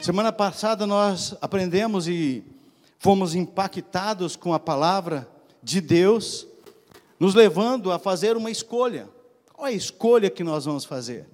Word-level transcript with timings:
Semana 0.00 0.32
passada 0.32 0.86
nós 0.86 1.36
aprendemos 1.42 2.08
e 2.08 2.42
fomos 2.98 3.34
impactados 3.34 4.34
com 4.34 4.54
a 4.54 4.58
palavra 4.58 5.28
de 5.62 5.78
Deus, 5.78 6.46
nos 7.18 7.34
levando 7.34 7.92
a 7.92 7.98
fazer 7.98 8.34
uma 8.34 8.50
escolha. 8.50 9.10
Qual 9.52 9.68
é 9.68 9.72
a 9.72 9.74
escolha 9.74 10.30
que 10.30 10.42
nós 10.42 10.64
vamos 10.64 10.86
fazer? 10.86 11.28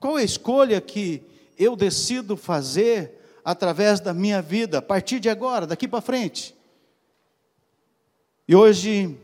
Qual 0.00 0.18
é 0.18 0.22
a 0.22 0.24
escolha 0.24 0.80
que 0.80 1.22
eu 1.58 1.76
decido 1.76 2.34
fazer 2.34 3.20
através 3.44 4.00
da 4.00 4.14
minha 4.14 4.40
vida, 4.40 4.78
a 4.78 4.82
partir 4.82 5.20
de 5.20 5.28
agora, 5.28 5.66
daqui 5.66 5.86
para 5.86 6.00
frente? 6.00 6.56
E 8.48 8.56
hoje 8.56 9.18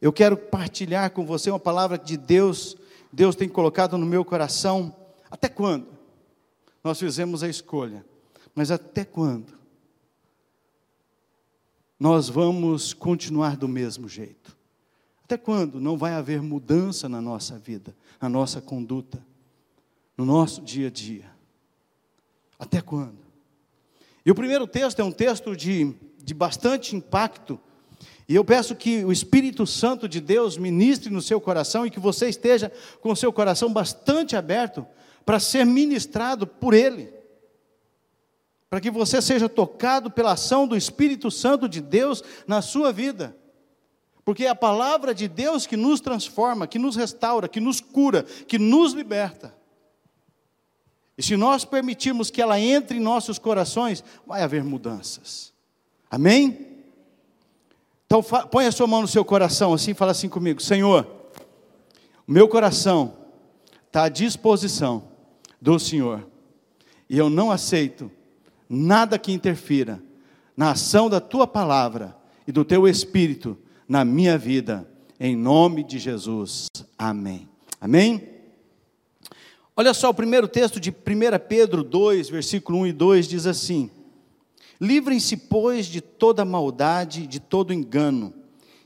eu 0.00 0.10
quero 0.10 0.38
partilhar 0.38 1.10
com 1.10 1.26
você 1.26 1.50
uma 1.50 1.60
palavra 1.60 1.98
de 1.98 2.16
Deus, 2.16 2.78
Deus 3.12 3.36
tem 3.36 3.46
colocado 3.46 3.98
no 3.98 4.06
meu 4.06 4.24
coração. 4.24 4.96
Até 5.30 5.50
quando? 5.50 5.95
Nós 6.86 7.00
fizemos 7.00 7.42
a 7.42 7.48
escolha, 7.48 8.06
mas 8.54 8.70
até 8.70 9.04
quando? 9.04 9.54
Nós 11.98 12.28
vamos 12.28 12.94
continuar 12.94 13.56
do 13.56 13.66
mesmo 13.66 14.08
jeito. 14.08 14.56
Até 15.24 15.36
quando 15.36 15.80
não 15.80 15.96
vai 15.96 16.12
haver 16.12 16.40
mudança 16.40 17.08
na 17.08 17.20
nossa 17.20 17.58
vida, 17.58 17.92
na 18.20 18.28
nossa 18.28 18.60
conduta, 18.60 19.20
no 20.16 20.24
nosso 20.24 20.62
dia 20.62 20.86
a 20.86 20.90
dia? 20.92 21.28
Até 22.56 22.80
quando? 22.80 23.18
E 24.24 24.30
o 24.30 24.34
primeiro 24.36 24.64
texto 24.64 25.00
é 25.00 25.04
um 25.04 25.10
texto 25.10 25.56
de, 25.56 25.92
de 26.22 26.34
bastante 26.34 26.94
impacto 26.94 27.58
e 28.28 28.34
eu 28.36 28.44
peço 28.44 28.76
que 28.76 29.04
o 29.04 29.10
Espírito 29.10 29.66
Santo 29.66 30.08
de 30.08 30.20
Deus 30.20 30.56
ministre 30.56 31.10
no 31.10 31.20
seu 31.20 31.40
coração 31.40 31.84
e 31.84 31.90
que 31.90 31.98
você 31.98 32.28
esteja 32.28 32.70
com 33.00 33.10
o 33.10 33.16
seu 33.16 33.32
coração 33.32 33.72
bastante 33.72 34.36
aberto 34.36 34.86
para 35.26 35.40
ser 35.40 35.66
ministrado 35.66 36.46
por 36.46 36.72
Ele. 36.72 37.12
Para 38.70 38.80
que 38.80 38.90
você 38.90 39.20
seja 39.20 39.48
tocado 39.48 40.08
pela 40.08 40.32
ação 40.32 40.68
do 40.68 40.76
Espírito 40.76 41.32
Santo 41.32 41.68
de 41.68 41.80
Deus 41.80 42.22
na 42.46 42.62
sua 42.62 42.92
vida. 42.92 43.36
Porque 44.24 44.44
é 44.44 44.48
a 44.48 44.54
palavra 44.54 45.12
de 45.12 45.26
Deus 45.26 45.66
que 45.66 45.76
nos 45.76 46.00
transforma, 46.00 46.66
que 46.66 46.78
nos 46.78 46.94
restaura, 46.94 47.48
que 47.48 47.60
nos 47.60 47.80
cura, 47.80 48.22
que 48.22 48.58
nos 48.58 48.92
liberta. 48.92 49.54
E 51.18 51.22
se 51.22 51.36
nós 51.36 51.64
permitirmos 51.64 52.30
que 52.30 52.40
ela 52.40 52.60
entre 52.60 52.98
em 52.98 53.00
nossos 53.00 53.38
corações, 53.38 54.04
vai 54.26 54.42
haver 54.42 54.62
mudanças. 54.62 55.52
Amém? 56.10 56.84
Então 58.04 58.22
põe 58.22 58.66
a 58.66 58.72
sua 58.72 58.86
mão 58.86 59.02
no 59.02 59.08
seu 59.08 59.24
coração 59.24 59.74
assim 59.74 59.90
e 59.90 59.94
fala 59.94 60.12
assim 60.12 60.28
comigo: 60.28 60.62
Senhor, 60.62 61.06
o 62.26 62.32
meu 62.32 62.48
coração 62.48 63.16
está 63.86 64.04
à 64.04 64.08
disposição 64.08 65.15
do 65.60 65.78
Senhor, 65.78 66.26
e 67.08 67.16
eu 67.16 67.30
não 67.30 67.50
aceito 67.50 68.10
nada 68.68 69.18
que 69.18 69.32
interfira 69.32 70.02
na 70.56 70.72
ação 70.72 71.08
da 71.08 71.20
tua 71.20 71.46
palavra 71.46 72.16
e 72.46 72.52
do 72.52 72.64
teu 72.64 72.88
espírito 72.88 73.56
na 73.88 74.04
minha 74.04 74.36
vida, 74.36 74.88
em 75.18 75.36
nome 75.36 75.84
de 75.84 75.98
Jesus. 75.98 76.68
Amém. 76.98 77.48
Amém? 77.80 78.28
Olha 79.76 79.92
só, 79.92 80.10
o 80.10 80.14
primeiro 80.14 80.48
texto 80.48 80.80
de 80.80 80.90
1 80.90 80.94
Pedro 81.48 81.84
2, 81.84 82.30
versículo 82.30 82.78
1 82.78 82.86
e 82.88 82.92
2 82.92 83.28
diz 83.28 83.46
assim: 83.46 83.90
Livrem-se, 84.80 85.36
pois, 85.36 85.86
de 85.86 86.00
toda 86.00 86.44
maldade, 86.44 87.26
de 87.26 87.38
todo 87.38 87.72
engano, 87.72 88.32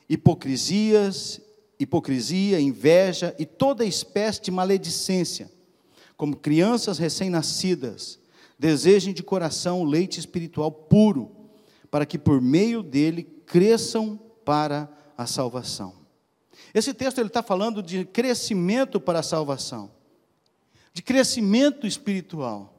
hipocrisias, 0.08 1.40
hipocrisia, 1.78 2.60
inveja 2.60 3.34
e 3.38 3.46
toda 3.46 3.84
espécie 3.84 4.42
de 4.42 4.50
maledicência. 4.50 5.50
Como 6.20 6.36
crianças 6.36 6.98
recém-nascidas, 6.98 8.18
desejem 8.58 9.14
de 9.14 9.22
coração 9.22 9.84
leite 9.84 10.20
espiritual 10.20 10.70
puro, 10.70 11.34
para 11.90 12.04
que 12.04 12.18
por 12.18 12.42
meio 12.42 12.82
dele 12.82 13.22
cresçam 13.46 14.20
para 14.44 14.86
a 15.16 15.24
salvação. 15.24 15.94
Esse 16.74 16.92
texto 16.92 17.20
ele 17.20 17.28
está 17.28 17.42
falando 17.42 17.82
de 17.82 18.04
crescimento 18.04 19.00
para 19.00 19.20
a 19.20 19.22
salvação, 19.22 19.90
de 20.92 21.00
crescimento 21.00 21.86
espiritual 21.86 22.76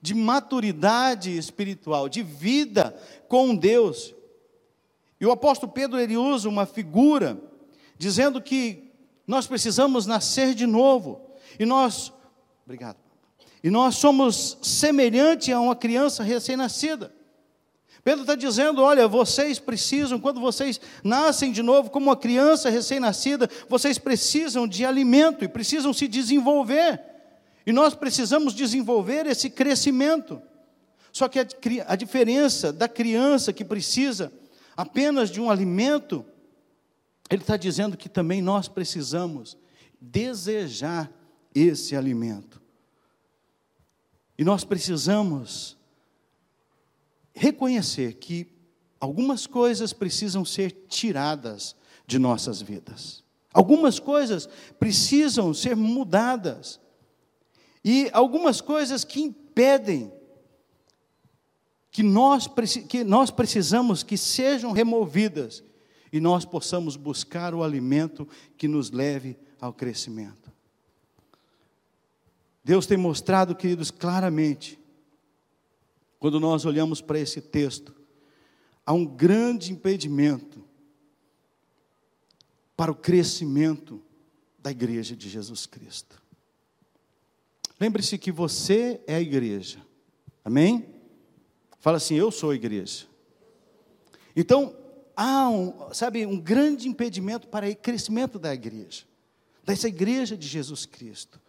de 0.00 0.14
maturidade 0.14 1.36
espiritual, 1.36 2.08
de 2.08 2.22
vida 2.22 2.98
com 3.28 3.54
Deus. 3.54 4.14
E 5.20 5.26
o 5.26 5.30
apóstolo 5.32 5.72
Pedro 5.72 6.00
ele 6.00 6.16
usa 6.16 6.48
uma 6.48 6.64
figura 6.64 7.38
dizendo 7.98 8.40
que 8.40 8.90
nós 9.26 9.46
precisamos 9.46 10.06
nascer 10.06 10.54
de 10.54 10.66
novo. 10.66 11.20
E 11.58 11.66
nós, 11.66 12.12
obrigado. 12.68 12.98
E 13.64 13.70
nós 13.70 13.96
somos 13.96 14.58
semelhante 14.60 15.50
a 15.50 15.58
uma 15.58 15.74
criança 15.74 16.22
recém-nascida. 16.22 17.10
Pedro 18.04 18.20
está 18.20 18.34
dizendo: 18.34 18.82
olha, 18.82 19.08
vocês 19.08 19.58
precisam, 19.58 20.20
quando 20.20 20.38
vocês 20.38 20.78
nascem 21.02 21.50
de 21.50 21.62
novo, 21.62 21.88
como 21.88 22.06
uma 22.06 22.16
criança 22.16 22.68
recém-nascida, 22.68 23.48
vocês 23.70 23.96
precisam 23.96 24.68
de 24.68 24.84
alimento 24.84 25.44
e 25.44 25.48
precisam 25.48 25.94
se 25.94 26.06
desenvolver. 26.06 27.00
E 27.66 27.72
nós 27.72 27.94
precisamos 27.94 28.52
desenvolver 28.52 29.26
esse 29.26 29.48
crescimento. 29.48 30.40
Só 31.10 31.26
que 31.26 31.40
a, 31.40 31.46
a 31.86 31.96
diferença 31.96 32.70
da 32.70 32.86
criança 32.86 33.50
que 33.50 33.64
precisa 33.64 34.30
apenas 34.76 35.30
de 35.30 35.40
um 35.40 35.50
alimento, 35.50 36.24
ele 37.30 37.40
está 37.40 37.56
dizendo 37.56 37.96
que 37.96 38.10
também 38.10 38.42
nós 38.42 38.68
precisamos 38.68 39.56
desejar 39.98 41.10
esse 41.54 41.96
alimento. 41.96 42.60
E 44.36 44.44
nós 44.44 44.64
precisamos 44.64 45.76
reconhecer 47.34 48.14
que 48.14 48.46
algumas 49.00 49.46
coisas 49.46 49.92
precisam 49.92 50.44
ser 50.44 50.70
tiradas 50.88 51.74
de 52.06 52.18
nossas 52.18 52.60
vidas. 52.60 53.24
Algumas 53.52 53.98
coisas 53.98 54.48
precisam 54.78 55.52
ser 55.52 55.74
mudadas. 55.74 56.80
E 57.84 58.08
algumas 58.12 58.60
coisas 58.60 59.04
que 59.04 59.20
impedem 59.20 60.12
que 61.90 62.02
nós, 62.02 62.48
que 62.88 63.02
nós 63.02 63.30
precisamos 63.30 64.02
que 64.02 64.16
sejam 64.16 64.72
removidas 64.72 65.64
e 66.12 66.20
nós 66.20 66.44
possamos 66.44 66.96
buscar 66.96 67.54
o 67.54 67.62
alimento 67.62 68.28
que 68.56 68.68
nos 68.68 68.90
leve 68.90 69.36
ao 69.60 69.72
crescimento. 69.72 70.47
Deus 72.68 72.84
tem 72.84 72.98
mostrado, 72.98 73.56
queridos, 73.56 73.90
claramente, 73.90 74.78
quando 76.18 76.38
nós 76.38 76.66
olhamos 76.66 77.00
para 77.00 77.18
esse 77.18 77.40
texto, 77.40 77.94
há 78.84 78.92
um 78.92 79.06
grande 79.06 79.72
impedimento 79.72 80.62
para 82.76 82.92
o 82.92 82.94
crescimento 82.94 84.02
da 84.58 84.70
igreja 84.70 85.16
de 85.16 85.30
Jesus 85.30 85.64
Cristo. 85.64 86.22
Lembre-se 87.80 88.18
que 88.18 88.30
você 88.30 89.00
é 89.06 89.14
a 89.14 89.20
igreja. 89.22 89.82
Amém? 90.44 90.84
Fala 91.80 91.96
assim: 91.96 92.16
Eu 92.16 92.30
sou 92.30 92.50
a 92.50 92.54
igreja. 92.54 93.06
Então, 94.36 94.76
há 95.16 95.48
um, 95.48 95.94
sabe, 95.94 96.26
um 96.26 96.38
grande 96.38 96.86
impedimento 96.86 97.48
para 97.48 97.66
o 97.66 97.76
crescimento 97.76 98.38
da 98.38 98.52
igreja, 98.52 99.06
dessa 99.64 99.88
igreja 99.88 100.36
de 100.36 100.46
Jesus 100.46 100.84
Cristo. 100.84 101.40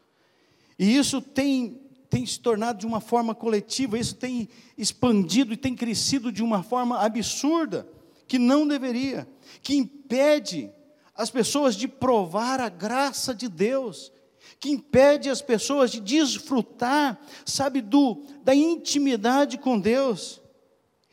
E 0.80 0.96
isso 0.96 1.22
tem, 1.22 1.78
tem 2.10 2.26
se 2.26 2.40
tornado 2.40 2.80
de 2.80 2.88
uma 2.88 3.02
forma 3.02 3.36
coletiva, 3.36 4.00
isso 4.00 4.16
tem 4.16 4.48
expandido 4.78 5.54
e 5.54 5.58
tem 5.58 5.76
crescido 5.76 6.32
de 6.32 6.42
uma 6.42 6.64
forma 6.64 6.98
absurda, 6.98 7.86
que 8.26 8.40
não 8.40 8.66
deveria, 8.66 9.28
que 9.62 9.76
impede 9.76 10.72
as 11.14 11.30
pessoas 11.30 11.76
de 11.76 11.86
provar 11.86 12.62
a 12.62 12.70
graça 12.70 13.36
de 13.36 13.50
Deus, 13.50 14.10
que 14.58 14.70
impede 14.70 15.30
as 15.30 15.42
pessoas 15.42 15.92
de 15.92 16.00
desfrutar, 16.00 17.20
sabe, 17.46 17.82
do, 17.82 18.24
da 18.42 18.56
intimidade 18.56 19.58
com 19.58 19.78
Deus. 19.78 20.42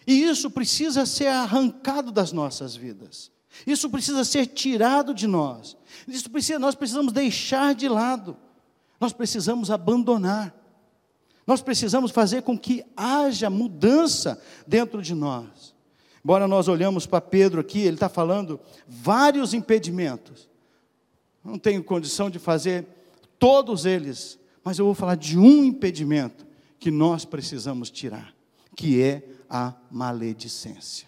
E 0.07 0.23
isso 0.23 0.49
precisa 0.49 1.05
ser 1.05 1.27
arrancado 1.27 2.13
das 2.13 2.31
nossas 2.31 2.77
vidas. 2.77 3.33
Isso 3.67 3.91
precisa 3.91 4.25
ser 4.25 4.47
tirado 4.47 5.13
de 5.13 5.27
nós. 5.27 5.77
Isso 6.07 6.31
precisa, 6.31 6.59
nós 6.59 6.77
precisamos 6.77 7.13
deixar 7.13 7.75
de 7.75 7.89
lado. 7.89 8.37
Nós 9.01 9.13
precisamos 9.13 9.71
abandonar. 9.71 10.55
Nós 11.47 11.63
precisamos 11.63 12.11
fazer 12.11 12.43
com 12.43 12.59
que 12.59 12.85
haja 12.97 13.49
mudança 13.49 14.41
dentro 14.67 15.01
de 15.01 15.15
nós. 15.15 15.75
Embora 16.25 16.49
nós 16.49 16.67
olhamos 16.67 17.07
para 17.07 17.21
Pedro 17.21 17.61
aqui, 17.61 17.81
ele 17.81 17.95
está 17.95 18.09
falando 18.09 18.59
vários 18.87 19.55
impedimentos. 19.55 20.49
Não 21.45 21.57
tenho 21.57 21.85
condição 21.85 22.29
de 22.29 22.41
fazer 22.41 22.85
todos 23.39 23.87
eles, 23.87 24.37
mas 24.65 24.79
eu 24.79 24.85
vou 24.85 24.95
falar 24.95 25.15
de 25.15 25.39
um 25.39 25.63
impedimento 25.65 26.45
que 26.81 26.91
nós 26.91 27.25
precisamos 27.25 27.91
tirar, 27.91 28.35
que 28.75 29.01
é 29.01 29.23
a 29.49 29.73
maledicência. 29.89 31.07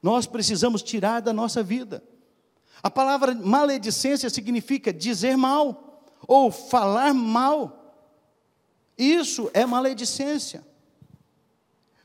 Nós 0.00 0.26
precisamos 0.26 0.80
tirar 0.82 1.20
da 1.20 1.32
nossa 1.32 1.60
vida. 1.60 2.00
A 2.80 2.90
palavra 2.90 3.34
maledicência 3.34 4.30
significa 4.30 4.92
dizer 4.92 5.36
mal 5.36 5.83
ou 6.26 6.50
falar 6.50 7.12
mal. 7.14 7.94
Isso 8.96 9.50
é 9.52 9.66
maledicência. 9.66 10.64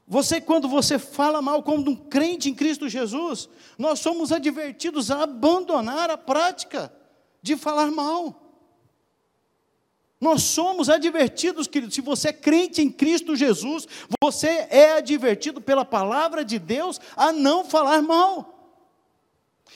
Você, 0.08 0.42
quando 0.42 0.68
você 0.68 0.98
fala 0.98 1.40
mal 1.40 1.62
como 1.62 1.92
um 1.92 1.96
crente 1.96 2.50
em 2.50 2.56
Cristo 2.56 2.90
Jesus, 2.90 3.48
nós 3.78 4.00
somos 4.00 4.32
advertidos 4.32 5.12
a 5.12 5.22
abandonar 5.22 6.10
a 6.10 6.18
prática 6.18 6.92
de 7.44 7.56
falar 7.56 7.92
mal. 7.92 8.50
Nós 10.20 10.42
somos 10.44 10.90
advertidos, 10.90 11.68
queridos, 11.68 11.96
se 11.96 12.02
você 12.02 12.30
é 12.30 12.34
crente 12.34 12.82
em 12.82 12.90
Cristo 12.90 13.36
Jesus, 13.36 13.88
você 14.22 14.68
é 14.70 14.94
advertido 14.98 15.62
pela 15.62 15.86
palavra 15.86 16.44
de 16.44 16.60
Deus 16.60 17.00
a 17.16 17.32
não 17.32 17.64
falar 17.64 18.02
mal. 18.02 18.60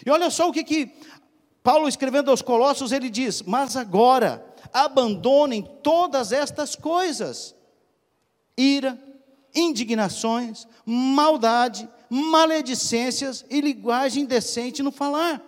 E 0.06 0.10
olha 0.10 0.30
só 0.30 0.50
o 0.50 0.52
que, 0.52 0.64
que 0.64 0.92
Paulo 1.64 1.88
escrevendo 1.88 2.30
aos 2.30 2.42
Colossos, 2.42 2.92
ele 2.92 3.10
diz: 3.10 3.42
Mas 3.42 3.78
agora 3.78 4.46
abandonem 4.74 5.62
todas 5.82 6.34
estas 6.34 6.76
coisas: 6.76 7.56
ira, 8.58 9.00
indignações, 9.56 10.68
maldade, 10.86 11.88
maledicências 12.10 13.46
e 13.50 13.62
linguagem 13.62 14.24
indecente 14.24 14.84
no 14.84 14.92
falar. 14.92 15.42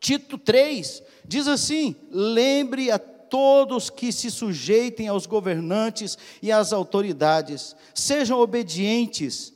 Tito 0.00 0.38
3 0.38 1.02
diz 1.26 1.46
assim: 1.46 1.94
lembre 2.10 2.90
a 2.90 2.98
todos 2.98 3.90
que 3.90 4.10
se 4.10 4.30
sujeitem 4.30 5.06
aos 5.08 5.26
governantes 5.26 6.16
e 6.42 6.50
às 6.50 6.72
autoridades, 6.72 7.76
sejam 7.94 8.40
obedientes, 8.40 9.52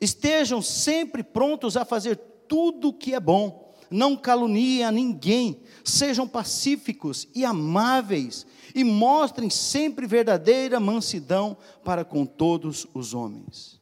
estejam 0.00 0.60
sempre 0.62 1.22
prontos 1.22 1.76
a 1.76 1.84
fazer 1.84 2.16
tudo 2.48 2.88
o 2.88 2.92
que 2.92 3.14
é 3.14 3.20
bom, 3.20 3.67
não 3.90 4.16
caluniem 4.16 4.84
a 4.84 4.92
ninguém, 4.92 5.60
sejam 5.84 6.26
pacíficos 6.26 7.28
e 7.34 7.44
amáveis, 7.44 8.46
e 8.74 8.84
mostrem 8.84 9.48
sempre 9.50 10.06
verdadeira 10.06 10.78
mansidão 10.78 11.56
para 11.84 12.04
com 12.04 12.26
todos 12.26 12.86
os 12.94 13.14
homens. 13.14 13.80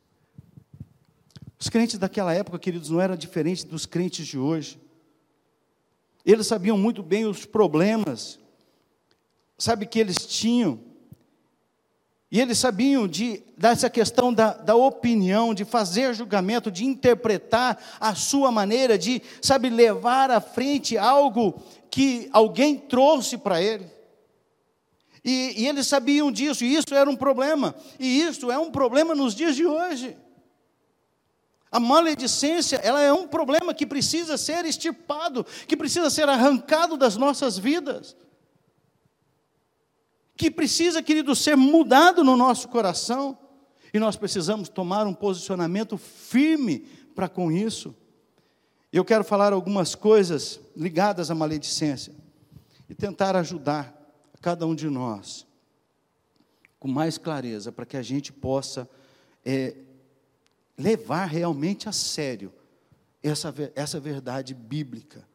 Os 1.59 1.69
crentes 1.69 1.99
daquela 1.99 2.33
época, 2.33 2.59
queridos, 2.59 2.91
não 2.91 3.01
eram 3.01 3.17
diferentes 3.17 3.65
dos 3.65 3.87
crentes 3.87 4.27
de 4.27 4.39
hoje. 4.39 4.81
Eles 6.25 6.47
sabiam 6.47 6.79
muito 6.79 7.03
bem 7.03 7.25
os 7.25 7.45
problemas 7.45 8.39
sabe, 9.59 9.87
que 9.87 9.99
eles 9.99 10.27
tinham. 10.27 10.81
E 12.31 12.41
eles 12.41 12.59
sabiam 12.59 13.07
de, 13.07 13.43
dessa 13.57 13.89
questão 13.89 14.33
da, 14.35 14.53
da 14.53 14.75
opinião, 14.75 15.55
de 15.55 15.65
fazer 15.65 16.13
julgamento, 16.13 16.71
de 16.71 16.85
interpretar 16.85 17.81
a 18.01 18.15
sua 18.15 18.51
maneira, 18.51 18.99
de, 18.99 19.23
sabe, 19.41 19.71
levar 19.71 20.31
à 20.31 20.41
frente 20.41 20.99
algo 20.99 21.63
que 21.89 22.29
alguém 22.33 22.77
trouxe 22.77 23.39
para 23.39 23.63
ele. 23.63 23.87
E, 25.25 25.63
e, 25.63 25.67
eles 25.69 25.87
sabiam 25.87 26.31
disso, 26.31 26.65
e 26.65 26.75
isso 26.75 26.95
era 26.95 27.09
um 27.09 27.17
problema. 27.17 27.75
E 27.99 28.23
isso 28.23 28.51
é 28.51 28.59
um 28.59 28.71
problema 28.71 29.15
nos 29.15 29.35
dias 29.35 29.55
de 29.55 29.65
hoje. 29.65 30.17
A 31.71 31.79
maledicência, 31.79 32.77
ela 32.77 33.03
é 33.03 33.13
um 33.13 33.29
problema 33.29 33.75
que 33.75 33.87
precisa 33.87 34.37
ser 34.37 34.65
extirpado, 34.65 35.45
que 35.67 35.77
precisa 35.77 36.11
ser 36.11 36.29
arrancado 36.29 36.97
das 36.97 37.17
nossas 37.17 37.57
vidas 37.57 38.17
que 40.37 40.51
precisa, 40.51 41.03
querido, 41.03 41.35
ser 41.35 41.57
mudado 41.57 42.23
no 42.23 42.37
nosso 42.37 42.69
coração, 42.69 43.39
e 43.93 43.99
nós 43.99 44.17
precisamos 44.17 44.69
tomar 44.69 45.07
um 45.07 45.15
posicionamento 45.15 45.97
firme 45.97 46.81
para 47.15 47.29
com 47.29 47.51
isso. 47.51 47.95
Eu 48.93 49.05
quero 49.05 49.25
falar 49.25 49.53
algumas 49.53 49.95
coisas 49.95 50.61
ligadas 50.77 51.31
à 51.31 51.35
maledicência 51.35 52.15
e 52.89 52.95
tentar 52.95 53.35
ajudar 53.37 53.95
cada 54.41 54.67
um 54.67 54.75
de 54.75 54.89
nós 54.89 55.47
com 56.79 56.89
mais 56.89 57.17
clareza 57.17 57.73
para 57.73 57.87
que 57.87 57.97
a 57.97 58.03
gente 58.03 58.33
possa 58.33 58.89
é, 59.45 59.75
levar 60.77 61.25
realmente 61.25 61.89
a 61.89 61.93
sério 61.93 62.53
essa, 63.23 63.53
essa 63.75 63.99
verdade 63.99 64.55
bíblica. 64.55 65.27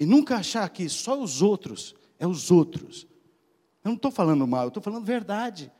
E 0.00 0.06
nunca 0.06 0.36
achar 0.36 0.68
que 0.70 0.88
só 0.88 1.20
os 1.20 1.42
outros, 1.42 1.94
é 2.18 2.26
os 2.26 2.50
outros. 2.50 3.06
Eu 3.86 3.90
não 3.90 3.94
estou 3.94 4.10
falando 4.10 4.44
mal, 4.48 4.62
eu 4.62 4.68
estou 4.68 4.82
falando 4.82 5.04
verdade. 5.04 5.70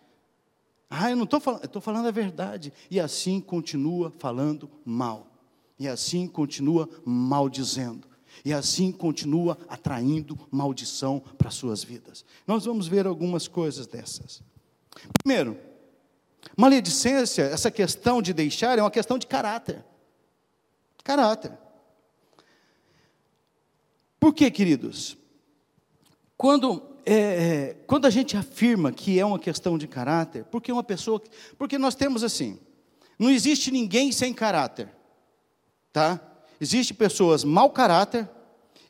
Ah, 0.88 1.10
eu 1.10 1.16
não 1.16 1.24
estou 1.24 1.40
falando, 1.40 1.64
estou 1.64 1.82
falando 1.82 2.06
a 2.06 2.12
verdade. 2.12 2.72
E 2.88 3.00
assim 3.00 3.40
continua 3.40 4.12
falando 4.12 4.70
mal. 4.84 5.26
E 5.76 5.88
assim 5.88 6.28
continua 6.28 6.88
maldizendo. 7.04 8.06
E 8.44 8.52
assim 8.52 8.92
continua 8.92 9.58
atraindo 9.68 10.38
maldição 10.52 11.18
para 11.36 11.50
suas 11.50 11.82
vidas. 11.82 12.24
Nós 12.46 12.64
vamos 12.64 12.86
ver 12.86 13.08
algumas 13.08 13.48
coisas 13.48 13.88
dessas. 13.88 14.40
Primeiro, 15.20 15.58
maledicência, 16.56 17.42
essa 17.42 17.72
questão 17.72 18.22
de 18.22 18.32
deixar, 18.32 18.78
é 18.78 18.82
uma 18.82 18.88
questão 18.88 19.18
de 19.18 19.26
caráter. 19.26 19.84
Caráter. 21.02 21.58
Por 24.20 24.32
quê, 24.32 24.48
queridos? 24.48 25.18
Quando 26.36 26.94
é, 27.08 27.14
é, 27.14 27.76
quando 27.86 28.04
a 28.06 28.10
gente 28.10 28.36
afirma 28.36 28.90
que 28.90 29.20
é 29.20 29.24
uma 29.24 29.38
questão 29.38 29.78
de 29.78 29.86
caráter, 29.86 30.44
porque 30.46 30.72
uma 30.72 30.82
pessoa, 30.82 31.22
porque 31.56 31.78
nós 31.78 31.94
temos 31.94 32.24
assim, 32.24 32.58
não 33.16 33.30
existe 33.30 33.70
ninguém 33.70 34.10
sem 34.10 34.34
caráter, 34.34 34.88
tá? 35.92 36.20
Existem 36.60 36.96
pessoas 36.96 37.44
mau 37.44 37.70
caráter 37.70 38.28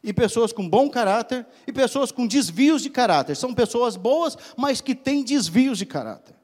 e 0.02 0.14
pessoas 0.14 0.50
com 0.50 0.66
bom 0.66 0.88
caráter 0.88 1.46
e 1.66 1.72
pessoas 1.72 2.10
com 2.10 2.26
desvios 2.26 2.82
de 2.82 2.88
caráter. 2.88 3.36
São 3.36 3.52
pessoas 3.52 3.96
boas, 3.96 4.36
mas 4.56 4.80
que 4.80 4.94
têm 4.94 5.22
desvios 5.22 5.76
de 5.76 5.84
caráter. 5.84 6.34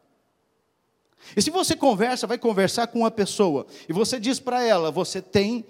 E 1.34 1.40
se 1.40 1.50
você 1.50 1.74
conversa, 1.74 2.26
vai 2.26 2.36
conversar 2.36 2.88
com 2.88 2.98
uma 2.98 3.10
pessoa 3.10 3.66
e 3.88 3.92
você 3.94 4.20
diz 4.20 4.38
para 4.38 4.62
ela, 4.62 4.90
você 4.90 5.22
tem 5.22 5.64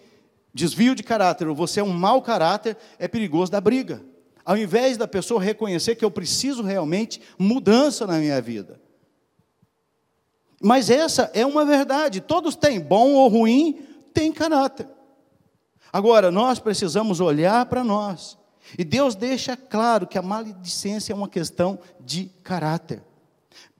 desvio 0.52 0.96
de 0.96 1.02
caráter 1.04 1.46
ou 1.46 1.54
você 1.54 1.78
é 1.78 1.84
um 1.84 1.92
mau 1.92 2.20
caráter, 2.22 2.76
é 2.98 3.06
perigoso 3.06 3.52
dar 3.52 3.60
briga. 3.60 4.11
Ao 4.44 4.56
invés 4.56 4.96
da 4.96 5.06
pessoa 5.06 5.42
reconhecer 5.42 5.94
que 5.94 6.04
eu 6.04 6.10
preciso 6.10 6.62
realmente 6.62 7.20
mudança 7.38 8.06
na 8.06 8.18
minha 8.18 8.40
vida. 8.40 8.80
Mas 10.60 10.90
essa 10.90 11.30
é 11.34 11.44
uma 11.44 11.64
verdade, 11.64 12.20
todos 12.20 12.54
têm, 12.54 12.80
bom 12.80 13.12
ou 13.14 13.28
ruim, 13.28 13.84
tem 14.14 14.32
caráter. 14.32 14.88
Agora, 15.92 16.30
nós 16.30 16.58
precisamos 16.58 17.20
olhar 17.20 17.66
para 17.66 17.84
nós. 17.84 18.38
E 18.78 18.84
Deus 18.84 19.14
deixa 19.14 19.56
claro 19.56 20.06
que 20.06 20.16
a 20.16 20.22
maledicência 20.22 21.12
é 21.12 21.16
uma 21.16 21.28
questão 21.28 21.78
de 22.00 22.30
caráter. 22.42 23.02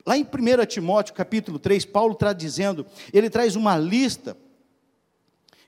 Lá 0.05 0.17
em 0.17 0.23
1 0.23 0.65
Timóteo 0.65 1.13
capítulo 1.13 1.57
3, 1.57 1.85
Paulo 1.85 2.13
está 2.13 2.33
dizendo, 2.33 2.85
ele 3.13 3.29
traz 3.29 3.55
uma 3.55 3.77
lista 3.77 4.37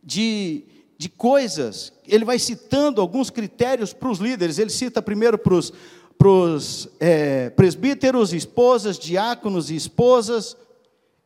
de 0.04 0.66
de 0.98 1.10
coisas, 1.10 1.92
ele 2.08 2.24
vai 2.24 2.40
citando 2.40 3.02
alguns 3.02 3.30
critérios 3.30 3.94
para 3.94 4.10
os 4.10 4.20
líderes. 4.20 4.58
Ele 4.58 4.70
cita 4.70 5.02
primeiro 5.02 5.38
para 5.38 5.54
os, 5.54 5.74
para 6.18 6.28
os 6.28 6.88
é, 7.00 7.50
presbíteros, 7.50 8.34
esposas, 8.34 8.98
diáconos 8.98 9.70
e 9.70 9.76
esposas, 9.76 10.56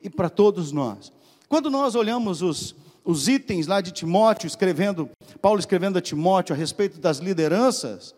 e 0.01 0.09
para 0.09 0.29
todos 0.29 0.71
nós. 0.71 1.11
Quando 1.47 1.69
nós 1.69 1.95
olhamos 1.95 2.41
os, 2.41 2.75
os 3.03 3.27
itens 3.27 3.67
lá 3.67 3.81
de 3.81 3.91
Timóteo, 3.91 4.47
escrevendo, 4.47 5.09
Paulo 5.41 5.59
escrevendo 5.59 5.97
a 5.97 6.01
Timóteo 6.01 6.55
a 6.55 6.57
respeito 6.57 6.99
das 6.99 7.17
lideranças, 7.17 8.15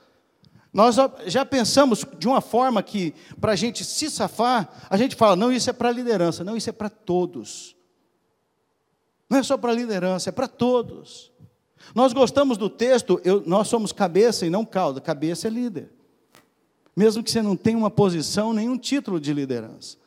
nós 0.73 0.95
já 1.25 1.45
pensamos 1.45 2.05
de 2.17 2.27
uma 2.27 2.39
forma 2.39 2.81
que, 2.81 3.13
para 3.41 3.51
a 3.51 3.55
gente 3.55 3.83
se 3.83 4.09
safar, 4.09 4.69
a 4.89 4.95
gente 4.95 5.17
fala, 5.17 5.35
não, 5.35 5.51
isso 5.51 5.69
é 5.69 5.73
para 5.73 5.89
a 5.89 5.91
liderança, 5.91 6.45
não, 6.45 6.55
isso 6.55 6.69
é 6.69 6.73
para 6.73 6.89
todos. 6.89 7.75
Não 9.29 9.37
é 9.37 9.43
só 9.43 9.57
para 9.57 9.71
a 9.71 9.75
liderança, 9.75 10.29
é 10.29 10.31
para 10.31 10.47
todos. 10.47 11.30
Nós 11.93 12.13
gostamos 12.13 12.57
do 12.57 12.69
texto, 12.69 13.19
eu, 13.23 13.43
nós 13.45 13.67
somos 13.67 13.91
cabeça 13.91 14.45
e 14.45 14.49
não 14.49 14.65
cauda, 14.65 15.01
cabeça 15.01 15.47
é 15.47 15.51
líder. 15.51 15.91
Mesmo 16.95 17.23
que 17.23 17.31
você 17.31 17.41
não 17.41 17.55
tenha 17.55 17.77
uma 17.77 17.89
posição, 17.89 18.53
nenhum 18.53 18.77
título 18.77 19.19
de 19.19 19.33
liderança. 19.33 19.97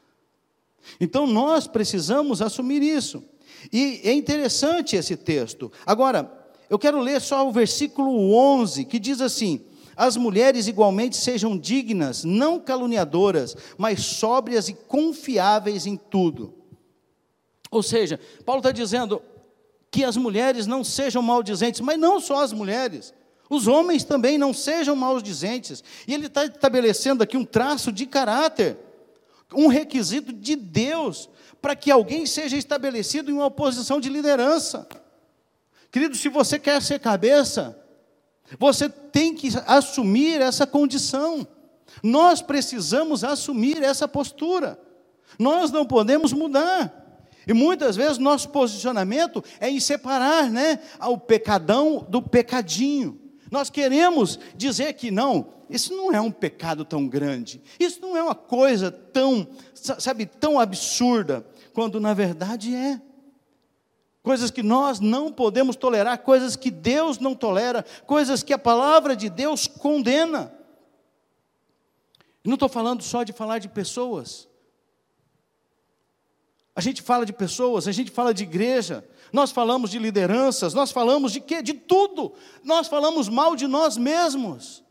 Então 1.01 1.27
nós 1.27 1.67
precisamos 1.67 2.43
assumir 2.43 2.83
isso. 2.83 3.23
E 3.73 4.01
é 4.05 4.13
interessante 4.13 4.97
esse 4.97 5.17
texto. 5.17 5.73
Agora, 5.87 6.31
eu 6.69 6.79
quero 6.79 7.01
ler 7.01 7.21
só 7.21 7.47
o 7.47 7.53
versículo 7.53 8.35
11, 8.35 8.85
que 8.85 8.99
diz 8.99 9.21
assim: 9.21 9.65
As 9.97 10.17
mulheres 10.17 10.67
igualmente 10.67 11.17
sejam 11.17 11.57
dignas, 11.57 12.25
não 12.25 12.61
caluniadoras, 12.61 13.57
mas 13.79 14.05
sóbrias 14.05 14.69
e 14.69 14.75
confiáveis 14.75 15.87
em 15.87 15.97
tudo. 15.97 16.55
Ou 17.71 17.83
seja, 17.83 18.21
Paulo 18.45 18.61
está 18.61 18.71
dizendo: 18.71 19.23
que 19.95 20.03
as 20.03 20.17
mulheres 20.17 20.67
não 20.67 20.83
sejam 20.83 21.23
maldizentes, 21.23 21.81
mas 21.81 21.97
não 21.97 22.19
só 22.19 22.43
as 22.43 22.53
mulheres, 22.53 23.15
os 23.49 23.69
homens 23.69 24.03
também 24.03 24.37
não 24.37 24.53
sejam 24.53 24.97
maldizentes. 24.97 25.85
E 26.09 26.13
ele 26.13 26.27
está 26.27 26.45
estabelecendo 26.45 27.23
aqui 27.23 27.37
um 27.37 27.45
traço 27.45 27.93
de 27.93 28.05
caráter, 28.05 28.77
um 29.55 29.69
requisito 29.69 30.33
de 30.33 30.57
Deus, 30.57 31.31
para 31.63 31.77
que 31.77 31.93
alguém 31.93 32.27
seja 32.27 32.57
estabelecido 32.57 33.31
em 33.31 33.35
uma 33.35 33.53
posição 33.53 34.01
de 34.01 34.09
liderança. 34.09 34.89
Querido, 35.93 36.17
se 36.17 36.29
você 36.29 36.59
quer 36.59 36.83
ser 36.83 36.99
cabeça, 36.99 37.81
você 38.59 38.89
tem 38.89 39.33
que 39.33 39.49
assumir 39.65 40.41
essa 40.41 40.67
condição. 40.67 41.47
Nós 42.03 42.43
precisamos 42.43 43.23
assumir 43.23 43.81
essa 43.81 44.09
postura. 44.09 44.77
Nós 45.39 45.71
não 45.71 45.87
podemos 45.87 46.33
mudar. 46.33 47.04
E 47.47 47.53
muitas 47.53 47.97
vezes 47.97 48.19
nosso 48.19 48.49
posicionamento 48.49 49.43
é 49.61 49.69
em 49.69 49.81
separar 49.81 50.51
né, 50.51 50.81
o 51.01 51.19
pecadão 51.19 52.05
do 52.09 52.23
pecadinho. 52.23 53.21
Nós 53.51 53.71
queremos 53.71 54.39
dizer 54.57 54.95
que 54.95 55.11
não, 55.11 55.49
isso 55.69 55.95
não 55.95 56.13
é 56.13 56.21
um 56.21 56.31
pecado 56.31 56.85
tão 56.85 57.07
grande, 57.07 57.63
isso 57.79 58.01
não 58.01 58.17
é 58.17 58.23
uma 58.23 58.35
coisa 58.35 58.91
tão, 58.91 59.47
sabe, 59.75 60.27
tão 60.27 60.59
absurda, 60.59 61.47
quando 61.73 62.01
na 62.01 62.15
verdade 62.15 62.75
é. 62.75 63.01
Coisas 64.23 64.51
que 64.51 64.63
nós 64.63 65.01
não 65.01 65.31
podemos 65.31 65.77
tolerar, 65.77 66.19
coisas 66.19 66.57
que 66.57 66.71
Deus 66.71 67.19
não 67.19 67.35
tolera, 67.35 67.85
coisas 68.07 68.43
que 68.43 68.55
a 68.55 68.59
palavra 68.59 69.15
de 69.15 69.29
Deus 69.29 69.67
condena. 69.67 70.51
Não 72.43 72.55
estou 72.55 72.69
falando 72.69 73.03
só 73.03 73.23
de 73.23 73.33
falar 73.33 73.59
de 73.59 73.69
pessoas. 73.69 74.49
A 76.77 76.81
gente 76.81 77.03
fala 77.03 77.25
de 77.25 77.33
pessoas, 77.33 77.87
a 77.87 77.93
gente 77.93 78.11
fala 78.11 78.35
de 78.35 78.43
igreja, 78.43 79.07
nós 79.33 79.53
falamos 79.53 79.91
de 79.91 79.99
lideranças, 79.99 80.75
nós 80.75 80.91
falamos 80.91 81.33
de 81.33 81.41
quê? 81.41 81.63
De 81.63 81.75
tudo. 81.75 82.33
Nós 82.63 82.89
falamos 82.89 83.29
mal 83.29 83.55
de 83.55 83.67
nós 83.67 83.97
mesmos. 83.97 84.83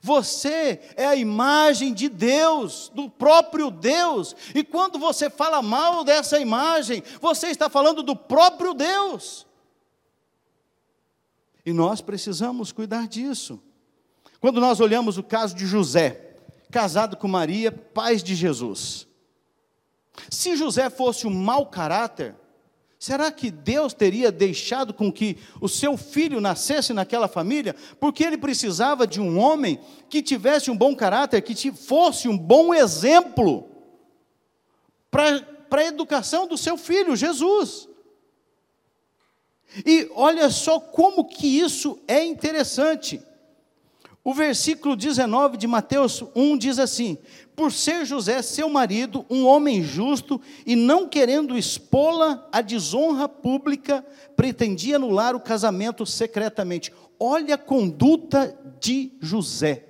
Você 0.00 0.80
é 0.96 1.06
a 1.06 1.14
imagem 1.14 1.94
de 1.94 2.08
Deus, 2.08 2.90
do 2.94 3.08
próprio 3.08 3.70
Deus. 3.70 4.34
E 4.54 4.64
quando 4.64 4.98
você 4.98 5.30
fala 5.30 5.62
mal 5.62 6.04
dessa 6.04 6.38
imagem, 6.40 7.02
você 7.20 7.48
está 7.48 7.70
falando 7.70 8.02
do 8.02 8.16
próprio 8.16 8.74
Deus. 8.74 9.46
E 11.64 11.72
nós 11.72 12.00
precisamos 12.00 12.72
cuidar 12.72 13.06
disso. 13.06 13.62
Quando 14.40 14.60
nós 14.60 14.80
olhamos 14.80 15.18
o 15.18 15.22
caso 15.22 15.54
de 15.54 15.64
José, 15.66 16.34
casado 16.70 17.16
com 17.16 17.28
Maria, 17.28 17.70
pais 17.70 18.22
de 18.22 18.34
Jesus. 18.34 19.06
Se 20.30 20.56
José 20.56 20.90
fosse 20.90 21.26
um 21.26 21.30
mau 21.30 21.66
caráter, 21.66 22.34
será 22.98 23.30
que 23.32 23.50
Deus 23.50 23.92
teria 23.92 24.30
deixado 24.30 24.92
com 24.92 25.10
que 25.10 25.38
o 25.60 25.68
seu 25.68 25.96
filho 25.96 26.40
nascesse 26.40 26.92
naquela 26.92 27.28
família? 27.28 27.74
Porque 27.98 28.22
ele 28.22 28.36
precisava 28.36 29.06
de 29.06 29.20
um 29.20 29.38
homem 29.38 29.80
que 30.08 30.22
tivesse 30.22 30.70
um 30.70 30.76
bom 30.76 30.94
caráter, 30.94 31.40
que 31.42 31.72
fosse 31.72 32.28
um 32.28 32.36
bom 32.36 32.74
exemplo 32.74 33.68
para 35.10 35.44
a 35.72 35.84
educação 35.84 36.46
do 36.46 36.56
seu 36.56 36.76
filho, 36.76 37.16
Jesus. 37.16 37.88
E 39.86 40.10
olha 40.14 40.50
só 40.50 40.78
como 40.78 41.24
que 41.24 41.46
isso 41.46 41.98
é 42.06 42.22
interessante. 42.24 43.22
O 44.24 44.32
versículo 44.32 44.94
19 44.94 45.56
de 45.56 45.66
Mateus 45.66 46.22
1 46.34 46.56
diz 46.56 46.78
assim: 46.78 47.18
Por 47.56 47.72
ser 47.72 48.04
José 48.04 48.40
seu 48.40 48.68
marido, 48.68 49.26
um 49.28 49.44
homem 49.44 49.82
justo, 49.82 50.40
e 50.64 50.76
não 50.76 51.08
querendo 51.08 51.58
expô-la 51.58 52.48
à 52.52 52.60
desonra 52.60 53.28
pública, 53.28 54.04
pretendia 54.36 54.96
anular 54.96 55.34
o 55.34 55.40
casamento 55.40 56.06
secretamente. 56.06 56.92
Olha 57.18 57.56
a 57.56 57.58
conduta 57.58 58.56
de 58.80 59.12
José. 59.20 59.88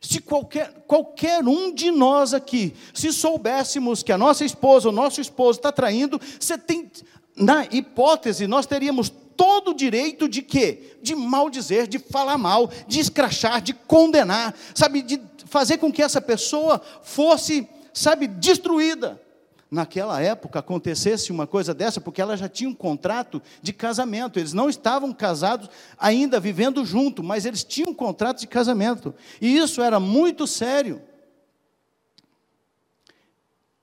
Se 0.00 0.20
qualquer, 0.20 0.84
qualquer 0.86 1.44
um 1.44 1.72
de 1.72 1.90
nós 1.90 2.34
aqui, 2.34 2.74
se 2.92 3.12
soubéssemos 3.12 4.02
que 4.02 4.12
a 4.12 4.18
nossa 4.18 4.44
esposa, 4.44 4.88
o 4.88 4.92
nosso 4.92 5.20
esposo 5.20 5.58
está 5.58 5.72
traindo, 5.72 6.20
você 6.38 6.56
tem, 6.56 6.90
na 7.36 7.64
hipótese, 7.70 8.46
nós 8.46 8.66
teríamos 8.66 9.12
todo 9.38 9.70
o 9.70 9.74
direito 9.74 10.28
de 10.28 10.42
quê? 10.42 10.96
De 11.00 11.14
maldizer, 11.14 11.86
de 11.86 12.00
falar 12.00 12.36
mal, 12.36 12.68
de 12.88 12.98
escrachar, 12.98 13.62
de 13.62 13.72
condenar, 13.72 14.52
sabe, 14.74 15.00
de 15.00 15.22
fazer 15.46 15.78
com 15.78 15.92
que 15.92 16.02
essa 16.02 16.20
pessoa 16.20 16.82
fosse, 17.02 17.66
sabe, 17.94 18.26
destruída. 18.26 19.22
Naquela 19.70 20.20
época 20.20 20.58
acontecesse 20.58 21.30
uma 21.30 21.46
coisa 21.46 21.72
dessa, 21.72 22.00
porque 22.00 22.20
ela 22.20 22.36
já 22.36 22.48
tinha 22.48 22.68
um 22.68 22.74
contrato 22.74 23.40
de 23.62 23.72
casamento. 23.72 24.38
Eles 24.38 24.52
não 24.52 24.68
estavam 24.68 25.12
casados 25.12 25.70
ainda 25.98 26.40
vivendo 26.40 26.84
junto, 26.84 27.22
mas 27.22 27.46
eles 27.46 27.62
tinham 27.62 27.90
um 27.90 27.94
contrato 27.94 28.40
de 28.40 28.46
casamento. 28.46 29.14
E 29.40 29.56
isso 29.56 29.80
era 29.82 30.00
muito 30.00 30.46
sério 30.46 31.00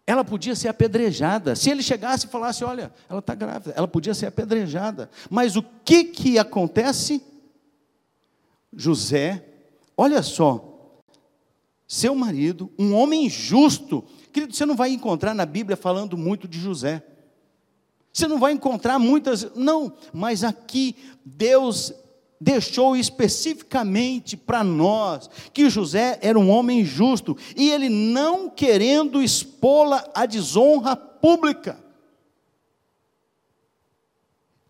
ela 0.08 0.24
podia 0.24 0.56
ser 0.56 0.68
apedrejada. 0.68 1.56
Se 1.56 1.70
ele 1.70 1.82
chegasse 1.82 2.28
e 2.28 2.30
falasse, 2.30 2.64
olha, 2.64 2.92
ela 3.10 3.20
está 3.20 3.34
grávida, 3.34 3.74
ela 3.76 3.88
podia 3.88 4.14
ser 4.14 4.28
apedrejada. 4.28 5.10
Mas 5.30 5.56
o 5.56 5.64
que 5.64 6.04
que 6.04 6.38
acontece? 6.38 7.24
José, 8.72 9.44
olha 9.98 10.22
só, 10.22 11.02
seu 11.88 12.14
marido, 12.14 12.72
um 12.78 12.94
homem 12.94 13.30
justo, 13.30 14.04
querido, 14.34 14.54
você 14.54 14.66
não 14.66 14.76
vai 14.76 14.92
encontrar 14.92 15.34
na 15.34 15.46
Bíblia 15.46 15.78
falando 15.78 16.18
muito 16.18 16.48
de 16.48 16.60
José. 16.60 17.04
Você 18.12 18.28
não 18.28 18.40
vai 18.40 18.54
encontrar 18.54 18.98
muitas, 19.00 19.56
não, 19.56 19.94
mas 20.14 20.44
aqui 20.44 20.96
Deus 21.26 21.94
deixou 22.40 22.96
especificamente 22.96 24.36
para 24.36 24.64
nós 24.64 25.30
que 25.54 25.70
José 25.70 26.20
era 26.22 26.38
um 26.38 26.50
homem 26.50 26.84
justo 26.84 27.38
e 27.56 27.70
ele 27.72 27.90
não 27.90 28.50
querendo 28.50 29.22
expô-la 29.22 30.08
à 30.14 30.26
desonra 30.26 30.96
pública. 30.96 31.84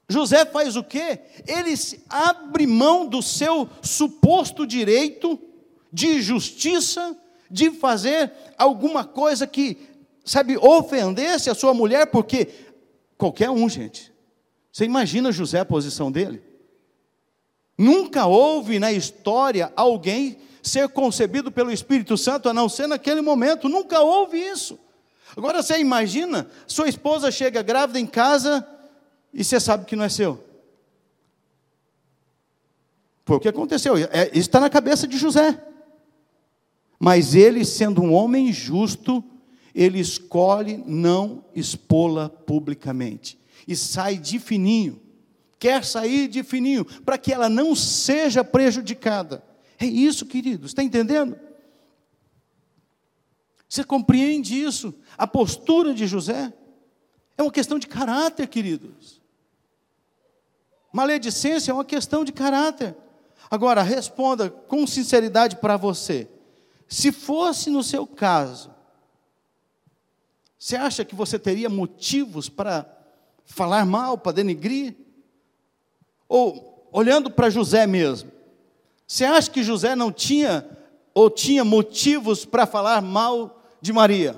José 0.07 0.45
faz 0.45 0.75
o 0.75 0.83
quê? 0.83 1.19
Ele 1.47 1.73
abre 2.07 2.67
mão 2.67 3.07
do 3.07 3.21
seu 3.21 3.67
suposto 3.81 4.65
direito 4.65 5.39
de 5.91 6.21
justiça, 6.21 7.17
de 7.49 7.71
fazer 7.71 8.31
alguma 8.57 9.03
coisa 9.03 9.47
que, 9.47 9.77
sabe, 10.23 10.57
ofendesse 10.57 11.49
a 11.49 11.55
sua 11.55 11.73
mulher, 11.73 12.07
porque 12.07 12.49
qualquer 13.17 13.49
um, 13.49 13.67
gente. 13.67 14.13
Você 14.71 14.85
imagina 14.85 15.31
José 15.31 15.59
a 15.59 15.65
posição 15.65 16.11
dele? 16.11 16.43
Nunca 17.77 18.25
houve 18.25 18.79
na 18.79 18.91
história 18.91 19.71
alguém 19.75 20.37
ser 20.63 20.89
concebido 20.89 21.51
pelo 21.51 21.71
Espírito 21.71 22.17
Santo, 22.17 22.49
a 22.49 22.53
não 22.53 22.69
ser 22.69 22.87
naquele 22.87 23.21
momento. 23.21 23.69
Nunca 23.69 23.99
houve 23.99 24.37
isso. 24.39 24.79
Agora 25.35 25.61
você 25.61 25.79
imagina, 25.79 26.47
sua 26.65 26.87
esposa 26.87 27.31
chega 27.31 27.61
grávida 27.61 27.99
em 27.99 28.05
casa 28.05 28.65
e 29.33 29.43
você 29.43 29.59
sabe 29.59 29.85
que 29.85 29.95
não 29.95 30.05
é 30.05 30.09
seu. 30.09 30.43
Foi 33.25 33.37
o 33.37 33.39
que 33.39 33.49
aconteceu. 33.49 33.97
É, 33.97 34.29
isso 34.29 34.39
está 34.39 34.59
na 34.59 34.69
cabeça 34.69 35.07
de 35.07 35.17
José. 35.17 35.61
Mas 36.97 37.35
ele, 37.35 37.65
sendo 37.65 38.01
um 38.01 38.13
homem 38.13 38.53
justo, 38.53 39.23
ele 39.73 39.99
escolhe 39.99 40.81
não 40.85 41.43
expô-la 41.53 42.29
publicamente. 42.29 43.37
E 43.67 43.75
sai 43.75 44.17
de 44.17 44.39
fininho 44.39 45.01
quer 45.65 45.83
sair 45.83 46.27
de 46.27 46.43
fininho, 46.43 46.85
para 47.01 47.17
que 47.17 47.33
ela 47.33 47.49
não 47.49 47.75
seja 47.75 48.43
prejudicada. 48.43 49.43
É 49.79 49.85
isso, 49.87 50.23
queridos, 50.23 50.69
está 50.69 50.83
entendendo? 50.83 51.39
Você 53.67 53.83
compreende 53.83 54.61
isso? 54.61 54.93
A 55.17 55.25
postura 55.25 55.91
de 55.91 56.05
José 56.05 56.53
é 57.35 57.41
uma 57.41 57.51
questão 57.51 57.79
de 57.79 57.87
caráter, 57.87 58.47
queridos. 58.47 59.19
Maledicência 60.93 61.71
é 61.71 61.73
uma 61.73 61.83
questão 61.83 62.23
de 62.23 62.31
caráter. 62.31 62.95
Agora, 63.49 63.81
responda 63.81 64.51
com 64.51 64.85
sinceridade 64.85 65.55
para 65.55 65.77
você. 65.77 66.29
Se 66.87 67.11
fosse 67.11 67.71
no 67.71 67.81
seu 67.81 68.05
caso, 68.05 68.69
você 70.59 70.75
acha 70.75 71.03
que 71.03 71.15
você 71.15 71.39
teria 71.39 71.69
motivos 71.69 72.49
para 72.49 72.85
falar 73.45 73.83
mal, 73.83 74.15
para 74.15 74.31
denegrir? 74.31 75.04
Ou, 76.27 76.89
olhando 76.91 77.29
para 77.29 77.49
José 77.49 77.85
mesmo, 77.85 78.31
você 79.07 79.25
acha 79.25 79.49
que 79.49 79.63
José 79.63 79.95
não 79.95 80.11
tinha 80.11 80.67
ou 81.13 81.29
tinha 81.29 81.63
motivos 81.63 82.43
para 82.45 82.65
falar 82.65 83.01
mal 83.01 83.63
de 83.81 83.93
Maria? 83.93 84.33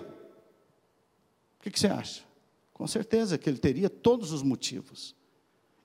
O 1.59 1.63
que, 1.63 1.71
que 1.71 1.79
você 1.79 1.87
acha? 1.87 2.21
Com 2.73 2.85
certeza 2.85 3.37
que 3.37 3.49
ele 3.49 3.57
teria 3.57 3.89
todos 3.89 4.31
os 4.31 4.43
motivos. 4.43 5.15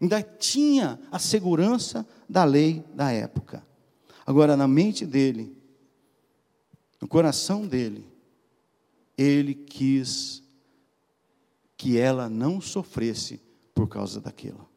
Ainda 0.01 0.21
tinha 0.21 1.01
a 1.11 1.19
segurança 1.19 2.07
da 2.29 2.45
lei 2.45 2.85
da 2.95 3.11
época. 3.13 3.65
Agora, 4.27 4.57
na 4.57 4.69
mente 4.69 5.07
dele, 5.07 5.57
no 7.01 7.09
coração 7.09 7.67
dele, 7.67 8.07
ele 9.17 9.55
quis 9.55 10.43
que 11.77 11.99
ela 11.99 12.29
não 12.29 12.61
sofresse 12.61 13.41
por 13.75 13.89
causa 13.89 14.21
daquilo. 14.21 14.69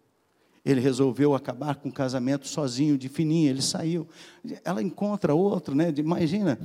Ele 0.65 0.81
resolveu 0.81 1.35
acabar 1.35 1.75
com 1.75 1.89
o 1.89 1.93
casamento 1.93 2.47
sozinho, 2.47 2.97
de 2.97 3.07
fininho, 3.07 3.49
ele 3.49 3.61
saiu. 3.61 4.07
Ela 4.63 4.81
encontra 4.81 5.35
outro, 5.35 5.75
né? 5.75 5.93
Imagina, 5.95 6.59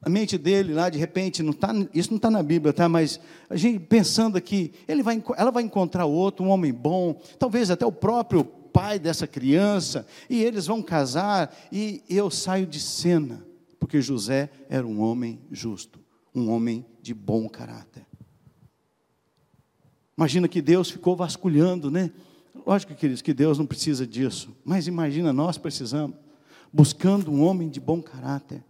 a 0.00 0.08
mente 0.08 0.36
dele 0.36 0.74
lá, 0.74 0.88
de 0.88 0.98
repente, 0.98 1.42
não 1.42 1.52
tá, 1.52 1.72
isso 1.94 2.10
não 2.10 2.16
está 2.16 2.30
na 2.30 2.42
Bíblia, 2.42 2.72
tá? 2.72 2.88
mas 2.88 3.20
a 3.48 3.56
gente 3.56 3.78
pensando 3.78 4.36
aqui, 4.36 4.72
ele 4.88 5.02
vai, 5.02 5.22
ela 5.36 5.52
vai 5.52 5.62
encontrar 5.62 6.06
outro, 6.06 6.44
um 6.44 6.48
homem 6.48 6.72
bom, 6.72 7.20
talvez 7.38 7.70
até 7.70 7.86
o 7.86 7.92
próprio 7.92 8.44
pai 8.44 8.98
dessa 8.98 9.26
criança, 9.26 10.04
e 10.28 10.42
eles 10.42 10.66
vão 10.66 10.82
casar, 10.82 11.54
e 11.70 12.02
eu 12.08 12.30
saio 12.30 12.66
de 12.66 12.80
cena. 12.80 13.46
Porque 13.78 14.00
José 14.00 14.48
era 14.68 14.86
um 14.86 15.00
homem 15.00 15.40
justo, 15.50 16.00
um 16.34 16.50
homem 16.50 16.86
de 17.00 17.12
bom 17.12 17.48
caráter. 17.48 18.06
Imagina 20.16 20.48
que 20.48 20.62
Deus 20.62 20.90
ficou 20.90 21.16
vasculhando, 21.16 21.90
né? 21.90 22.10
Lógico, 22.66 22.94
queridos, 22.94 23.22
que 23.22 23.32
Deus 23.32 23.58
não 23.58 23.66
precisa 23.66 24.06
disso, 24.06 24.54
mas 24.64 24.86
imagina, 24.86 25.32
nós 25.32 25.56
precisamos, 25.56 26.16
buscando 26.72 27.30
um 27.30 27.42
homem 27.42 27.68
de 27.68 27.80
bom 27.80 28.02
caráter. 28.02 28.62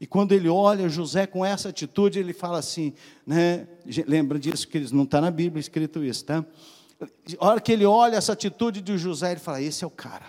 E 0.00 0.06
quando 0.06 0.32
ele 0.32 0.48
olha 0.48 0.88
José 0.88 1.26
com 1.26 1.44
essa 1.44 1.68
atitude, 1.68 2.18
ele 2.18 2.32
fala 2.32 2.58
assim, 2.58 2.94
né? 3.26 3.68
Lembra 4.06 4.38
disso 4.38 4.66
que 4.66 4.78
não 4.94 5.04
está 5.04 5.20
na 5.20 5.30
Bíblia 5.30 5.60
escrito 5.60 6.02
isso, 6.02 6.24
tá? 6.24 6.44
A 7.38 7.46
hora 7.46 7.60
que 7.60 7.70
ele 7.70 7.84
olha 7.84 8.16
essa 8.16 8.32
atitude 8.32 8.80
de 8.80 8.96
José, 8.96 9.32
ele 9.32 9.40
fala: 9.40 9.60
esse 9.60 9.84
é 9.84 9.86
o 9.86 9.90
cara. 9.90 10.26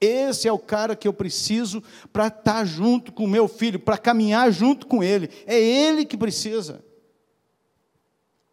Esse 0.00 0.46
é 0.46 0.52
o 0.52 0.58
cara 0.58 0.94
que 0.94 1.08
eu 1.08 1.12
preciso 1.12 1.82
para 2.12 2.26
estar 2.26 2.42
tá 2.42 2.64
junto 2.64 3.12
com 3.12 3.26
meu 3.26 3.48
filho, 3.48 3.78
para 3.78 3.96
caminhar 3.96 4.50
junto 4.50 4.86
com 4.86 5.02
ele. 5.02 5.30
É 5.46 5.58
ele 5.58 6.04
que 6.04 6.16
precisa. 6.16 6.84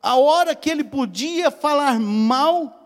A 0.01 0.15
hora 0.18 0.56
que 0.56 0.70
ele 0.70 0.84
podia 0.84 1.50
falar 1.51 2.00
mal, 2.00 2.83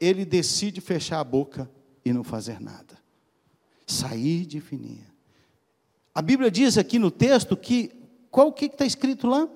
ele 0.00 0.24
decide 0.24 0.80
fechar 0.80 1.20
a 1.20 1.24
boca 1.24 1.70
e 2.04 2.12
não 2.12 2.24
fazer 2.24 2.60
nada. 2.60 2.98
Sair 3.86 4.46
de 4.46 4.60
fininha. 4.60 5.10
A 6.14 6.22
Bíblia 6.22 6.50
diz 6.50 6.78
aqui 6.78 6.98
no 6.98 7.10
texto 7.10 7.56
que, 7.56 7.92
qual 8.30 8.52
que 8.52 8.64
está 8.64 8.86
escrito 8.86 9.26
lá? 9.26 9.48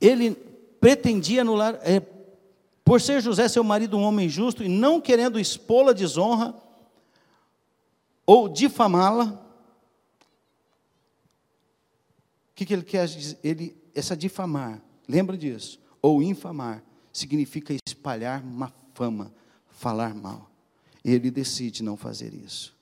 Ele 0.00 0.32
pretendia 0.80 1.42
anular, 1.42 1.78
é, 1.82 2.00
por 2.84 3.00
ser 3.00 3.20
José 3.20 3.48
seu 3.48 3.62
marido 3.62 3.96
um 3.96 4.02
homem 4.02 4.28
justo 4.28 4.64
e 4.64 4.68
não 4.68 5.00
querendo 5.00 5.38
expô-la 5.38 5.90
à 5.90 5.94
desonra 5.94 6.54
ou 8.26 8.48
difamá-la. 8.48 9.40
O 12.50 12.54
que, 12.54 12.66
que 12.66 12.72
ele 12.72 12.82
quer 12.82 13.06
dizer? 13.06 13.38
Ele 13.42 13.76
essa 13.94 14.16
difamar, 14.16 14.82
lembra 15.08 15.36
disso? 15.36 15.80
Ou 16.02 16.22
infamar, 16.22 16.82
significa 17.14 17.74
espalhar 17.86 18.42
uma 18.42 18.70
fama, 18.92 19.32
falar 19.70 20.14
mal. 20.14 20.50
Ele 21.04 21.30
decide 21.30 21.82
não 21.82 21.96
fazer 21.96 22.34
isso. 22.34 22.74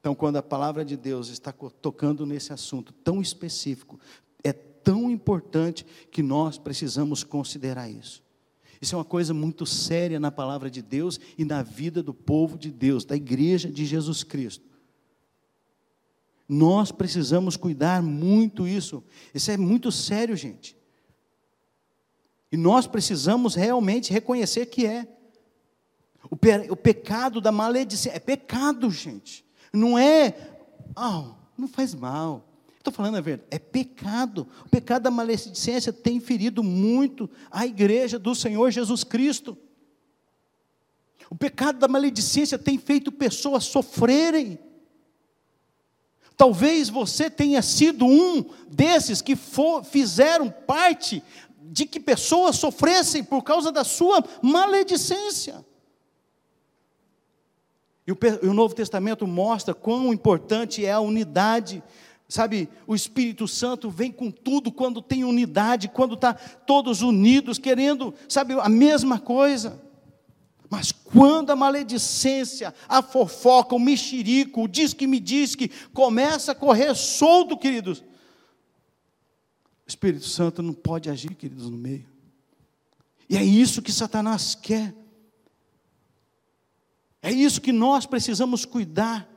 Então, 0.00 0.14
quando 0.14 0.36
a 0.36 0.42
palavra 0.42 0.84
de 0.84 0.96
Deus 0.96 1.28
está 1.28 1.52
tocando 1.52 2.24
nesse 2.24 2.52
assunto 2.52 2.92
tão 2.92 3.20
específico, 3.20 4.00
é 4.42 4.52
tão 4.52 5.10
importante 5.10 5.84
que 6.10 6.22
nós 6.22 6.58
precisamos 6.58 7.22
considerar 7.22 7.90
isso. 7.90 8.24
Isso 8.80 8.94
é 8.94 8.98
uma 8.98 9.04
coisa 9.04 9.34
muito 9.34 9.66
séria 9.66 10.20
na 10.20 10.30
palavra 10.30 10.70
de 10.70 10.80
Deus 10.80 11.18
e 11.36 11.44
na 11.44 11.62
vida 11.62 12.02
do 12.02 12.14
povo 12.14 12.56
de 12.56 12.70
Deus, 12.70 13.04
da 13.04 13.16
igreja 13.16 13.70
de 13.70 13.84
Jesus 13.84 14.22
Cristo. 14.22 14.64
Nós 16.48 16.92
precisamos 16.92 17.56
cuidar 17.56 18.02
muito 18.02 18.66
isso. 18.66 19.02
Isso 19.34 19.50
é 19.50 19.56
muito 19.56 19.90
sério, 19.90 20.36
gente. 20.36 20.75
E 22.50 22.56
nós 22.56 22.86
precisamos 22.86 23.54
realmente 23.54 24.12
reconhecer 24.12 24.66
que 24.66 24.86
é. 24.86 25.06
O, 26.30 26.36
pe 26.36 26.50
o 26.70 26.76
pecado 26.76 27.40
da 27.40 27.52
maledicência 27.52 28.16
é 28.16 28.20
pecado, 28.20 28.90
gente. 28.90 29.44
Não 29.72 29.98
é, 29.98 30.56
oh, 30.96 31.34
não 31.56 31.68
faz 31.68 31.94
mal. 31.94 32.46
Estou 32.78 32.92
falando 32.92 33.16
a 33.16 33.20
verdade, 33.20 33.48
é 33.50 33.58
pecado. 33.58 34.46
O 34.64 34.68
pecado 34.68 35.02
da 35.02 35.10
maledicência 35.10 35.92
tem 35.92 36.20
ferido 36.20 36.62
muito 36.62 37.28
a 37.50 37.66
igreja 37.66 38.18
do 38.18 38.34
Senhor 38.34 38.70
Jesus 38.70 39.02
Cristo. 39.02 39.58
O 41.28 41.34
pecado 41.34 41.78
da 41.80 41.88
maledicência 41.88 42.56
tem 42.56 42.78
feito 42.78 43.10
pessoas 43.10 43.64
sofrerem. 43.64 44.58
Talvez 46.36 46.88
você 46.88 47.30
tenha 47.30 47.62
sido 47.62 48.06
um 48.06 48.44
desses 48.68 49.22
que 49.22 49.34
for, 49.34 49.82
fizeram 49.82 50.50
parte 50.50 51.22
de 51.72 51.86
que 51.86 52.00
pessoas 52.00 52.56
sofressem 52.56 53.22
por 53.22 53.42
causa 53.42 53.70
da 53.72 53.84
sua 53.84 54.22
maledicência. 54.42 55.64
E 58.06 58.12
o, 58.12 58.54
Novo 58.54 58.74
Testamento 58.74 59.26
mostra 59.26 59.74
quão 59.74 60.12
importante 60.12 60.84
é 60.84 60.92
a 60.92 61.00
unidade 61.00 61.82
Sabe, 62.28 62.68
o 62.88 62.94
Espírito 62.94 63.46
Santo 63.46 63.88
vem 63.88 64.10
com 64.10 64.32
tudo 64.32 64.72
quando 64.72 65.00
tem 65.00 65.22
unidade, 65.22 65.88
quando 65.88 66.14
está 66.14 66.34
todos 66.34 67.00
unidos, 67.00 67.56
querendo, 67.56 68.12
sabe, 68.28 68.54
a 68.54 68.68
mesma 68.68 69.20
coisa. 69.20 69.80
Mas 70.68 70.90
quando 70.90 71.50
a 71.50 71.56
maledicência, 71.56 72.74
a 72.88 73.00
fofoca, 73.00 73.76
o 73.76 73.78
mexerico, 73.78 74.64
o 74.64 74.68
diz 74.68 74.92
que 74.92 75.06
me 75.06 75.20
diz 75.20 75.54
que 75.54 75.70
começa 75.94 76.50
a 76.50 76.54
correr 76.54 76.96
solto, 76.96 77.56
queridos, 77.56 78.02
o 79.86 79.88
Espírito 79.88 80.26
Santo 80.26 80.62
não 80.62 80.74
pode 80.74 81.08
agir, 81.08 81.34
queridos, 81.34 81.70
no 81.70 81.76
meio. 81.76 82.06
E 83.28 83.36
é 83.36 83.44
isso 83.44 83.82
que 83.82 83.92
Satanás 83.92 84.54
quer. 84.54 84.94
É 87.22 87.30
isso 87.30 87.60
que 87.60 87.72
nós 87.72 88.06
precisamos 88.06 88.64
cuidar. 88.64 89.28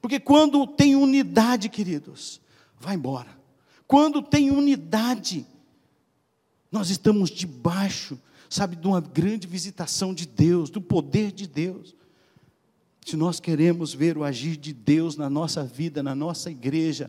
Porque 0.00 0.18
quando 0.18 0.66
tem 0.66 0.96
unidade, 0.96 1.68
queridos, 1.68 2.40
vai 2.78 2.94
embora. 2.94 3.38
Quando 3.86 4.22
tem 4.22 4.50
unidade, 4.50 5.46
nós 6.70 6.90
estamos 6.90 7.30
debaixo 7.30 8.18
sabe, 8.50 8.74
de 8.74 8.86
uma 8.86 9.00
grande 9.00 9.46
visitação 9.46 10.12
de 10.12 10.26
Deus, 10.26 10.68
do 10.68 10.80
poder 10.80 11.30
de 11.30 11.46
Deus. 11.46 11.94
Se 13.06 13.16
nós 13.16 13.38
queremos 13.38 13.94
ver 13.94 14.18
o 14.18 14.24
agir 14.24 14.56
de 14.56 14.72
Deus 14.72 15.16
na 15.16 15.30
nossa 15.30 15.62
vida, 15.62 16.02
na 16.02 16.16
nossa 16.16 16.50
igreja, 16.50 17.08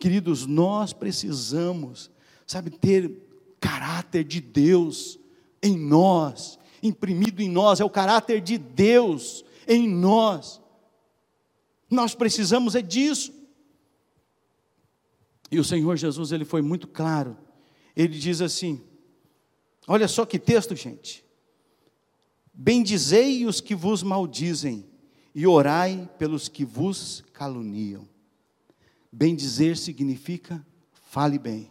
queridos, 0.00 0.46
nós 0.46 0.92
precisamos, 0.92 2.10
sabe, 2.50 2.68
ter 2.70 3.12
caráter 3.60 4.24
de 4.24 4.40
Deus 4.40 5.20
em 5.62 5.78
nós, 5.78 6.58
imprimido 6.82 7.40
em 7.40 7.48
nós, 7.48 7.78
é 7.78 7.84
o 7.84 7.90
caráter 7.90 8.40
de 8.40 8.58
Deus 8.58 9.44
em 9.68 9.88
nós. 9.88 10.60
Nós 11.88 12.12
precisamos 12.12 12.74
é 12.74 12.82
disso. 12.82 13.32
E 15.48 15.60
o 15.60 15.64
Senhor 15.64 15.96
Jesus, 15.96 16.32
ele 16.32 16.44
foi 16.44 16.60
muito 16.60 16.88
claro. 16.88 17.36
Ele 17.94 18.18
diz 18.18 18.40
assim: 18.40 18.82
Olha 19.86 20.08
só 20.08 20.26
que 20.26 20.38
texto, 20.38 20.74
gente. 20.74 21.24
Bendizei 22.52 23.46
os 23.46 23.60
que 23.60 23.76
vos 23.76 24.02
maldizem, 24.02 24.84
e 25.32 25.46
orai 25.46 26.10
pelos 26.18 26.48
que 26.48 26.64
vos 26.64 27.22
caluniam. 27.32 28.08
Bendizer 29.12 29.76
significa 29.76 30.64
fale 30.92 31.38
bem. 31.38 31.70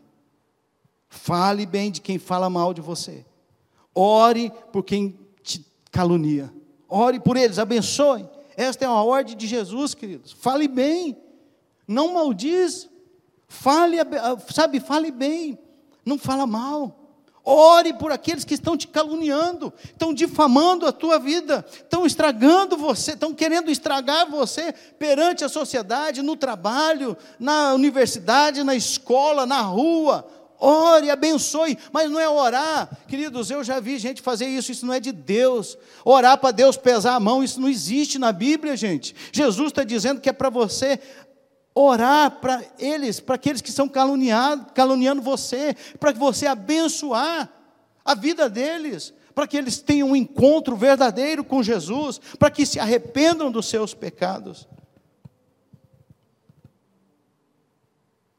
Fale 1.10 1.66
bem 1.66 1.92
de 1.92 2.00
quem 2.00 2.20
fala 2.20 2.50
mal 2.50 2.74
de 2.74 2.82
você. 2.82 3.26
Ore 3.94 4.52
por 4.72 4.84
quem 4.84 5.20
te 5.42 5.66
calunia. 5.92 6.54
Ore 6.88 7.20
por 7.20 7.36
eles, 7.36 7.58
abençoe. 7.58 8.30
Esta 8.56 8.86
é 8.86 8.88
uma 8.88 9.04
ordem 9.04 9.36
de 9.36 9.48
Jesus, 9.48 9.94
queridos. 9.94 10.32
Fale 10.32 10.68
bem. 10.68 11.18
Não 11.88 12.14
maldiz. 12.14 12.88
Fale, 13.48 13.98
sabe, 14.54 14.80
fale 14.80 15.12
bem. 15.12 15.58
Não 16.06 16.18
fala 16.18 16.46
mal. 16.46 17.00
Ore 17.44 17.94
por 17.94 18.12
aqueles 18.12 18.44
que 18.44 18.54
estão 18.54 18.78
te 18.78 18.88
caluniando, 18.88 19.74
estão 19.84 20.14
difamando 20.14 20.86
a 20.86 20.92
tua 20.92 21.18
vida, 21.18 21.66
estão 21.72 22.06
estragando 22.06 22.78
você, 22.78 23.14
estão 23.14 23.34
querendo 23.34 23.72
estragar 23.72 24.30
você 24.30 24.72
perante 25.00 25.44
a 25.44 25.50
sociedade, 25.50 26.22
no 26.22 26.36
trabalho, 26.36 27.18
na 27.40 27.74
universidade, 27.74 28.64
na 28.64 28.76
escola, 28.76 29.48
na 29.48 29.62
rua. 29.62 30.28
Ore, 30.60 31.10
abençoe, 31.10 31.78
mas 31.90 32.12
não 32.12 32.20
é 32.20 32.28
orar, 32.28 32.90
queridos. 33.08 33.50
Eu 33.50 33.64
já 33.64 33.80
vi 33.80 33.98
gente 33.98 34.22
fazer 34.22 34.46
isso, 34.46 34.74
isso 34.74 34.86
não 34.86 34.94
é 34.94 35.00
de 35.00 35.14
Deus. 35.14 35.78
Orar 36.04 36.38
para 36.38 36.52
Deus 36.52 36.76
pesar 36.76 37.16
a 37.16 37.20
mão, 37.20 37.42
isso 37.42 37.62
não 37.62 37.70
existe 37.70 38.20
na 38.20 38.34
Bíblia, 38.34 38.76
gente. 38.76 39.16
Jesus 39.32 39.68
está 39.68 39.86
dizendo 39.86 40.20
que 40.20 40.28
é 40.28 40.34
para 40.34 40.50
você 40.50 41.00
orar 41.74 42.42
para 42.42 42.62
eles, 42.78 43.22
para 43.22 43.36
aqueles 43.36 43.62
que 43.62 43.70
estão 43.70 43.88
caluniando, 43.88 44.66
caluniando 44.74 45.22
você, 45.22 45.74
para 45.98 46.12
que 46.12 46.20
você 46.20 46.46
abençoar 46.46 47.50
a 48.04 48.14
vida 48.14 48.50
deles, 48.50 49.14
para 49.34 49.48
que 49.48 49.56
eles 49.56 49.80
tenham 49.80 50.10
um 50.10 50.16
encontro 50.16 50.76
verdadeiro 50.76 51.42
com 51.42 51.64
Jesus, 51.64 52.20
para 52.38 52.52
que 52.52 52.66
se 52.66 52.82
arrependam 52.82 53.50
dos 53.50 53.68
seus 53.68 53.94
pecados. 53.94 54.68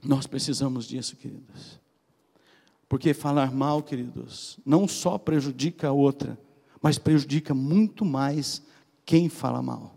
Nós 0.04 0.26
precisamos 0.26 0.86
disso, 0.86 1.16
queridos. 1.16 1.79
Porque 2.90 3.14
falar 3.14 3.50
mal, 3.50 3.82
queridos, 3.82 4.58
não 4.66 4.86
só 4.86 5.16
prejudica 5.16 5.88
a 5.88 5.92
outra, 5.92 6.38
mas 6.82 6.98
prejudica 6.98 7.54
muito 7.54 8.04
mais 8.04 8.62
quem 9.06 9.30
fala 9.30 9.62
mal. 9.62 9.94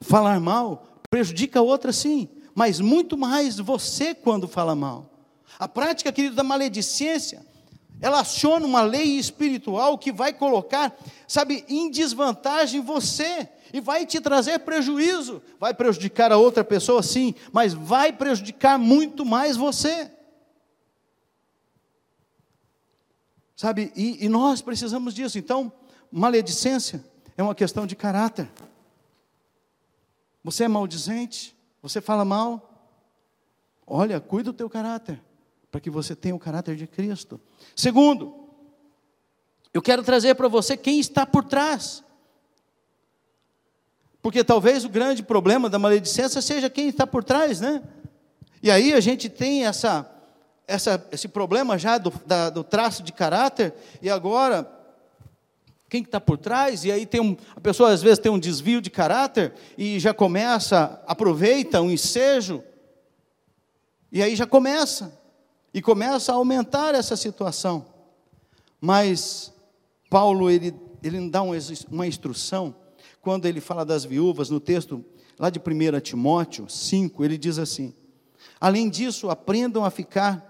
Falar 0.00 0.38
mal 0.38 0.98
Prejudica 1.10 1.58
a 1.58 1.62
outra, 1.62 1.90
sim, 1.90 2.28
mas 2.54 2.80
muito 2.80 3.16
mais 3.16 3.58
você 3.58 4.14
quando 4.14 4.46
fala 4.46 4.74
mal. 4.74 5.10
A 5.58 5.66
prática, 5.66 6.12
querido, 6.12 6.36
da 6.36 6.42
maledicência, 6.42 7.46
ela 7.98 8.20
aciona 8.20 8.66
uma 8.66 8.82
lei 8.82 9.18
espiritual 9.18 9.96
que 9.96 10.12
vai 10.12 10.34
colocar, 10.34 10.94
sabe, 11.26 11.64
em 11.66 11.90
desvantagem 11.90 12.82
você. 12.82 13.48
e 13.72 13.80
vai 13.80 14.06
te 14.06 14.20
trazer 14.20 14.60
prejuízo. 14.60 15.42
Vai 15.58 15.72
prejudicar 15.72 16.30
a 16.30 16.36
outra 16.36 16.62
pessoa, 16.62 17.02
sim, 17.02 17.34
mas 17.52 17.72
vai 17.72 18.12
prejudicar 18.12 18.78
muito 18.78 19.24
mais 19.24 19.56
você. 19.56 20.10
Sabe, 23.58 23.92
e, 23.96 24.24
e 24.24 24.28
nós 24.28 24.62
precisamos 24.62 25.12
disso. 25.12 25.36
Então, 25.36 25.72
maledicência 26.12 27.04
é 27.36 27.42
uma 27.42 27.56
questão 27.56 27.88
de 27.88 27.96
caráter. 27.96 28.48
Você 30.44 30.62
é 30.62 30.68
maldizente, 30.68 31.56
você 31.82 32.00
fala 32.00 32.24
mal. 32.24 32.88
Olha, 33.84 34.20
cuida 34.20 34.52
do 34.52 34.56
teu 34.56 34.70
caráter, 34.70 35.20
para 35.72 35.80
que 35.80 35.90
você 35.90 36.14
tenha 36.14 36.36
o 36.36 36.38
caráter 36.38 36.76
de 36.76 36.86
Cristo. 36.86 37.40
Segundo, 37.74 38.32
eu 39.74 39.82
quero 39.82 40.04
trazer 40.04 40.36
para 40.36 40.46
você 40.46 40.76
quem 40.76 41.00
está 41.00 41.26
por 41.26 41.42
trás. 41.42 42.04
Porque 44.22 44.44
talvez 44.44 44.84
o 44.84 44.88
grande 44.88 45.20
problema 45.20 45.68
da 45.68 45.80
maledicência 45.80 46.40
seja 46.40 46.70
quem 46.70 46.90
está 46.90 47.08
por 47.08 47.24
trás, 47.24 47.58
né? 47.58 47.82
E 48.62 48.70
aí 48.70 48.92
a 48.92 49.00
gente 49.00 49.28
tem 49.28 49.66
essa, 49.66 50.08
essa, 50.68 51.04
esse 51.10 51.26
problema 51.26 51.78
já 51.78 51.96
do, 51.96 52.12
da, 52.26 52.50
do 52.50 52.62
traço 52.62 53.02
de 53.02 53.10
caráter, 53.10 53.74
e 54.02 54.10
agora, 54.10 54.70
quem 55.88 56.02
está 56.02 56.20
por 56.20 56.36
trás? 56.36 56.84
E 56.84 56.92
aí 56.92 57.06
tem 57.06 57.22
um, 57.22 57.34
a 57.56 57.60
pessoa 57.60 57.90
às 57.90 58.02
vezes 58.02 58.18
tem 58.18 58.30
um 58.30 58.38
desvio 58.38 58.82
de 58.82 58.90
caráter, 58.90 59.54
e 59.78 59.98
já 59.98 60.12
começa, 60.12 61.02
aproveita 61.06 61.80
um 61.80 61.90
ensejo, 61.90 62.62
e 64.12 64.22
aí 64.22 64.36
já 64.36 64.46
começa, 64.46 65.18
e 65.72 65.80
começa 65.80 66.32
a 66.32 66.36
aumentar 66.36 66.94
essa 66.94 67.16
situação. 67.16 67.86
Mas 68.78 69.52
Paulo, 70.10 70.50
ele, 70.50 70.74
ele 71.02 71.30
dá 71.30 71.42
uma 71.42 72.06
instrução, 72.06 72.74
quando 73.22 73.46
ele 73.46 73.60
fala 73.60 73.84
das 73.84 74.04
viúvas, 74.04 74.50
no 74.50 74.60
texto 74.60 75.04
lá 75.38 75.48
de 75.48 75.58
1 75.58 76.00
Timóteo 76.00 76.68
5, 76.68 77.24
ele 77.24 77.38
diz 77.38 77.58
assim: 77.58 77.94
Além 78.60 78.88
disso, 78.88 79.30
aprendam 79.30 79.84
a 79.84 79.90
ficar, 79.90 80.47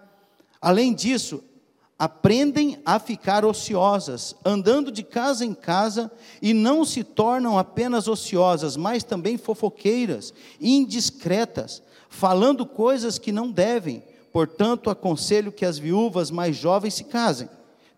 além 0.60 0.94
disso, 0.94 1.42
aprendem 1.98 2.80
a 2.84 2.98
ficar 2.98 3.44
ociosas, 3.44 4.34
andando 4.44 4.92
de 4.92 5.02
casa 5.02 5.44
em 5.44 5.54
casa, 5.54 6.10
e 6.40 6.54
não 6.54 6.84
se 6.84 7.02
tornam 7.02 7.58
apenas 7.58 8.06
ociosas, 8.06 8.76
mas 8.76 9.02
também 9.02 9.36
fofoqueiras, 9.36 10.32
indiscretas, 10.60 11.82
falando 12.08 12.64
coisas 12.64 13.18
que 13.18 13.32
não 13.32 13.50
devem. 13.50 14.02
Portanto, 14.32 14.90
aconselho 14.90 15.50
que 15.50 15.64
as 15.64 15.78
viúvas 15.78 16.30
mais 16.30 16.56
jovens 16.56 16.94
se 16.94 17.04
casem 17.04 17.48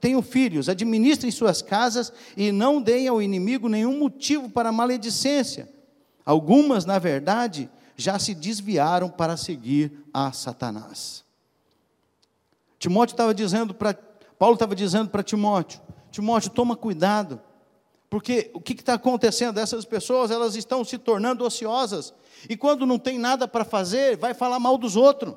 Tenham 0.00 0.22
filhos, 0.22 0.68
administrem 0.68 1.30
suas 1.30 1.60
casas 1.60 2.10
e 2.34 2.50
não 2.50 2.80
deem 2.80 3.06
ao 3.06 3.20
inimigo 3.20 3.68
nenhum 3.68 3.98
motivo 3.98 4.48
para 4.48 4.72
maledicência. 4.72 5.68
Algumas, 6.24 6.86
na 6.86 6.98
verdade, 6.98 7.68
já 7.96 8.18
se 8.18 8.34
desviaram 8.34 9.10
para 9.10 9.36
seguir 9.36 9.92
a 10.12 10.32
Satanás. 10.32 11.22
Timóteo 12.80 13.12
estava 13.12 13.32
dizendo 13.32 13.72
para 13.72 13.94
Paulo 14.38 14.54
estava 14.54 14.74
dizendo 14.74 15.10
para 15.10 15.22
Timóteo: 15.22 15.80
Timóteo, 16.10 16.50
toma 16.50 16.74
cuidado, 16.74 17.40
porque 18.08 18.50
o 18.54 18.60
que 18.60 18.72
está 18.72 18.94
acontecendo? 18.94 19.60
Essas 19.60 19.84
pessoas 19.84 20.32
elas 20.32 20.56
estão 20.56 20.82
se 20.82 20.98
tornando 20.98 21.44
ociosas 21.44 22.12
e 22.48 22.56
quando 22.56 22.86
não 22.86 22.98
tem 22.98 23.18
nada 23.18 23.46
para 23.46 23.64
fazer, 23.64 24.16
vai 24.16 24.32
falar 24.32 24.58
mal 24.58 24.78
dos 24.78 24.96
outros. 24.96 25.34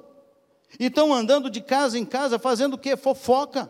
E 0.80 0.86
estão 0.86 1.14
andando 1.14 1.50
de 1.50 1.62
casa 1.62 2.00
em 2.00 2.06
casa 2.06 2.40
fazendo 2.40 2.76
o 2.76 2.78
que? 2.78 2.96
Fofoca 2.96 3.70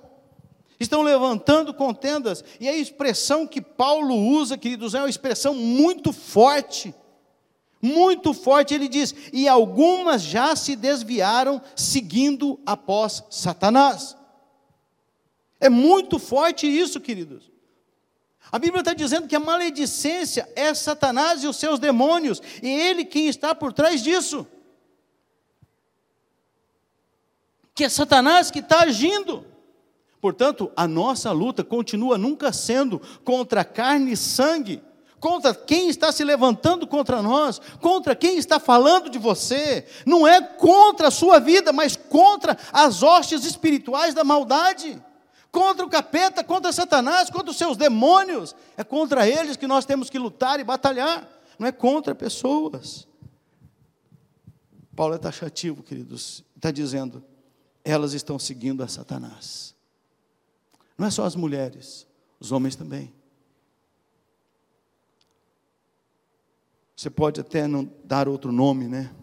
estão 0.79 1.01
levantando 1.01 1.73
contendas, 1.73 2.43
e 2.59 2.67
a 2.67 2.75
expressão 2.75 3.47
que 3.47 3.61
Paulo 3.61 4.15
usa, 4.15 4.57
queridos, 4.57 4.93
é 4.93 4.99
uma 4.99 5.09
expressão 5.09 5.53
muito 5.53 6.11
forte, 6.11 6.93
muito 7.83 8.33
forte, 8.33 8.73
ele 8.73 8.87
diz, 8.87 9.13
e 9.33 9.45
algumas 9.45 10.21
já 10.21 10.55
se 10.55 10.73
desviaram 10.73 11.61
seguindo 11.75 12.57
após 12.65 13.21
Satanás. 13.29 14.15
É 15.59 15.67
muito 15.69 16.17
forte 16.17 16.65
isso, 16.65 17.01
queridos. 17.01 17.51
A 18.49 18.57
Bíblia 18.57 18.79
está 18.79 18.93
dizendo 18.93 19.27
que 19.27 19.35
a 19.35 19.39
maledicência 19.39 20.47
é 20.55 20.73
Satanás 20.73 21.43
e 21.43 21.47
os 21.47 21.57
seus 21.57 21.77
demônios, 21.77 22.41
e 22.61 22.69
ele 22.69 23.03
quem 23.03 23.27
está 23.27 23.53
por 23.53 23.73
trás 23.73 24.01
disso. 24.01 24.47
Que 27.75 27.83
é 27.83 27.89
Satanás 27.89 28.49
que 28.49 28.59
está 28.59 28.83
agindo. 28.83 29.45
Portanto, 30.21 30.71
a 30.73 30.87
nossa 30.87 31.33
luta 31.33 31.65
continua 31.65 32.17
nunca 32.17 32.53
sendo 32.53 33.01
contra 33.25 33.65
carne 33.65 34.13
e 34.13 34.17
sangue, 34.17 34.81
contra 35.23 35.55
quem 35.55 35.87
está 35.87 36.11
se 36.11 36.21
levantando 36.21 36.85
contra 36.85 37.21
nós, 37.21 37.61
contra 37.79 38.13
quem 38.13 38.37
está 38.37 38.59
falando 38.59 39.09
de 39.09 39.17
você, 39.17 39.87
não 40.05 40.27
é 40.27 40.41
contra 40.41 41.07
a 41.07 41.11
sua 41.11 41.39
vida, 41.39 41.71
mas 41.71 41.95
contra 41.95 42.57
as 42.73 43.01
hostes 43.01 43.45
espirituais 43.45 44.13
da 44.13 44.25
maldade, 44.25 45.01
contra 45.49 45.85
o 45.85 45.89
capeta, 45.89 46.43
contra 46.43 46.73
Satanás, 46.73 47.29
contra 47.29 47.51
os 47.51 47.57
seus 47.57 47.77
demônios, 47.77 48.53
é 48.75 48.83
contra 48.83 49.25
eles 49.25 49.55
que 49.55 49.65
nós 49.65 49.85
temos 49.85 50.09
que 50.09 50.19
lutar 50.19 50.59
e 50.59 50.63
batalhar, 50.65 51.25
não 51.57 51.69
é 51.69 51.71
contra 51.71 52.13
pessoas. 52.13 53.07
Paulo 54.93 55.15
é 55.15 55.17
taxativo, 55.17 55.83
queridos, 55.83 56.43
está 56.53 56.69
dizendo, 56.69 57.23
elas 57.81 58.11
estão 58.11 58.37
seguindo 58.37 58.83
a 58.83 58.89
Satanás. 58.89 59.73
Não 60.97 61.07
é 61.07 61.09
só 61.09 61.23
as 61.23 61.37
mulheres, 61.37 62.05
os 62.41 62.51
homens 62.51 62.75
também. 62.75 63.22
Você 66.95 67.09
pode 67.09 67.41
até 67.41 67.67
não 67.67 67.91
dar 68.03 68.27
outro 68.27 68.51
nome, 68.51 68.87
né? 68.87 69.13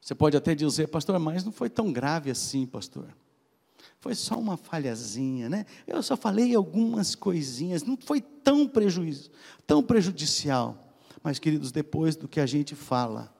Você 0.00 0.14
pode 0.14 0.36
até 0.36 0.54
dizer, 0.54 0.88
pastor, 0.88 1.18
mas 1.18 1.44
não 1.44 1.52
foi 1.52 1.70
tão 1.70 1.90
grave 1.90 2.30
assim, 2.30 2.66
pastor. 2.66 3.14
Foi 3.98 4.14
só 4.14 4.38
uma 4.38 4.58
falhazinha, 4.58 5.48
né? 5.48 5.64
Eu 5.86 6.02
só 6.02 6.14
falei 6.14 6.54
algumas 6.54 7.14
coisinhas, 7.14 7.82
não 7.82 7.96
foi 7.96 8.20
tão 8.20 8.68
prejuízo, 8.68 9.30
tão 9.66 9.82
prejudicial. 9.82 10.94
Mas, 11.22 11.38
queridos, 11.38 11.72
depois 11.72 12.16
do 12.16 12.28
que 12.28 12.38
a 12.38 12.44
gente 12.44 12.74
fala, 12.74 13.34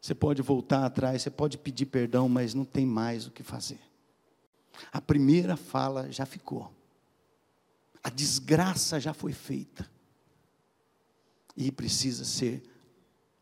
você 0.00 0.14
pode 0.14 0.40
voltar 0.42 0.84
atrás, 0.84 1.22
você 1.22 1.30
pode 1.30 1.58
pedir 1.58 1.86
perdão, 1.86 2.28
mas 2.28 2.54
não 2.54 2.64
tem 2.64 2.86
mais 2.86 3.26
o 3.26 3.32
que 3.32 3.42
fazer. 3.42 3.80
A 4.92 5.00
primeira 5.00 5.56
fala 5.56 6.12
já 6.12 6.24
ficou. 6.24 6.72
A 8.00 8.10
desgraça 8.10 9.00
já 9.00 9.12
foi 9.12 9.32
feita. 9.32 9.90
E 11.56 11.70
precisa 11.70 12.24
ser 12.24 12.62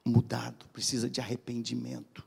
mudado, 0.05 0.67
precisa 0.73 1.09
de 1.09 1.21
arrependimento. 1.21 2.27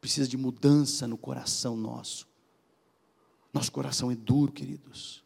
Precisa 0.00 0.28
de 0.28 0.36
mudança 0.36 1.06
no 1.06 1.16
coração 1.16 1.76
nosso. 1.76 2.28
Nosso 3.52 3.72
coração 3.72 4.10
é 4.10 4.14
duro, 4.14 4.52
queridos. 4.52 5.24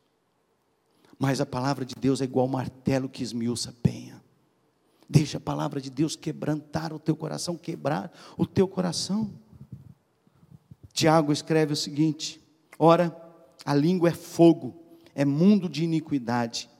Mas 1.19 1.41
a 1.41 1.47
palavra 1.47 1.85
de 1.85 1.95
Deus 1.95 2.21
é 2.21 2.25
igual 2.25 2.47
martelo 2.47 3.09
que 3.09 3.23
esmiuça 3.23 3.75
penha. 3.83 4.23
Deixa 5.09 5.39
a 5.39 5.41
palavra 5.41 5.81
de 5.81 5.91
Deus 5.91 6.15
quebrantar 6.15 6.93
o 6.93 6.99
teu 6.99 7.17
coração, 7.17 7.57
quebrar 7.57 8.13
o 8.37 8.47
teu 8.47 8.69
coração. 8.69 9.33
Tiago 10.93 11.33
escreve 11.33 11.73
o 11.73 11.77
seguinte: 11.77 12.41
Ora, 12.79 13.17
a 13.65 13.75
língua 13.75 14.11
é 14.11 14.15
fogo, 14.15 14.77
é 15.15 15.25
mundo 15.25 15.69
de 15.69 15.83
iniquidade. 15.83 16.71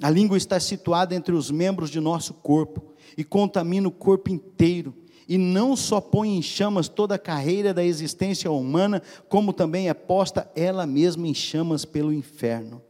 A 0.00 0.10
língua 0.10 0.36
está 0.36 0.60
situada 0.60 1.14
entre 1.14 1.34
os 1.34 1.50
membros 1.50 1.90
de 1.90 2.00
nosso 2.00 2.34
corpo 2.34 2.94
e 3.16 3.24
contamina 3.24 3.88
o 3.88 3.92
corpo 3.92 4.30
inteiro. 4.30 4.94
E 5.28 5.36
não 5.36 5.76
só 5.76 6.00
põe 6.00 6.36
em 6.36 6.42
chamas 6.42 6.88
toda 6.88 7.16
a 7.16 7.18
carreira 7.18 7.74
da 7.74 7.84
existência 7.84 8.50
humana, 8.50 9.02
como 9.28 9.52
também 9.52 9.88
é 9.88 9.94
posta 9.94 10.50
ela 10.54 10.86
mesma 10.86 11.26
em 11.26 11.34
chamas 11.34 11.84
pelo 11.84 12.12
inferno. 12.12 12.82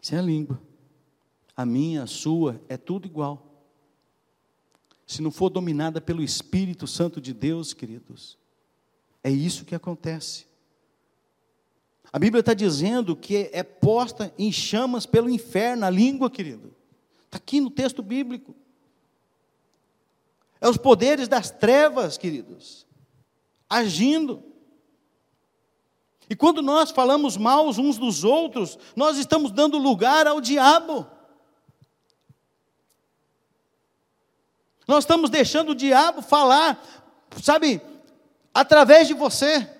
Isso 0.00 0.14
é 0.14 0.18
a 0.18 0.22
língua. 0.22 0.60
A 1.56 1.66
minha, 1.66 2.04
a 2.04 2.06
sua, 2.06 2.60
é 2.68 2.76
tudo 2.76 3.06
igual 3.06 3.48
se 5.08 5.22
não 5.22 5.30
for 5.30 5.48
dominada 5.48 6.02
pelo 6.02 6.22
Espírito 6.22 6.86
Santo 6.86 7.18
de 7.18 7.32
Deus, 7.32 7.72
queridos, 7.72 8.36
é 9.24 9.30
isso 9.30 9.64
que 9.64 9.74
acontece. 9.74 10.46
A 12.12 12.18
Bíblia 12.18 12.40
está 12.40 12.54
dizendo 12.54 13.14
que 13.14 13.50
é 13.52 13.62
posta 13.62 14.32
em 14.38 14.50
chamas 14.50 15.04
pelo 15.04 15.28
inferno, 15.28 15.84
a 15.84 15.90
língua, 15.90 16.30
querido. 16.30 16.74
Está 17.26 17.36
aqui 17.36 17.60
no 17.60 17.70
texto 17.70 18.02
bíblico. 18.02 18.56
É 20.60 20.68
os 20.68 20.78
poderes 20.78 21.28
das 21.28 21.50
trevas, 21.50 22.16
queridos, 22.16 22.86
agindo. 23.68 24.42
E 26.30 26.34
quando 26.34 26.62
nós 26.62 26.90
falamos 26.90 27.36
mal 27.36 27.68
uns 27.68 27.98
dos 27.98 28.24
outros, 28.24 28.78
nós 28.96 29.18
estamos 29.18 29.50
dando 29.50 29.78
lugar 29.78 30.26
ao 30.26 30.40
diabo. 30.40 31.06
Nós 34.86 35.04
estamos 35.04 35.28
deixando 35.28 35.70
o 35.70 35.74
diabo 35.74 36.22
falar, 36.22 36.82
sabe, 37.42 37.82
através 38.54 39.06
de 39.06 39.12
você. 39.12 39.77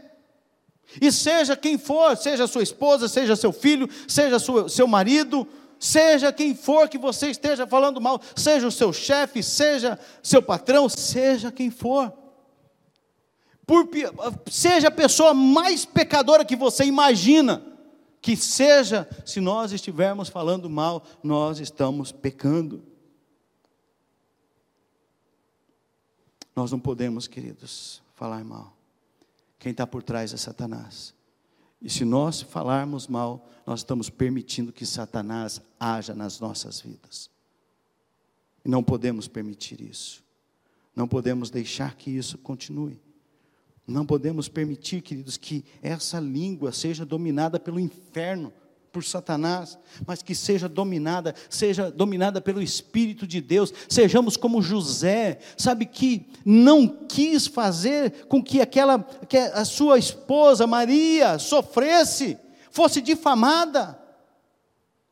E 1.01 1.13
seja 1.13 1.57
quem 1.57 1.79
for, 1.79 2.17
seja 2.17 2.47
sua 2.47 2.63
esposa, 2.63 3.09
seja 3.09 3.37
seu 3.37 3.53
filho, 3.53 3.89
seja 4.07 4.39
sua, 4.39 4.69
seu 4.69 4.87
marido, 4.87 5.47
seja 5.79 6.33
quem 6.33 6.55
for 6.55 6.89
que 6.89 6.99
você 6.99 7.31
esteja 7.31 7.67
falando 7.67 8.01
mal, 8.01 8.21
seja 8.35 8.67
o 8.67 8.73
seu 8.73 8.93
chefe, 8.93 9.43
seja 9.43 9.99
seu 10.23 10.43
patrão, 10.43 10.89
seja 10.89 11.53
quem 11.53 11.71
for. 11.71 12.13
Por, 13.67 13.87
seja 14.51 14.89
a 14.89 14.91
pessoa 14.91 15.35
mais 15.35 15.85
pecadora 15.85 16.45
que 16.45 16.57
você 16.57 16.85
imagina, 16.85 17.63
que 18.21 18.35
seja, 18.35 19.09
se 19.25 19.41
nós 19.41 19.73
estivermos 19.73 20.29
falando 20.29 20.69
mal, 20.71 21.05
nós 21.23 21.61
estamos 21.61 22.11
pecando. 22.11 22.83
Nós 26.57 26.73
não 26.73 26.81
podemos, 26.81 27.29
queridos, 27.29 28.03
falar 28.15 28.43
mal. 28.43 28.78
Quem 29.59 29.73
está 29.73 29.87
por 29.87 30.03
trás 30.03 30.33
é 30.33 30.37
Satanás. 30.37 31.15
E 31.81 31.89
se 31.89 32.05
nós 32.05 32.41
falarmos 32.41 33.07
mal, 33.07 33.49
nós 33.67 33.81
estamos 33.81 34.11
permitindo 34.11 34.73
que 34.73 34.87
Satanás 34.87 35.61
haja 35.79 36.15
nas 36.15 36.41
nossas 36.41 36.81
vidas. 36.81 37.31
E 38.65 38.69
não 38.69 38.83
podemos 38.83 39.29
permitir 39.29 39.81
isso. 39.81 40.25
Não 40.95 41.07
podemos 41.07 41.51
deixar 41.51 41.95
que 41.95 42.11
isso 42.11 42.37
continue. 42.39 43.01
Não 43.87 44.05
podemos 44.05 44.49
permitir, 44.49 45.01
queridos, 45.01 45.37
que 45.37 45.65
essa 45.81 46.21
língua 46.21 46.73
seja 46.73 47.07
dominada 47.07 47.59
pelo 47.59 47.81
inferno 47.81 48.53
por 48.99 49.05
Satanás, 49.05 49.79
mas 50.05 50.23
que 50.23 50.35
seja 50.35 50.69
dominada, 50.69 51.33
seja 51.49 51.89
dominada 51.89 52.41
pelo 52.41 52.61
Espírito 52.61 53.29
de 53.29 53.41
Deus. 53.41 53.73
Sejamos 53.89 54.37
como 54.37 54.61
José, 54.61 55.39
sabe 55.57 55.87
que 55.87 56.27
não 56.45 56.89
quis 56.89 57.47
fazer 57.47 58.27
com 58.27 58.43
que 58.43 58.61
aquela 58.61 58.99
que 59.29 59.37
a 59.37 59.65
sua 59.65 60.01
esposa 60.01 60.67
Maria 60.67 61.39
sofresse, 61.39 62.37
fosse 62.73 63.01
difamada. 63.01 63.97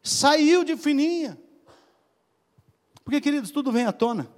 Saiu 0.03 0.65
de 0.65 0.77
fininha. 0.77 1.39
Porque, 3.05 3.21
queridos, 3.21 3.53
tudo 3.53 3.71
vem 3.71 3.87
à 3.87 3.93
tona. 3.93 4.29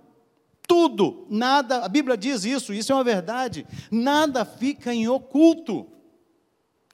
Tudo, 0.67 1.27
nada, 1.31 1.87
a 1.87 1.89
Bíblia 1.89 2.19
diz 2.19 2.45
isso, 2.45 2.75
isso 2.75 2.93
é 2.93 2.95
uma 2.95 3.05
verdade. 3.05 3.67
Nada 3.91 4.45
fica 4.45 4.93
em 4.93 5.09
oculto. 5.09 5.87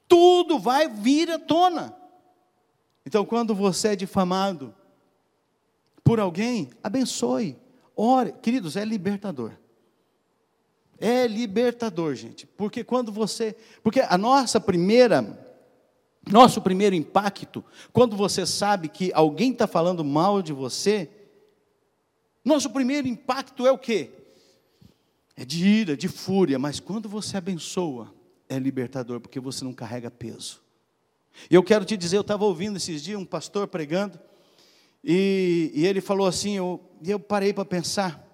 Tudo 0.07 0.57
vai 0.57 0.87
vir 0.87 1.29
à 1.29 1.37
tona. 1.37 2.04
Então, 3.05 3.25
quando 3.25 3.53
você 3.53 3.89
é 3.89 3.95
difamado 3.95 4.73
por 6.03 6.19
alguém, 6.19 6.69
abençoe, 6.83 7.57
ore. 7.95 8.33
Queridos, 8.41 8.75
é 8.75 8.83
libertador. 8.83 9.51
É 10.97 11.27
libertador, 11.27 12.15
gente. 12.15 12.47
Porque 12.47 12.83
quando 12.83 13.11
você. 13.11 13.55
Porque 13.83 14.01
a 14.01 14.17
nossa 14.17 14.59
primeira. 14.59 15.43
Nosso 16.27 16.59
primeiro 16.59 16.95
impacto, 16.95 17.63
quando 17.93 18.15
você 18.15 18.47
sabe 18.47 18.89
que 18.89 19.11
alguém 19.13 19.51
está 19.51 19.67
falando 19.67 20.03
mal 20.03 20.41
de 20.41 20.51
você, 20.51 21.07
nosso 22.43 22.71
primeiro 22.71 23.07
impacto 23.07 23.67
é 23.67 23.71
o 23.71 23.77
quê? 23.77 24.09
É 25.35 25.45
de 25.45 25.63
ira, 25.63 25.95
de 25.95 26.07
fúria, 26.07 26.57
mas 26.57 26.79
quando 26.79 27.07
você 27.07 27.37
abençoa, 27.37 28.11
é 28.49 28.57
libertador, 28.57 29.19
porque 29.19 29.39
você 29.39 29.63
não 29.63 29.71
carrega 29.71 30.09
peso. 30.09 30.64
E 31.49 31.55
eu 31.55 31.63
quero 31.63 31.85
te 31.85 31.95
dizer, 31.95 32.17
eu 32.17 32.21
estava 32.21 32.45
ouvindo 32.45 32.77
esses 32.77 33.03
dias 33.03 33.19
um 33.19 33.25
pastor 33.25 33.67
pregando, 33.67 34.19
e, 35.03 35.71
e 35.73 35.85
ele 35.85 36.01
falou 36.01 36.27
assim, 36.27 36.53
eu, 36.53 36.81
e 37.01 37.11
eu 37.11 37.19
parei 37.19 37.53
para 37.53 37.65
pensar. 37.65 38.25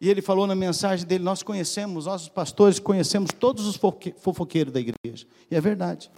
E 0.00 0.08
ele 0.08 0.20
falou 0.20 0.46
na 0.46 0.54
mensagem 0.54 1.06
dele: 1.06 1.24
Nós 1.24 1.42
conhecemos, 1.42 2.06
nossos 2.06 2.28
pastores 2.28 2.78
conhecemos 2.78 3.30
todos 3.38 3.66
os 3.66 3.76
fofoqueiros 3.76 4.72
da 4.72 4.80
igreja. 4.80 5.26
E 5.50 5.56
é 5.56 5.60
verdade. 5.60 6.10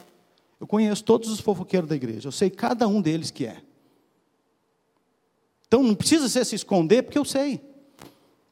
Eu 0.60 0.66
conheço 0.66 1.04
todos 1.04 1.30
os 1.30 1.40
fofoqueiros 1.40 1.88
da 1.88 1.94
igreja. 1.94 2.28
Eu 2.28 2.32
sei 2.32 2.50
cada 2.50 2.88
um 2.88 3.00
deles 3.00 3.30
que 3.30 3.46
é. 3.46 3.62
Então 5.66 5.82
não 5.82 5.94
precisa 5.94 6.28
você 6.28 6.44
se 6.44 6.56
esconder, 6.56 7.02
porque 7.02 7.18
eu 7.18 7.24
sei. 7.24 7.60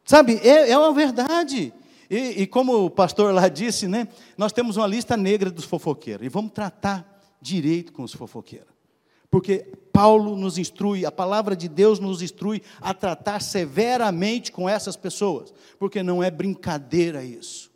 Sabe, 0.05 0.37
é, 0.37 0.71
é 0.71 0.79
uma 0.79 0.93
verdade. 0.93 1.73
E, 2.09 2.43
e, 2.43 2.47
como 2.47 2.85
o 2.85 2.91
pastor 2.91 3.35
lá 3.35 3.49
disse, 3.49 3.89
né? 3.89 4.07
Nós 4.39 4.53
temos 4.53 4.77
uma 4.77 4.87
lista 4.87 5.17
negra 5.17 5.51
dos 5.51 5.65
fofoqueiros. 5.65 6.25
E 6.25 6.29
vamos 6.29 6.53
tratar 6.53 7.16
direito 7.47 7.93
com 7.93 8.03
os 8.03 8.13
fofoqueiros. 8.13 8.75
Porque 9.31 9.59
Paulo 9.93 10.37
nos 10.37 10.59
instrui, 10.59 11.05
a 11.05 11.13
palavra 11.13 11.55
de 11.57 11.69
Deus 11.69 11.99
nos 11.99 12.23
instrui 12.23 12.63
a 12.81 12.93
tratar 12.93 13.41
severamente 13.41 14.51
com 14.51 14.69
essas 14.69 14.97
pessoas, 14.97 15.53
porque 15.79 16.03
não 16.03 16.23
é 16.23 16.31
brincadeira 16.31 17.23
isso. 17.23 17.71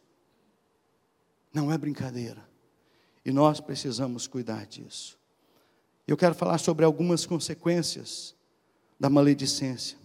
Não 1.53 1.73
é 1.73 1.79
brincadeira. 1.79 2.49
E 3.25 3.31
nós 3.31 3.61
precisamos 3.61 4.27
cuidar 4.27 4.67
disso. 4.67 5.19
Eu 6.07 6.17
quero 6.17 6.35
falar 6.35 6.59
sobre 6.59 6.85
algumas 6.85 7.27
consequências 7.27 8.35
da 8.99 9.09
maledicência. 9.09 9.99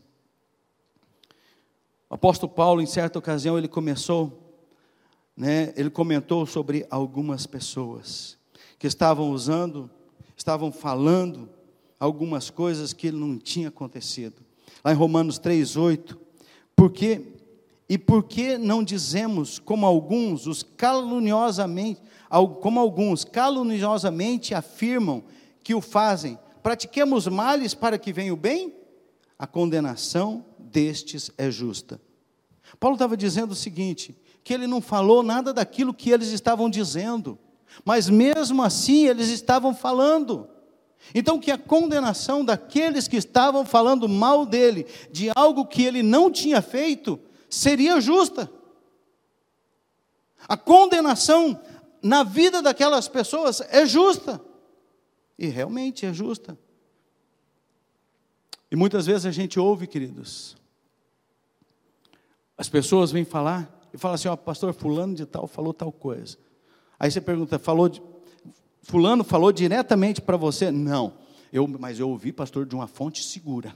O 2.09 2.15
apóstolo 2.15 2.51
Paulo, 2.51 2.81
em 2.81 2.85
certa 2.85 3.17
ocasião, 3.17 3.57
ele 3.57 3.67
começou, 3.67 4.57
né, 5.35 5.73
ele 5.75 5.89
comentou 5.89 6.45
sobre 6.45 6.85
algumas 6.89 7.45
pessoas 7.47 8.34
que 8.77 8.87
estavam 8.87 9.31
usando, 9.31 9.89
estavam 10.35 10.71
falando 10.71 11.49
algumas 11.99 12.49
coisas 12.49 12.93
que 12.93 13.11
não 13.11 13.37
tinha 13.37 13.69
acontecido. 13.69 14.41
Lá 14.83 14.91
em 14.91 14.95
Romanos 14.95 15.39
3:8, 15.39 16.17
porque 16.75 17.35
e 17.87 17.97
por 17.97 18.23
que 18.23 18.57
não 18.57 18.83
dizemos 18.83 19.59
como 19.59 19.85
alguns 19.85 20.47
os 20.47 20.63
caluniosamente, 20.63 22.01
como 22.61 22.79
alguns 22.79 23.23
caluniosamente 23.23 24.55
afirmam 24.55 25.23
que 25.63 25.75
o 25.75 25.81
fazem, 25.81 26.37
pratiquemos 26.63 27.27
males 27.27 27.73
para 27.75 27.97
que 27.97 28.11
venha 28.11 28.33
o 28.33 28.37
bem? 28.37 28.73
A 29.37 29.45
condenação 29.45 30.45
destes 30.57 31.29
é 31.37 31.51
justa. 31.51 32.01
Paulo 32.79 32.95
estava 32.95 33.15
dizendo 33.15 33.51
o 33.51 33.55
seguinte: 33.55 34.15
que 34.43 34.53
ele 34.53 34.65
não 34.65 34.81
falou 34.81 35.21
nada 35.21 35.53
daquilo 35.53 35.93
que 35.93 36.09
eles 36.09 36.29
estavam 36.29 36.69
dizendo. 36.69 37.37
Mas 37.83 38.09
mesmo 38.09 38.63
assim 38.63 39.07
eles 39.07 39.29
estavam 39.29 39.73
falando. 39.75 40.47
Então, 41.13 41.39
que 41.39 41.51
a 41.51 41.57
condenação 41.57 42.43
daqueles 42.43 43.07
que 43.07 43.17
estavam 43.17 43.65
falando 43.65 44.07
mal 44.07 44.45
dele, 44.45 44.87
de 45.11 45.29
algo 45.35 45.65
que 45.65 45.83
ele 45.83 46.01
não 46.01 46.31
tinha 46.31 46.61
feito, 46.61 47.19
seria 47.49 48.01
justa. 48.01 48.51
A 50.47 50.57
condenação 50.57 51.59
na 52.01 52.23
vida 52.23 52.61
daquelas 52.61 53.07
pessoas 53.07 53.61
é 53.69 53.85
justa. 53.85 54.41
E 55.37 55.47
realmente 55.47 56.05
é 56.05 56.13
justa. 56.13 56.57
E 58.71 58.75
muitas 58.75 59.05
vezes 59.05 59.25
a 59.25 59.31
gente 59.31 59.59
ouve, 59.59 59.87
queridos, 59.87 60.55
as 62.57 62.69
pessoas 62.69 63.11
vêm 63.11 63.25
falar 63.25 63.69
e 63.93 63.97
falam 63.97 64.15
assim: 64.15 64.27
ó, 64.27 64.35
pastor, 64.35 64.73
Fulano 64.73 65.15
de 65.15 65.25
Tal 65.25 65.47
falou 65.47 65.73
tal 65.73 65.91
coisa. 65.91 66.37
Aí 66.99 67.11
você 67.11 67.19
pergunta, 67.19 67.59
falou 67.59 67.89
de, 67.89 68.01
fulano 68.81 69.23
falou 69.23 69.51
diretamente 69.51 70.21
para 70.21 70.37
você? 70.37 70.71
Não. 70.71 71.13
Eu, 71.51 71.67
mas 71.67 71.99
eu 71.99 72.09
ouvi, 72.09 72.31
pastor, 72.31 72.65
de 72.65 72.75
uma 72.75 72.87
fonte 72.87 73.23
segura. 73.23 73.73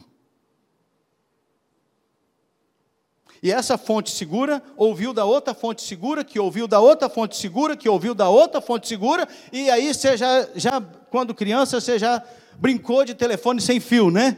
E 3.41 3.51
essa 3.51 3.77
fonte 3.77 4.11
segura 4.11 4.61
ouviu 4.75 5.13
da 5.13 5.23
outra 5.23 5.53
fonte 5.53 5.81
segura, 5.81 6.23
que 6.23 6.39
ouviu 6.39 6.67
da 6.67 6.79
outra 6.79 7.09
fonte 7.09 7.37
segura, 7.37 7.77
que 7.77 7.87
ouviu 7.87 8.13
da 8.13 8.27
outra 8.27 8.59
fonte 8.59 8.87
segura, 8.87 9.27
e 9.51 9.69
aí 9.69 9.93
você 9.93 10.17
já, 10.17 10.47
já 10.55 10.81
quando 10.81 11.33
criança, 11.33 11.79
você 11.79 11.97
já 11.97 12.21
brincou 12.57 13.05
de 13.05 13.15
telefone 13.15 13.61
sem 13.61 13.79
fio, 13.79 14.11
né? 14.11 14.37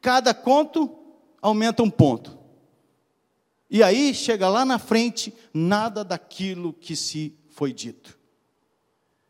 Cada 0.00 0.32
conto 0.32 0.96
aumenta 1.42 1.82
um 1.82 1.90
ponto. 1.90 2.38
E 3.68 3.82
aí 3.82 4.14
chega 4.14 4.48
lá 4.48 4.64
na 4.64 4.78
frente, 4.78 5.34
nada 5.52 6.04
daquilo 6.04 6.72
que 6.72 6.94
se 6.94 7.36
foi 7.60 7.74
dito. 7.74 8.18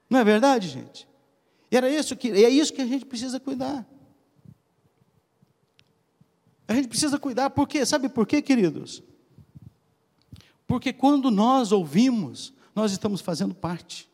Não 0.09 0.21
é 0.21 0.23
verdade, 0.23 0.69
gente? 0.69 1.09
Era 1.69 1.91
isso 1.91 2.15
que, 2.15 2.31
é 2.31 2.49
isso 2.49 2.73
que 2.73 2.81
a 2.81 2.87
gente 2.87 3.05
precisa 3.05 3.41
cuidar. 3.41 3.85
A 6.69 6.73
gente 6.75 6.87
precisa 6.87 7.19
cuidar, 7.19 7.51
porque 7.51 7.85
sabe 7.85 8.09
por 8.09 8.29
quê, 8.29 8.41
queridos? 8.41 9.03
Porque 10.65 10.93
quando 10.93 11.29
nós 11.29 11.73
ouvimos, 11.73 12.55
nós 12.73 12.93
estamos 12.93 13.21
fazendo 13.21 13.53
parte. 13.53 14.09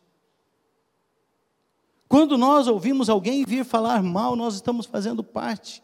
Quando 2.09 2.39
nós 2.39 2.67
ouvimos 2.67 3.09
alguém 3.09 3.45
vir 3.45 3.63
falar 3.63 4.01
mal, 4.01 4.35
nós 4.35 4.55
estamos 4.55 4.87
fazendo 4.87 5.23
parte. 5.23 5.83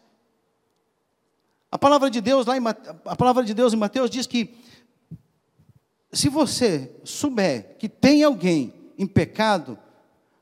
A 1.70 1.78
palavra 1.78 2.10
de 2.10 2.20
Deus 2.20 2.46
lá 2.46 2.56
em, 2.56 2.62
a 3.04 3.14
palavra 3.14 3.44
de 3.44 3.54
Deus 3.54 3.72
em 3.72 3.76
Mateus 3.76 4.10
diz 4.10 4.26
que 4.26 4.56
se 6.14 6.28
você 6.28 6.94
souber 7.04 7.76
que 7.78 7.88
tem 7.88 8.22
alguém 8.22 8.72
em 8.96 9.06
pecado, 9.06 9.78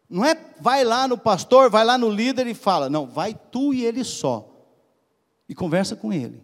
não 0.09 0.25
é 0.25 0.37
vai 0.61 0.85
lá 0.85 1.09
no 1.09 1.17
pastor, 1.17 1.71
vai 1.71 1.85
lá 1.85 1.97
no 1.97 2.11
líder 2.11 2.47
e 2.47 2.55
fala, 2.55 2.91
não, 2.91 3.07
vai 3.07 3.35
tu 3.35 3.73
e 3.73 3.85
ele 3.85 4.05
só. 4.05 4.49
E 5.49 5.55
conversa 5.55 5.97
com 5.97 6.13
ele. 6.13 6.43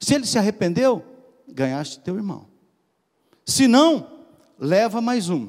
Se 0.00 0.14
ele 0.14 0.26
se 0.26 0.36
arrependeu, 0.38 1.04
ganhaste 1.48 2.00
teu 2.00 2.16
irmão. 2.16 2.48
Se 3.46 3.68
não, 3.68 4.24
leva 4.58 5.00
mais 5.00 5.28
um. 5.28 5.48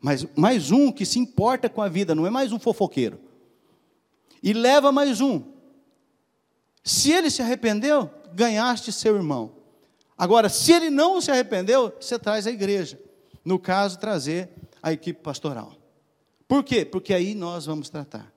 Mas 0.00 0.26
mais 0.36 0.70
um 0.70 0.92
que 0.92 1.04
se 1.04 1.18
importa 1.18 1.68
com 1.68 1.82
a 1.82 1.88
vida, 1.88 2.14
não 2.14 2.26
é 2.26 2.30
mais 2.30 2.52
um 2.52 2.58
fofoqueiro. 2.58 3.18
E 4.42 4.52
leva 4.52 4.92
mais 4.92 5.20
um. 5.20 5.42
Se 6.84 7.10
ele 7.10 7.30
se 7.30 7.40
arrependeu, 7.40 8.10
ganhaste 8.32 8.92
seu 8.92 9.16
irmão. 9.16 9.63
Agora, 10.16 10.48
se 10.48 10.72
ele 10.72 10.90
não 10.90 11.20
se 11.20 11.30
arrependeu, 11.30 11.92
você 12.00 12.18
traz 12.18 12.46
a 12.46 12.50
igreja. 12.50 13.00
No 13.44 13.58
caso, 13.58 13.98
trazer 13.98 14.50
a 14.82 14.92
equipe 14.92 15.20
pastoral. 15.20 15.76
Por 16.46 16.62
quê? 16.62 16.84
Porque 16.84 17.12
aí 17.12 17.34
nós 17.34 17.66
vamos 17.66 17.88
tratar. 17.88 18.32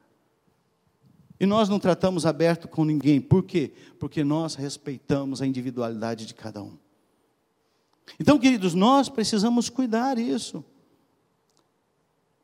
E 1.40 1.46
nós 1.46 1.70
não 1.70 1.80
tratamos 1.80 2.26
aberto 2.26 2.68
com 2.68 2.84
ninguém. 2.84 3.22
Por 3.22 3.44
quê? 3.44 3.74
Porque 4.00 4.24
nós 4.24 4.56
respeitamos 4.56 5.42
a 5.42 5.46
individualidade 5.46 6.26
de 6.26 6.34
cada 6.34 6.64
um. 6.64 6.78
Então, 8.20 8.40
queridos, 8.40 8.74
nós 8.74 9.10
precisamos 9.10 9.70
cuidar 9.70 10.16
disso. 10.16 10.64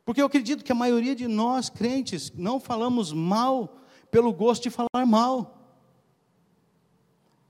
Porque 0.04 0.20
eu 0.20 0.26
acredito 0.26 0.62
que 0.62 0.70
a 0.70 0.76
maioria 0.76 1.16
de 1.16 1.26
nós, 1.26 1.70
crentes, 1.70 2.30
não 2.36 2.60
falamos 2.60 3.12
mal 3.12 3.80
pelo 4.10 4.32
gosto 4.32 4.64
de 4.64 4.70
falar 4.70 5.06
mal. 5.06 5.53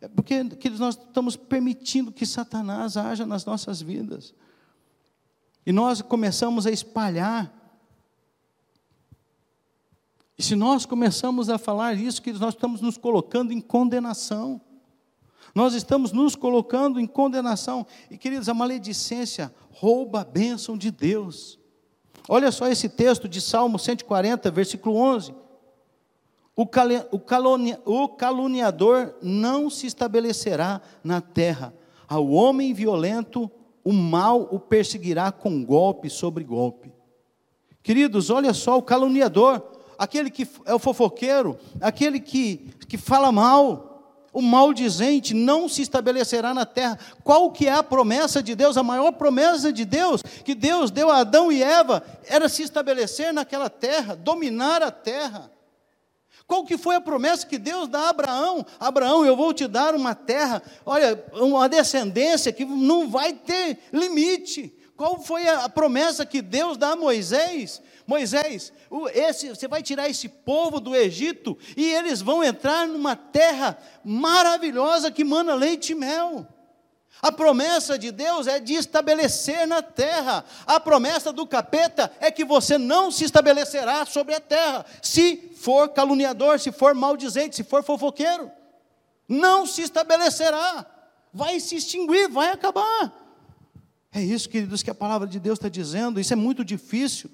É 0.04 0.08
porque 0.08 0.44
queridos, 0.56 0.80
nós 0.80 0.98
estamos 0.98 1.34
permitindo 1.34 2.12
que 2.12 2.26
Satanás 2.26 2.94
haja 2.98 3.24
nas 3.24 3.46
nossas 3.46 3.80
vidas. 3.80 4.34
E 5.64 5.72
nós 5.72 6.02
começamos 6.02 6.66
a 6.66 6.70
espalhar. 6.70 7.50
E 10.36 10.42
se 10.42 10.54
nós 10.54 10.84
começamos 10.84 11.48
a 11.48 11.56
falar 11.56 11.94
isso, 11.94 12.20
que 12.20 12.34
nós 12.34 12.52
estamos 12.52 12.82
nos 12.82 12.98
colocando 12.98 13.50
em 13.50 13.62
condenação. 13.62 14.60
Nós 15.54 15.72
estamos 15.72 16.12
nos 16.12 16.36
colocando 16.36 17.00
em 17.00 17.06
condenação. 17.06 17.86
E, 18.10 18.18
queridos, 18.18 18.50
a 18.50 18.52
maledicência 18.52 19.54
rouba 19.70 20.20
a 20.20 20.24
bênção 20.24 20.76
de 20.76 20.90
Deus. 20.90 21.58
Olha 22.28 22.52
só 22.52 22.68
esse 22.68 22.90
texto 22.90 23.26
de 23.26 23.40
Salmo 23.40 23.78
140, 23.78 24.50
versículo 24.50 24.96
11. 24.96 25.43
O, 26.56 26.66
o 27.84 28.08
caluniador 28.08 29.14
não 29.20 29.68
se 29.68 29.86
estabelecerá 29.86 30.80
na 31.02 31.20
terra. 31.20 31.74
Ao 32.08 32.28
homem 32.28 32.72
violento, 32.72 33.50
o 33.84 33.92
mal 33.92 34.48
o 34.50 34.60
perseguirá 34.60 35.32
com 35.32 35.64
golpe 35.64 36.08
sobre 36.08 36.44
golpe. 36.44 36.92
Queridos, 37.82 38.30
olha 38.30 38.54
só, 38.54 38.78
o 38.78 38.82
caluniador, 38.82 39.62
aquele 39.98 40.30
que 40.30 40.48
é 40.64 40.74
o 40.74 40.78
fofoqueiro, 40.78 41.58
aquele 41.80 42.20
que, 42.20 42.70
que 42.88 42.96
fala 42.96 43.30
mal, 43.32 43.94
o 44.32 44.40
maldizente 44.40 45.34
não 45.34 45.68
se 45.68 45.82
estabelecerá 45.82 46.54
na 46.54 46.66
terra. 46.66 46.98
Qual 47.22 47.52
que 47.52 47.68
é 47.68 47.72
a 47.72 47.82
promessa 47.82 48.42
de 48.42 48.54
Deus? 48.54 48.76
A 48.76 48.82
maior 48.82 49.12
promessa 49.12 49.72
de 49.72 49.84
Deus 49.84 50.22
que 50.22 50.54
Deus 50.54 50.90
deu 50.90 51.10
a 51.10 51.18
Adão 51.18 51.52
e 51.52 51.62
Eva 51.62 52.02
era 52.26 52.48
se 52.48 52.62
estabelecer 52.62 53.32
naquela 53.32 53.70
terra, 53.70 54.16
dominar 54.16 54.82
a 54.82 54.90
terra. 54.90 55.53
Qual 56.46 56.64
que 56.64 56.76
foi 56.76 56.94
a 56.94 57.00
promessa 57.00 57.46
que 57.46 57.58
Deus 57.58 57.88
dá 57.88 58.00
a 58.00 58.08
Abraão? 58.10 58.66
Abraão, 58.78 59.24
eu 59.24 59.34
vou 59.34 59.52
te 59.54 59.66
dar 59.66 59.94
uma 59.94 60.14
terra, 60.14 60.62
olha, 60.84 61.24
uma 61.32 61.68
descendência 61.68 62.52
que 62.52 62.64
não 62.64 63.08
vai 63.08 63.32
ter 63.32 63.78
limite. 63.92 64.74
Qual 64.96 65.20
foi 65.20 65.48
a 65.48 65.68
promessa 65.68 66.24
que 66.24 66.40
Deus 66.40 66.76
dá 66.76 66.90
a 66.90 66.96
Moisés? 66.96 67.82
Moisés, 68.06 68.72
esse, 69.14 69.48
você 69.48 69.66
vai 69.66 69.82
tirar 69.82 70.08
esse 70.08 70.28
povo 70.28 70.78
do 70.78 70.94
Egito 70.94 71.58
e 71.76 71.84
eles 71.84 72.20
vão 72.20 72.44
entrar 72.44 72.86
numa 72.86 73.16
terra 73.16 73.78
maravilhosa 74.04 75.10
que 75.10 75.24
mana 75.24 75.54
leite 75.54 75.92
e 75.92 75.94
mel. 75.94 76.46
A 77.22 77.32
promessa 77.32 77.98
de 77.98 78.10
Deus 78.10 78.46
é 78.46 78.60
de 78.60 78.74
estabelecer 78.74 79.66
na 79.66 79.80
terra. 79.80 80.44
A 80.66 80.78
promessa 80.78 81.32
do 81.32 81.46
capeta 81.46 82.12
é 82.20 82.30
que 82.30 82.44
você 82.44 82.76
não 82.76 83.10
se 83.10 83.24
estabelecerá 83.24 84.04
sobre 84.04 84.34
a 84.34 84.40
terra, 84.40 84.84
se 85.00 85.52
for 85.56 85.88
caluniador, 85.88 86.60
se 86.60 86.70
for 86.70 86.94
maldizente, 86.94 87.56
se 87.56 87.64
for 87.64 87.82
fofoqueiro. 87.82 88.50
Não 89.28 89.66
se 89.66 89.82
estabelecerá. 89.82 90.86
Vai 91.32 91.58
se 91.60 91.76
extinguir, 91.76 92.28
vai 92.28 92.50
acabar. 92.50 93.12
É 94.12 94.22
isso, 94.22 94.48
queridos, 94.48 94.82
que 94.82 94.90
a 94.90 94.94
palavra 94.94 95.26
de 95.26 95.40
Deus 95.40 95.58
está 95.58 95.68
dizendo. 95.68 96.20
Isso 96.20 96.32
é 96.32 96.36
muito 96.36 96.64
difícil. 96.64 97.30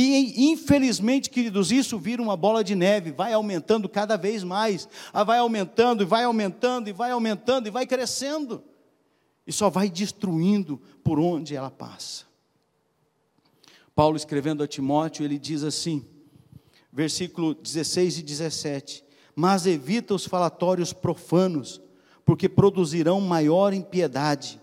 E 0.00 0.52
infelizmente, 0.52 1.28
queridos, 1.28 1.72
isso 1.72 1.98
vira 1.98 2.22
uma 2.22 2.36
bola 2.36 2.62
de 2.62 2.76
neve, 2.76 3.10
vai 3.10 3.32
aumentando 3.32 3.88
cada 3.88 4.16
vez 4.16 4.44
mais, 4.44 4.88
ah, 5.12 5.24
vai 5.24 5.38
aumentando, 5.38 6.04
e 6.04 6.06
vai 6.06 6.22
aumentando, 6.22 6.88
e 6.88 6.92
vai 6.92 7.10
aumentando, 7.10 7.66
e 7.66 7.70
vai 7.72 7.84
crescendo, 7.84 8.62
e 9.44 9.52
só 9.52 9.68
vai 9.68 9.90
destruindo 9.90 10.80
por 11.02 11.18
onde 11.18 11.56
ela 11.56 11.68
passa. 11.68 12.26
Paulo 13.92 14.16
escrevendo 14.16 14.62
a 14.62 14.68
Timóteo, 14.68 15.24
ele 15.24 15.36
diz 15.36 15.64
assim, 15.64 16.06
versículo 16.92 17.52
16 17.52 18.18
e 18.18 18.22
17: 18.22 19.04
Mas 19.34 19.66
evita 19.66 20.14
os 20.14 20.24
falatórios 20.24 20.92
profanos, 20.92 21.80
porque 22.24 22.48
produzirão 22.48 23.20
maior 23.20 23.72
impiedade, 23.72 24.60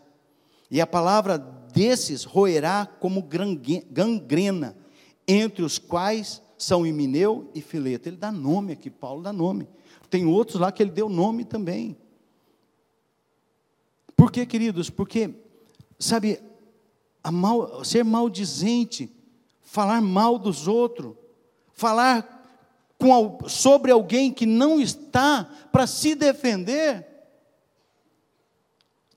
e 0.72 0.80
a 0.80 0.88
palavra 0.88 1.38
desses 1.38 2.24
roerá 2.24 2.86
como 2.86 3.22
gangrena 3.22 4.78
entre 5.28 5.64
os 5.64 5.78
quais 5.78 6.42
são 6.58 6.86
Emineu 6.86 7.50
e 7.54 7.62
Fileto. 7.62 8.10
Ele 8.10 8.18
dá 8.18 8.32
nome 8.32 8.74
aqui, 8.74 8.90
Paulo 8.90 9.22
dá 9.22 9.34
nome. 9.34 9.68
Tem 10.10 10.26
outros 10.26 10.60
lá 10.60 10.72
que 10.72 10.82
ele 10.84 10.92
deu 10.92 11.10
nome 11.10 11.44
também. 11.44 11.98
Por 14.16 14.32
quê, 14.32 14.46
queridos? 14.46 14.90
Porque, 14.90 15.34
sabe, 16.00 16.40
mal, 17.32 17.84
ser 17.84 18.06
maldizente, 18.06 19.12
falar 19.62 20.02
mal 20.02 20.40
dos 20.40 20.68
outros, 20.68 21.16
falar 21.74 22.32
com, 22.98 23.40
sobre 23.50 23.92
alguém 23.92 24.32
que 24.32 24.46
não 24.46 24.80
está 24.80 25.44
para 25.72 25.86
se 25.86 26.16
defender, 26.16 27.06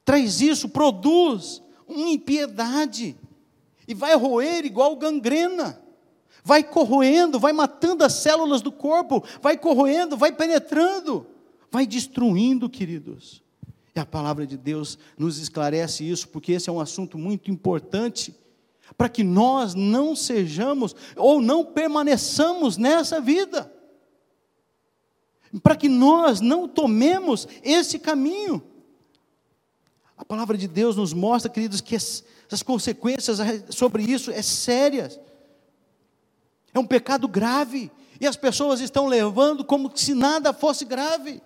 traz 0.04 0.40
isso, 0.40 0.68
produz 0.68 1.62
uma 1.86 2.08
impiedade, 2.08 3.16
e 3.86 3.94
vai 3.94 4.14
roer 4.16 4.64
igual 4.66 4.96
gangrena 4.96 5.87
vai 6.44 6.62
corroendo, 6.62 7.38
vai 7.38 7.52
matando 7.52 8.04
as 8.04 8.14
células 8.14 8.62
do 8.62 8.72
corpo, 8.72 9.24
vai 9.42 9.56
corroendo, 9.56 10.16
vai 10.16 10.32
penetrando, 10.32 11.26
vai 11.70 11.86
destruindo, 11.86 12.68
queridos. 12.68 13.42
E 13.94 14.00
a 14.00 14.06
palavra 14.06 14.46
de 14.46 14.56
Deus 14.56 14.98
nos 15.16 15.38
esclarece 15.38 16.08
isso, 16.08 16.28
porque 16.28 16.52
esse 16.52 16.68
é 16.68 16.72
um 16.72 16.80
assunto 16.80 17.18
muito 17.18 17.50
importante, 17.50 18.34
para 18.96 19.08
que 19.08 19.22
nós 19.22 19.74
não 19.74 20.16
sejamos 20.16 20.94
ou 21.16 21.40
não 21.40 21.64
permaneçamos 21.64 22.76
nessa 22.76 23.20
vida, 23.20 23.72
para 25.62 25.76
que 25.76 25.88
nós 25.88 26.40
não 26.40 26.68
tomemos 26.68 27.46
esse 27.62 27.98
caminho. 27.98 28.62
A 30.16 30.24
palavra 30.24 30.56
de 30.56 30.66
Deus 30.66 30.96
nos 30.96 31.12
mostra, 31.12 31.50
queridos, 31.50 31.80
que 31.80 31.94
as, 31.94 32.24
as 32.50 32.62
consequências 32.62 33.38
sobre 33.70 34.02
isso 34.02 34.30
é 34.30 34.42
sérias. 34.42 35.18
É 36.72 36.78
um 36.78 36.86
pecado 36.86 37.26
grave. 37.26 37.90
E 38.20 38.26
as 38.26 38.36
pessoas 38.36 38.80
estão 38.80 39.06
levando 39.06 39.64
como 39.64 39.90
se 39.94 40.14
nada 40.14 40.52
fosse 40.52 40.84
grave. 40.84 41.40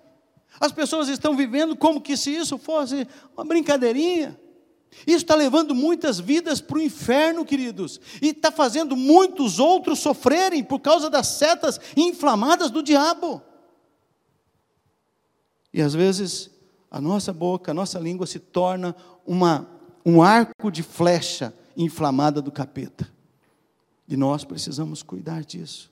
As 0.61 0.72
pessoas 0.72 1.08
estão 1.08 1.37
vivendo 1.37 1.76
como 1.76 2.00
que 2.00 2.16
se 2.16 2.30
isso 2.30 2.58
fosse 2.58 3.06
uma 3.37 3.44
brincadeirinha. 3.44 4.38
Isso 5.06 5.18
está 5.18 5.35
levando 5.35 5.74
muitas 5.74 6.20
vidas 6.20 6.61
para 6.61 6.76
o 6.76 6.82
inferno, 6.82 7.44
queridos, 7.44 7.98
e 8.20 8.28
está 8.28 8.52
fazendo 8.52 8.94
muitos 8.94 9.58
outros 9.58 9.98
sofrerem 9.98 10.62
por 10.62 10.80
causa 10.80 11.08
das 11.08 11.28
setas 11.28 11.80
inflamadas 11.96 12.70
do 12.70 12.82
diabo. 12.82 13.42
E 15.72 15.80
às 15.80 15.94
vezes 15.94 16.50
a 16.90 17.00
nossa 17.00 17.32
boca, 17.32 17.70
a 17.70 17.74
nossa 17.74 17.98
língua 17.98 18.26
se 18.26 18.38
torna 18.38 18.94
uma, 19.26 19.66
um 20.04 20.22
arco 20.22 20.70
de 20.70 20.82
flecha 20.82 21.54
inflamada 21.75 22.42
do 22.42 22.52
capeta. 22.52 23.10
E 24.09 24.17
nós 24.17 24.44
precisamos 24.44 25.03
cuidar 25.03 25.44
disso. 25.44 25.90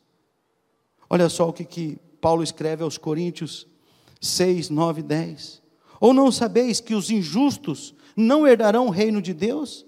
Olha 1.09 1.29
só 1.29 1.49
o 1.49 1.53
que, 1.53 1.65
que 1.65 1.99
Paulo 2.21 2.43
escreve 2.43 2.83
aos 2.83 2.99
Coríntios 2.99 3.67
6, 4.21 4.71
9 4.71 5.01
e 5.01 5.05
10. 5.05 5.63
Ou 6.01 6.13
não 6.13 6.31
sabeis 6.31 6.81
que 6.81 6.95
os 6.95 7.11
injustos 7.11 7.95
não 8.17 8.47
herdarão 8.47 8.87
o 8.87 8.91
reino 8.91 9.21
de 9.21 9.35
Deus? 9.35 9.87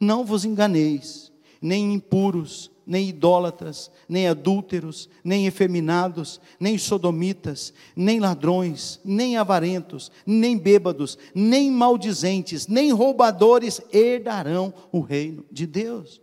Não 0.00 0.24
vos 0.24 0.44
enganeis, 0.44 1.32
nem 1.60 1.94
impuros, 1.94 2.70
nem 2.86 3.08
idólatras, 3.08 3.90
nem 4.08 4.26
adúlteros, 4.26 5.08
nem 5.22 5.46
efeminados, 5.46 6.40
nem 6.58 6.76
sodomitas, 6.76 7.72
nem 7.94 8.18
ladrões, 8.18 9.00
nem 9.04 9.36
avarentos, 9.36 10.10
nem 10.26 10.58
bêbados, 10.58 11.16
nem 11.34 11.70
maldizentes, 11.70 12.66
nem 12.66 12.92
roubadores 12.92 13.80
herdarão 13.92 14.74
o 14.90 15.00
reino 15.00 15.44
de 15.50 15.66
Deus. 15.66 16.20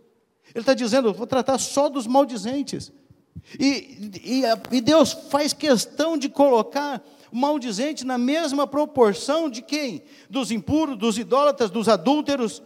Ele 0.54 0.62
está 0.62 0.74
dizendo, 0.74 1.12
vou 1.12 1.26
tratar 1.26 1.58
só 1.58 1.88
dos 1.88 2.06
maldizentes. 2.06 2.92
E, 3.58 4.10
e, 4.22 4.42
e, 4.76 4.80
Deus 4.80 5.12
faz 5.12 5.52
questão 5.52 6.16
de 6.16 6.28
colocar 6.28 7.02
o 7.32 7.36
maldizente 7.36 8.04
na 8.04 8.18
mesma 8.18 8.66
proporção 8.66 9.48
de 9.48 9.62
quem? 9.62 10.02
Dos 10.28 10.50
impuros, 10.50 10.98
dos 10.98 11.16
idólatras, 11.16 11.70
dos 11.70 11.88
adúlteros, 11.88 12.62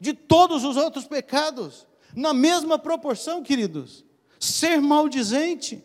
de 0.00 0.14
todos 0.14 0.64
os 0.64 0.76
outros 0.76 1.06
pecados, 1.06 1.86
na 2.14 2.32
mesma 2.32 2.78
proporção, 2.78 3.42
queridos. 3.42 4.04
Ser 4.38 4.80
maldizente 4.80 5.84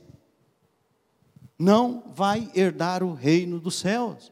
não 1.60 2.04
vai 2.16 2.50
herdar 2.56 3.04
o 3.04 3.14
reino 3.14 3.60
dos 3.60 3.76
céus. 3.76 4.32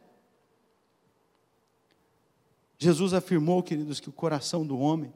Jesus 2.77 3.13
afirmou, 3.13 3.61
queridos, 3.61 3.99
que 3.99 4.09
o 4.09 4.13
coração 4.13 4.65
do 4.65 4.77
homem 4.77 5.13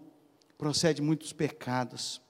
procede 0.57 1.01
muitos 1.01 1.31
pecados. 1.31 2.21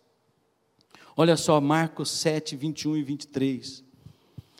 Olha 1.16 1.38
só, 1.38 1.60
Marcos 1.62 2.12
7, 2.12 2.56
21 2.56 2.98
e 2.98 3.04
23. 3.04 3.84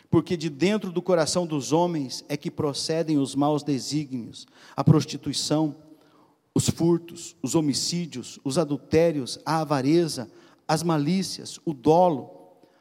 Porque 0.10 0.38
de 0.38 0.50
dentro 0.50 0.92
do 0.92 1.02
coração 1.02 1.46
dos 1.46 1.74
homens 1.74 2.24
é 2.30 2.38
que 2.38 2.50
procedem 2.50 3.18
os 3.18 3.36
maus 3.36 3.62
desígnios, 3.62 4.48
a 4.76 4.84
prostituição, 4.84 5.76
os 6.56 6.70
furtos, 6.70 7.36
os 7.44 7.56
homicídios, 7.56 8.40
os 8.44 8.58
adultérios, 8.58 9.38
a 9.46 9.60
avareza, 9.60 10.32
as 10.68 10.82
malícias, 10.82 11.60
o 11.66 11.74
dolo, 11.74 12.32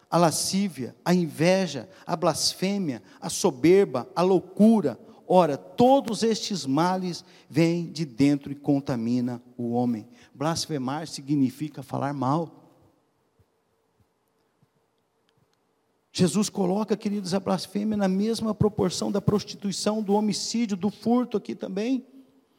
a 0.09 0.17
lascívia, 0.17 0.95
a 1.05 1.13
inveja, 1.13 1.89
a 2.07 2.15
blasfêmia, 2.17 3.03
a 3.21 3.29
soberba, 3.29 4.09
a 4.15 4.23
loucura. 4.23 4.99
Ora, 5.27 5.57
todos 5.57 6.23
estes 6.23 6.65
males 6.65 7.25
vêm 7.51 7.91
de 7.91 8.05
dentro 8.05 8.53
e 8.53 8.55
contamina 8.55 9.43
o 9.59 9.73
homem. 9.73 10.09
Blasfemar 10.37 11.07
significa 11.09 11.83
falar 11.83 12.13
mal. 12.13 12.63
Jesus 16.13 16.51
coloca, 16.51 16.95
queridos, 16.95 17.33
a 17.33 17.41
blasfêmia 17.41 17.97
na 17.97 18.07
mesma 18.07 18.55
proporção 18.55 19.11
da 19.11 19.21
prostituição, 19.21 20.03
do 20.03 20.13
homicídio, 20.13 20.77
do 20.77 20.91
furto 20.91 21.39
aqui 21.39 21.55
também. 21.55 22.07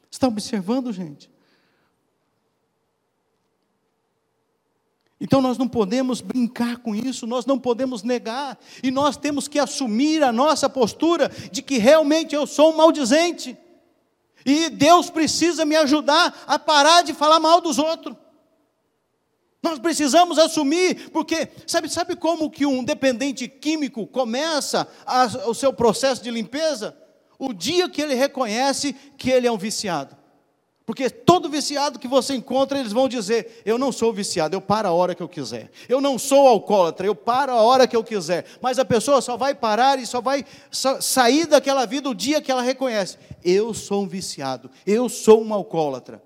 Está 0.09 0.27
observando, 0.27 0.91
gente? 0.91 1.29
Então 5.21 5.39
nós 5.39 5.59
não 5.59 5.67
podemos 5.67 6.19
brincar 6.19 6.77
com 6.77 6.95
isso, 6.95 7.27
nós 7.27 7.45
não 7.45 7.59
podemos 7.59 8.01
negar, 8.01 8.59
e 8.81 8.89
nós 8.89 9.17
temos 9.17 9.47
que 9.47 9.59
assumir 9.59 10.23
a 10.23 10.31
nossa 10.31 10.67
postura 10.67 11.29
de 11.51 11.61
que 11.61 11.77
realmente 11.77 12.33
eu 12.33 12.47
sou 12.47 12.73
um 12.73 12.77
maldizente, 12.77 13.55
e 14.45 14.69
Deus 14.69 15.09
precisa 15.09 15.65
me 15.65 15.75
ajudar 15.75 16.43
a 16.47 16.57
parar 16.57 17.01
de 17.01 17.13
falar 17.13 17.39
mal 17.39 17.61
dos 17.61 17.77
outros. 17.77 18.15
Nós 19.61 19.79
precisamos 19.79 20.37
assumir, 20.37 21.09
porque 21.11 21.49
sabe, 21.65 21.89
sabe 21.89 22.15
como 22.15 22.49
que 22.49 22.65
um 22.65 22.83
dependente 22.83 23.47
químico 23.47 24.07
começa 24.07 24.87
a, 25.05 25.25
o 25.47 25.53
seu 25.53 25.73
processo 25.73 26.23
de 26.23 26.31
limpeza? 26.31 26.97
O 27.39 27.53
dia 27.53 27.89
que 27.89 28.01
ele 28.01 28.13
reconhece 28.13 28.93
que 29.17 29.29
ele 29.29 29.47
é 29.47 29.51
um 29.51 29.57
viciado. 29.57 30.15
Porque 30.87 31.09
todo 31.09 31.49
viciado 31.49 31.99
que 31.99 32.07
você 32.07 32.33
encontra, 32.33 32.79
eles 32.79 32.93
vão 32.93 33.09
dizer: 33.09 33.61
Eu 33.65 33.77
não 33.77 33.91
sou 33.91 34.13
viciado, 34.13 34.55
eu 34.55 34.61
paro 34.61 34.87
a 34.87 34.91
hora 34.93 35.13
que 35.13 35.21
eu 35.21 35.27
quiser. 35.27 35.69
Eu 35.89 35.99
não 35.99 36.17
sou 36.17 36.47
alcoólatra, 36.47 37.05
eu 37.05 37.13
paro 37.13 37.51
a 37.51 37.61
hora 37.61 37.85
que 37.85 37.95
eu 37.95 38.05
quiser. 38.05 38.45
Mas 38.61 38.79
a 38.79 38.85
pessoa 38.85 39.19
só 39.19 39.35
vai 39.35 39.53
parar 39.53 39.99
e 39.99 40.05
só 40.05 40.21
vai 40.21 40.45
sair 40.71 41.45
daquela 41.45 41.85
vida 41.85 42.09
o 42.09 42.15
dia 42.15 42.41
que 42.41 42.49
ela 42.49 42.61
reconhece: 42.61 43.17
Eu 43.43 43.73
sou 43.73 44.03
um 44.03 44.07
viciado, 44.07 44.71
eu 44.85 45.09
sou 45.09 45.43
um 45.43 45.53
alcoólatra. 45.53 46.23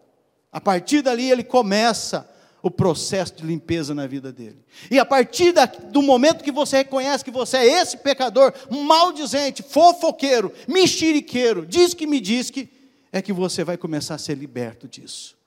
A 0.52 0.62
partir 0.62 1.02
dali 1.02 1.32
ele 1.32 1.44
começa 1.44 2.30
o 2.62 2.70
processo 2.70 3.38
de 3.38 3.44
limpeza 3.44 3.96
na 3.96 4.06
vida 4.06 4.32
dele. 4.32 4.64
E 4.92 5.00
a 5.00 5.06
partir 5.06 5.54
da, 5.54 5.66
do 5.66 6.04
momento 6.04 6.44
que 6.44 6.52
você 6.52 6.78
reconhece 6.78 7.26
que 7.26 7.32
você 7.32 7.58
é 7.58 7.82
esse 7.82 7.98
pecador, 7.98 8.54
maldizente, 8.70 9.64
fofoqueiro, 9.64 10.54
mexeriqueiro, 10.68 11.66
diz 11.66 11.96
que 11.96 12.06
me 12.06 12.20
diz 12.20 12.52
que, 12.52 12.70
é 13.12 13.22
que 13.22 13.34
você 13.34 13.64
vai 13.64 13.78
começar 13.78 14.16
a 14.16 14.18
ser 14.18 14.36
liberto 14.36 14.88
disso. 14.88 15.38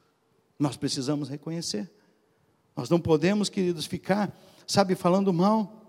Nós 0.58 0.76
precisamos 0.76 1.28
reconhecer. 1.28 1.90
Nós 2.76 2.88
não 2.90 3.00
podemos, 3.00 3.48
queridos, 3.48 3.86
ficar, 3.86 4.36
sabe, 4.66 4.94
falando 4.94 5.32
mal. 5.32 5.82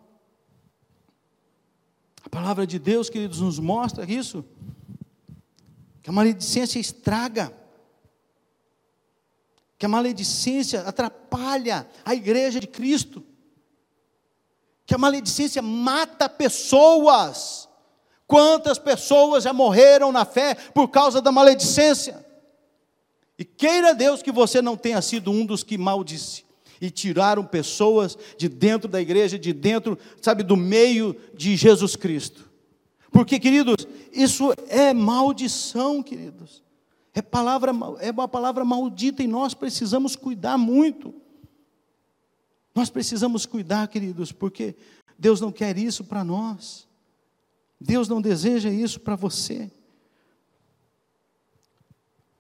A 2.23 2.30
palavra 2.30 2.65
de 2.65 2.80
Deus, 2.80 3.09
queridos, 3.09 3.41
nos 3.41 3.59
mostra 3.59 4.09
isso. 4.09 4.45
Que 6.01 6.09
a 6.09 6.13
maledicência 6.13 6.80
estraga 6.80 7.53
que 9.78 9.86
a 9.86 9.89
maledicência 9.89 10.82
atrapalha 10.82 11.88
a 12.03 12.15
igreja 12.15 12.59
de 12.59 12.67
Cristo, 12.67 13.23
que 14.86 14.95
a 14.95 14.97
maledicência 14.97 15.61
mata 15.61 16.30
pessoas. 16.30 17.67
Quantas 18.28 18.80
pessoas 18.80 19.43
já 19.43 19.53
morreram 19.53 20.11
na 20.11 20.26
fé 20.26 20.55
por 20.73 20.88
causa 20.88 21.21
da 21.21 21.32
maledicência? 21.32 22.26
E 23.38 23.43
queira 23.43 23.93
Deus 23.93 24.21
que 24.21 24.32
você 24.32 24.61
não 24.61 24.78
tenha 24.78 25.01
sido 25.01 25.32
um 25.32 25.45
dos 25.45 25.63
que 25.63 25.78
maldisse 25.78 26.45
e 26.80 26.89
tiraram 26.89 27.45
pessoas 27.45 28.17
de 28.38 28.49
dentro 28.49 28.89
da 28.89 29.01
igreja, 29.01 29.38
de 29.39 29.53
dentro, 29.53 29.97
sabe, 30.21 30.43
do 30.43 30.55
meio 30.55 31.15
de 31.34 31.55
Jesus 31.55 31.95
Cristo. 31.95 32.49
Porque, 33.11 33.39
queridos, 33.39 33.88
isso 34.11 34.51
é 34.67 34.93
maldição, 34.93 36.03
queridos. 36.03 36.61
É, 37.13 37.21
palavra, 37.21 37.71
é 38.01 38.11
uma 38.11 38.28
palavra 38.28 38.65
maldita 38.65 39.23
e 39.23 39.28
nós 39.28 39.53
precisamos 39.53 40.17
cuidar 40.17 40.57
muito. 40.57 41.13
Nós 42.73 42.89
precisamos 42.89 43.45
cuidar, 43.45 43.88
queridos, 43.88 44.34
porque 44.34 44.76
Deus 45.17 45.39
não 45.39 45.49
quer 45.49 45.78
isso 45.78 46.03
para 46.03 46.26
nós. 46.26 46.85
Deus 47.80 48.07
não 48.07 48.21
deseja 48.21 48.69
isso 48.69 48.99
para 48.99 49.15
você. 49.15 49.71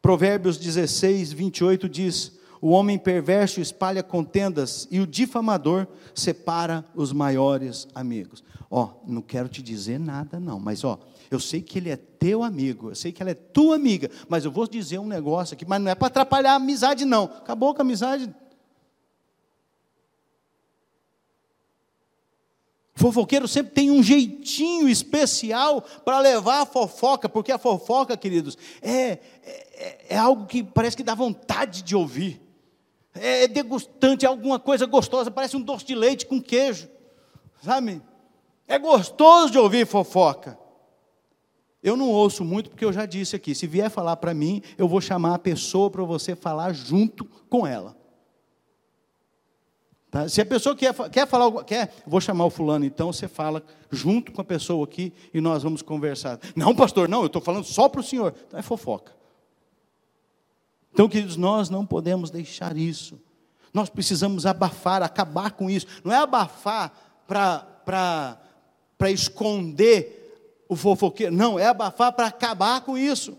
Provérbios 0.01 0.57
16, 0.57 1.33
28 1.33 1.89
diz: 1.89 2.33
O 2.61 2.69
homem 2.69 2.97
perverso 2.97 3.59
espalha 3.59 4.03
contendas 4.03 4.87
e 4.91 4.99
o 4.99 5.07
difamador 5.07 5.87
separa 6.13 6.85
os 6.93 7.11
maiores 7.11 7.87
amigos. 7.95 8.43
Ó, 8.69 8.89
não 9.07 9.21
quero 9.21 9.49
te 9.49 9.61
dizer 9.61 9.99
nada, 9.99 10.39
não, 10.39 10.59
mas 10.59 10.83
ó, 10.83 10.99
eu 11.29 11.39
sei 11.39 11.61
que 11.61 11.79
ele 11.79 11.89
é 11.89 11.95
teu 11.95 12.43
amigo, 12.43 12.89
eu 12.89 12.95
sei 12.95 13.11
que 13.11 13.21
ela 13.21 13.31
é 13.31 13.35
tua 13.35 13.75
amiga, 13.75 14.09
mas 14.29 14.45
eu 14.45 14.51
vou 14.51 14.67
dizer 14.67 14.99
um 14.99 15.07
negócio 15.07 15.53
aqui, 15.53 15.65
mas 15.65 15.81
não 15.81 15.91
é 15.91 15.95
para 15.95 16.07
atrapalhar 16.07 16.53
a 16.53 16.55
amizade, 16.55 17.05
não. 17.05 17.25
Acabou 17.25 17.73
com 17.73 17.81
a 17.81 17.85
amizade. 17.85 18.33
Fofoqueiro 23.05 23.47
sempre 23.47 23.71
tem 23.71 23.91
um 23.91 24.01
jeitinho 24.01 24.89
especial 24.89 25.81
para 26.03 26.19
levar 26.19 26.61
a 26.61 26.65
fofoca, 26.65 27.29
porque 27.29 27.51
a 27.51 27.57
fofoca, 27.59 28.17
queridos, 28.17 28.57
é, 28.81 29.19
é, 29.43 30.05
é, 30.09 30.17
algo 30.17 30.47
que 30.47 30.63
parece 30.63 30.97
que 30.97 31.03
dá 31.03 31.13
vontade 31.13 31.83
de 31.83 31.95
ouvir. 31.95 32.41
É 33.13 33.47
degustante, 33.47 34.25
é 34.25 34.27
alguma 34.27 34.57
coisa 34.57 34.87
gostosa, 34.87 35.29
parece 35.29 35.55
um 35.55 35.61
doce 35.61 35.85
de 35.85 35.93
leite 35.93 36.25
com 36.25 36.41
queijo, 36.41 36.89
sabe? 37.63 38.01
É 38.67 38.79
gostoso 38.79 39.51
de 39.51 39.59
ouvir 39.59 39.85
fofoca. 39.85 40.57
Eu 41.83 41.95
não 41.95 42.09
ouço 42.09 42.43
muito 42.43 42.71
porque 42.71 42.83
eu 42.83 42.91
já 42.91 43.05
disse 43.05 43.35
aqui, 43.35 43.53
se 43.53 43.67
vier 43.67 43.91
falar 43.91 44.17
para 44.17 44.33
mim, 44.33 44.63
eu 44.79 44.87
vou 44.87 44.99
chamar 44.99 45.35
a 45.35 45.39
pessoa 45.39 45.91
para 45.91 46.03
você 46.03 46.35
falar 46.35 46.73
junto 46.73 47.23
com 47.47 47.67
ela. 47.67 47.95
Tá? 50.15 50.29
Se 50.29 50.39
a 50.39 50.45
pessoa 50.45 50.73
quer, 50.73 50.93
quer 51.09 51.27
falar, 51.27 51.65
quer, 51.65 51.93
vou 52.07 52.21
chamar 52.21 52.45
o 52.45 52.49
fulano, 52.49 52.85
então 52.85 53.11
você 53.11 53.27
fala 53.27 53.61
junto 53.91 54.31
com 54.31 54.39
a 54.39 54.45
pessoa 54.45 54.85
aqui 54.85 55.11
e 55.33 55.41
nós 55.41 55.61
vamos 55.61 55.81
conversar. 55.81 56.39
Não, 56.55 56.73
pastor, 56.73 57.09
não, 57.09 57.19
eu 57.19 57.25
estou 57.25 57.41
falando 57.41 57.65
só 57.65 57.89
para 57.89 57.99
o 57.99 58.03
senhor. 58.03 58.33
Então 58.47 58.57
é 58.57 58.63
fofoca. 58.63 59.11
Então, 60.93 61.09
queridos, 61.09 61.35
nós 61.35 61.69
não 61.69 61.85
podemos 61.85 62.31
deixar 62.31 62.77
isso. 62.77 63.19
Nós 63.73 63.89
precisamos 63.89 64.45
abafar, 64.45 65.03
acabar 65.03 65.51
com 65.51 65.69
isso. 65.69 65.85
Não 66.01 66.13
é 66.13 66.15
abafar 66.15 66.93
para 67.27 68.39
esconder 69.11 70.63
o 70.69 70.77
fofoqueiro. 70.77 71.35
Não, 71.35 71.59
é 71.59 71.67
abafar 71.67 72.13
para 72.13 72.27
acabar 72.27 72.79
com 72.85 72.97
isso. 72.97 73.37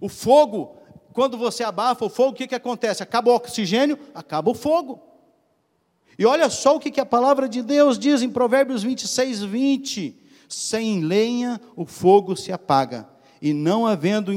O 0.00 0.08
fogo, 0.08 0.78
quando 1.12 1.36
você 1.36 1.62
abafa 1.62 2.06
o 2.06 2.08
fogo, 2.08 2.30
o 2.30 2.34
que, 2.34 2.46
que 2.46 2.54
acontece? 2.54 3.02
Acaba 3.02 3.30
o 3.30 3.34
oxigênio, 3.34 3.98
acaba 4.14 4.50
o 4.50 4.54
fogo. 4.54 5.05
E 6.18 6.24
olha 6.24 6.48
só 6.48 6.76
o 6.76 6.80
que, 6.80 7.00
a 7.00 7.06
palavra 7.06 7.48
de 7.48 7.62
Deus 7.62 7.98
diz 7.98 8.22
em 8.22 8.30
Provérbios 8.30 8.82
26, 8.82 9.42
20: 9.42 10.16
sem 10.48 11.00
lenha 11.00 11.60
o 11.74 11.84
fogo 11.84 12.36
se 12.36 12.52
apaga, 12.52 13.08
e 13.40 13.52
não 13.52 13.86
havendo 13.86 14.32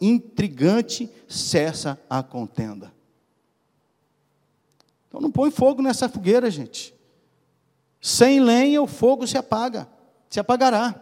intrigante, 0.00 1.08
cessa 1.28 1.98
a 2.10 2.22
contenda. 2.22 2.92
Então 5.08 5.20
não 5.20 5.30
põe 5.30 5.50
fogo 5.50 5.80
nessa 5.80 6.08
fogueira, 6.08 6.50
gente. 6.50 6.94
Sem 8.00 8.40
lenha 8.40 8.82
o 8.82 8.86
fogo 8.86 9.26
se 9.26 9.38
apaga, 9.38 9.88
se 10.28 10.40
apagará. 10.40 11.00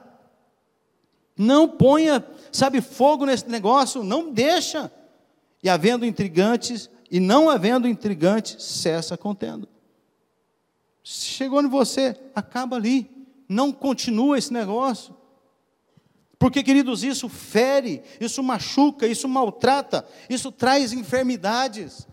Não 1.37 1.67
ponha, 1.67 2.23
sabe, 2.53 2.83
fogo 2.83 3.25
nesse 3.25 3.49
negócio, 3.49 4.05
não 4.05 4.31
deixa. 4.31 4.93
E 5.63 5.69
havendo 5.69 6.05
intrigantes, 6.05 6.91
e 7.11 7.19
não 7.19 7.49
havendo 7.49 7.89
intrigantes, 7.89 8.63
cessa 8.63 9.17
contendo. 9.17 9.67
Chegou 11.03 11.63
em 11.63 11.69
você, 11.69 12.19
acaba 12.35 12.77
ali. 12.77 13.11
Não 13.49 13.73
continua 13.73 14.39
esse 14.39 14.53
negócio. 14.53 15.17
Porque, 16.39 16.63
queridos, 16.63 17.05
isso 17.05 17.29
fere, 17.29 18.03
isso 18.19 18.43
machuca, 18.43 19.07
isso 19.07 19.29
maltrata, 19.29 20.07
isso 20.29 20.51
traz 20.51 20.93
enfermidades. 20.93 22.09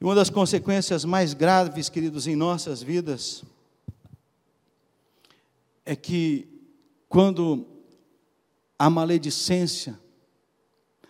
E 0.00 0.04
uma 0.04 0.14
das 0.14 0.30
consequências 0.30 1.04
mais 1.04 1.34
graves, 1.34 1.88
queridos, 1.88 2.28
em 2.28 2.36
nossas 2.36 2.80
vidas, 2.80 3.42
é 5.84 5.96
que 5.96 6.46
quando 7.08 7.66
a 8.78 8.88
maledicência, 8.88 9.98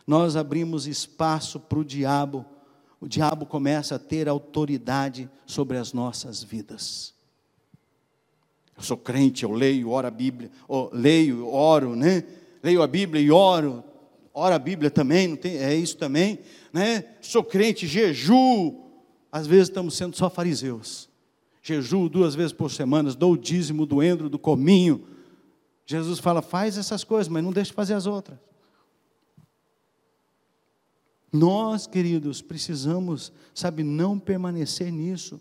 nós 0.07 0.36
abrimos 0.36 0.86
espaço 0.86 1.61
para 1.61 1.78
o 1.78 1.84
diabo, 1.84 2.47
o 3.01 3.09
diabo 3.09 3.47
começa 3.47 3.95
a 3.95 3.99
ter 3.99 4.29
autoridade 4.29 5.31
sobre 5.47 5.77
as 5.77 5.93
nossas 5.93 6.43
vidas. 6.43 7.15
Eu 8.77 8.83
sou 8.83 8.97
crente, 8.97 9.45
eu 9.45 9.53
leio, 9.53 9.91
oro 9.91 10.07
a 10.07 10.11
Bíblia, 10.11 10.51
leio, 10.93 11.47
oro, 11.49 11.95
né? 11.95 12.25
Leio 12.63 12.83
a 12.83 12.87
Bíblia 12.87 13.23
e 13.23 13.31
oro, 13.31 13.85
oro 14.33 14.55
a 14.55 14.59
Bíblia 14.59 14.91
também, 14.91 15.35
tem, 15.37 15.57
é 15.57 15.75
isso 15.75 15.97
também, 15.97 16.41
né? 16.73 17.05
Sou 17.21 17.43
crente, 17.43 17.87
jejuo. 17.87 18.87
Às 19.31 19.47
vezes 19.47 19.69
estamos 19.69 19.95
sendo 19.95 20.17
só 20.17 20.31
fariseus. 20.31 21.09
Jejuo 21.63 22.09
duas 22.09 22.35
vezes 22.35 22.53
por 22.53 22.71
semana, 22.71 23.13
dou 23.13 23.33
o 23.33 23.39
dízimo 23.39 23.85
do 23.85 24.03
endro, 24.03 24.29
do 24.29 24.39
cominho. 24.39 25.05
Jesus 25.85 26.19
fala: 26.19 26.41
faz 26.41 26.79
essas 26.79 27.05
coisas, 27.05 27.29
mas 27.29 27.45
não 27.45 27.53
deixe 27.53 27.71
de 27.71 27.75
fazer 27.75 27.95
as 27.95 28.07
outras. 28.07 28.39
Nós, 31.33 31.87
queridos, 31.87 32.41
precisamos, 32.41 33.33
sabe, 33.55 33.83
não 33.83 34.18
permanecer 34.18 34.91
nisso. 34.91 35.41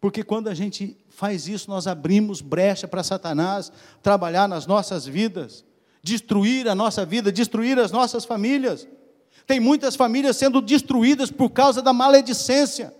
Porque 0.00 0.24
quando 0.24 0.48
a 0.48 0.54
gente 0.54 0.96
faz 1.08 1.46
isso, 1.46 1.70
nós 1.70 1.86
abrimos 1.86 2.40
brecha 2.40 2.88
para 2.88 3.02
Satanás 3.02 3.70
trabalhar 4.02 4.48
nas 4.48 4.66
nossas 4.66 5.06
vidas, 5.06 5.64
destruir 6.02 6.68
a 6.68 6.74
nossa 6.74 7.04
vida, 7.04 7.30
destruir 7.30 7.78
as 7.78 7.92
nossas 7.92 8.24
famílias. 8.24 8.88
Tem 9.46 9.60
muitas 9.60 9.94
famílias 9.94 10.36
sendo 10.36 10.60
destruídas 10.60 11.30
por 11.30 11.50
causa 11.50 11.82
da 11.82 11.92
maledicência. 11.92 12.94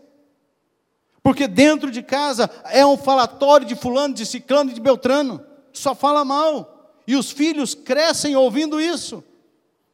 Porque 1.23 1.49
dentro 1.49 1.91
de 1.91 2.03
casa 2.03 2.51
é 2.67 2.85
um 2.85 2.97
falatório 2.97 3.67
de 3.67 3.75
fulano, 3.75 4.15
de 4.15 4.25
ciclano 4.25 4.71
e 4.71 4.75
de 4.75 4.81
beltrano. 4.81 5.43
Só 5.73 5.95
fala 5.95 6.25
mal. 6.25 6.95
E 7.07 7.17
os 7.17 7.31
filhos 7.31 7.75
crescem 7.75 8.37
ouvindo 8.37 8.81
isso. 8.81 9.25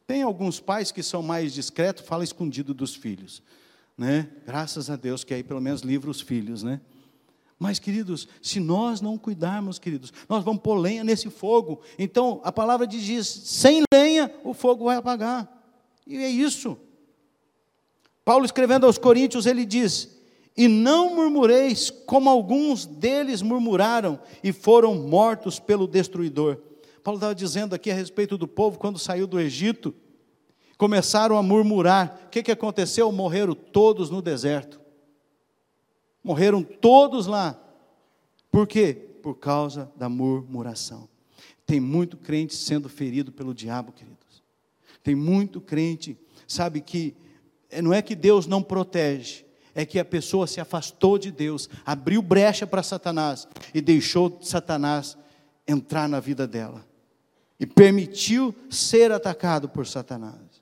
Tem 0.07 0.23
alguns 0.23 0.61
pais 0.61 0.89
que 0.89 1.03
são 1.03 1.21
mais 1.21 1.53
discretos, 1.53 2.05
fala 2.05 2.23
escondido 2.23 2.73
dos 2.73 2.95
filhos, 2.95 3.43
né? 3.97 4.29
Graças 4.45 4.89
a 4.89 4.95
Deus 4.95 5.25
que 5.25 5.33
aí 5.33 5.43
pelo 5.43 5.59
menos 5.59 5.81
livra 5.81 6.09
os 6.09 6.21
filhos, 6.21 6.63
né? 6.63 6.79
Mas, 7.59 7.79
queridos, 7.79 8.27
se 8.41 8.59
nós 8.59 9.01
não 9.01 9.17
cuidarmos, 9.17 9.79
queridos, 9.79 10.13
nós 10.29 10.43
vamos 10.43 10.61
pôr 10.61 10.75
lenha 10.75 11.03
nesse 11.03 11.29
fogo. 11.29 11.81
Então, 11.97 12.39
a 12.43 12.51
palavra 12.51 12.85
diz: 12.85 13.27
sem 13.27 13.83
lenha, 13.91 14.33
o 14.43 14.53
fogo 14.53 14.85
vai 14.85 14.95
apagar. 14.95 15.51
E 16.05 16.17
é 16.17 16.29
isso. 16.29 16.77
Paulo, 18.23 18.45
escrevendo 18.45 18.85
aos 18.85 18.97
Coríntios, 18.99 19.45
ele 19.45 19.65
diz: 19.65 20.19
E 20.55 20.67
não 20.67 21.15
murmureis, 21.15 21.89
como 21.89 22.29
alguns 22.29 22.85
deles 22.85 23.41
murmuraram 23.41 24.19
e 24.43 24.53
foram 24.53 24.95
mortos 24.95 25.59
pelo 25.59 25.87
destruidor. 25.87 26.59
Paulo 27.07 27.19
estava 27.19 27.33
dizendo 27.33 27.73
aqui 27.73 27.89
a 27.89 27.93
respeito 27.93 28.37
do 28.37 28.49
povo 28.49 28.77
quando 28.77 28.99
saiu 28.99 29.25
do 29.25 29.39
Egito, 29.39 29.95
começaram 30.77 31.37
a 31.37 31.41
murmurar. 31.41 32.23
O 32.25 32.29
que, 32.29 32.43
que 32.43 32.51
aconteceu? 32.51 33.09
Morreram 33.13 33.55
todos 33.55 34.09
no 34.09 34.21
deserto. 34.21 34.77
Morreram 36.21 36.61
todos 36.61 37.25
lá. 37.25 37.57
Por 38.51 38.67
quê? 38.67 38.93
Por 39.23 39.35
causa 39.35 39.89
da 39.95 40.09
murmuração. 40.09 41.07
Tem 41.65 41.79
muito 41.79 42.17
crente 42.17 42.53
sendo 42.53 42.89
ferido 42.89 43.31
pelo 43.31 43.53
diabo, 43.53 43.93
queridos. 43.93 44.43
Tem 45.01 45.15
muito 45.15 45.61
crente, 45.61 46.17
sabe 46.45 46.81
que 46.81 47.15
eh, 47.69 47.81
não 47.81 47.93
é 47.93 48.01
que 48.01 48.15
Deus 48.15 48.47
não 48.47 48.61
protege, 48.61 49.45
é 49.73 49.85
que 49.85 49.97
a 49.97 50.03
pessoa 50.03 50.45
se 50.45 50.59
afastou 50.59 51.17
de 51.17 51.31
Deus, 51.31 51.69
abriu 51.85 52.21
brecha 52.21 52.67
para 52.67 52.83
Satanás 52.83 53.47
e 53.73 53.79
deixou 53.79 54.39
Satanás 54.41 55.17
entrar 55.65 56.09
na 56.09 56.19
vida 56.19 56.45
dela 56.45 56.85
e 57.59 57.65
permitiu 57.65 58.53
ser 58.69 59.11
atacado 59.11 59.67
por 59.67 59.87
Satanás. 59.87 60.61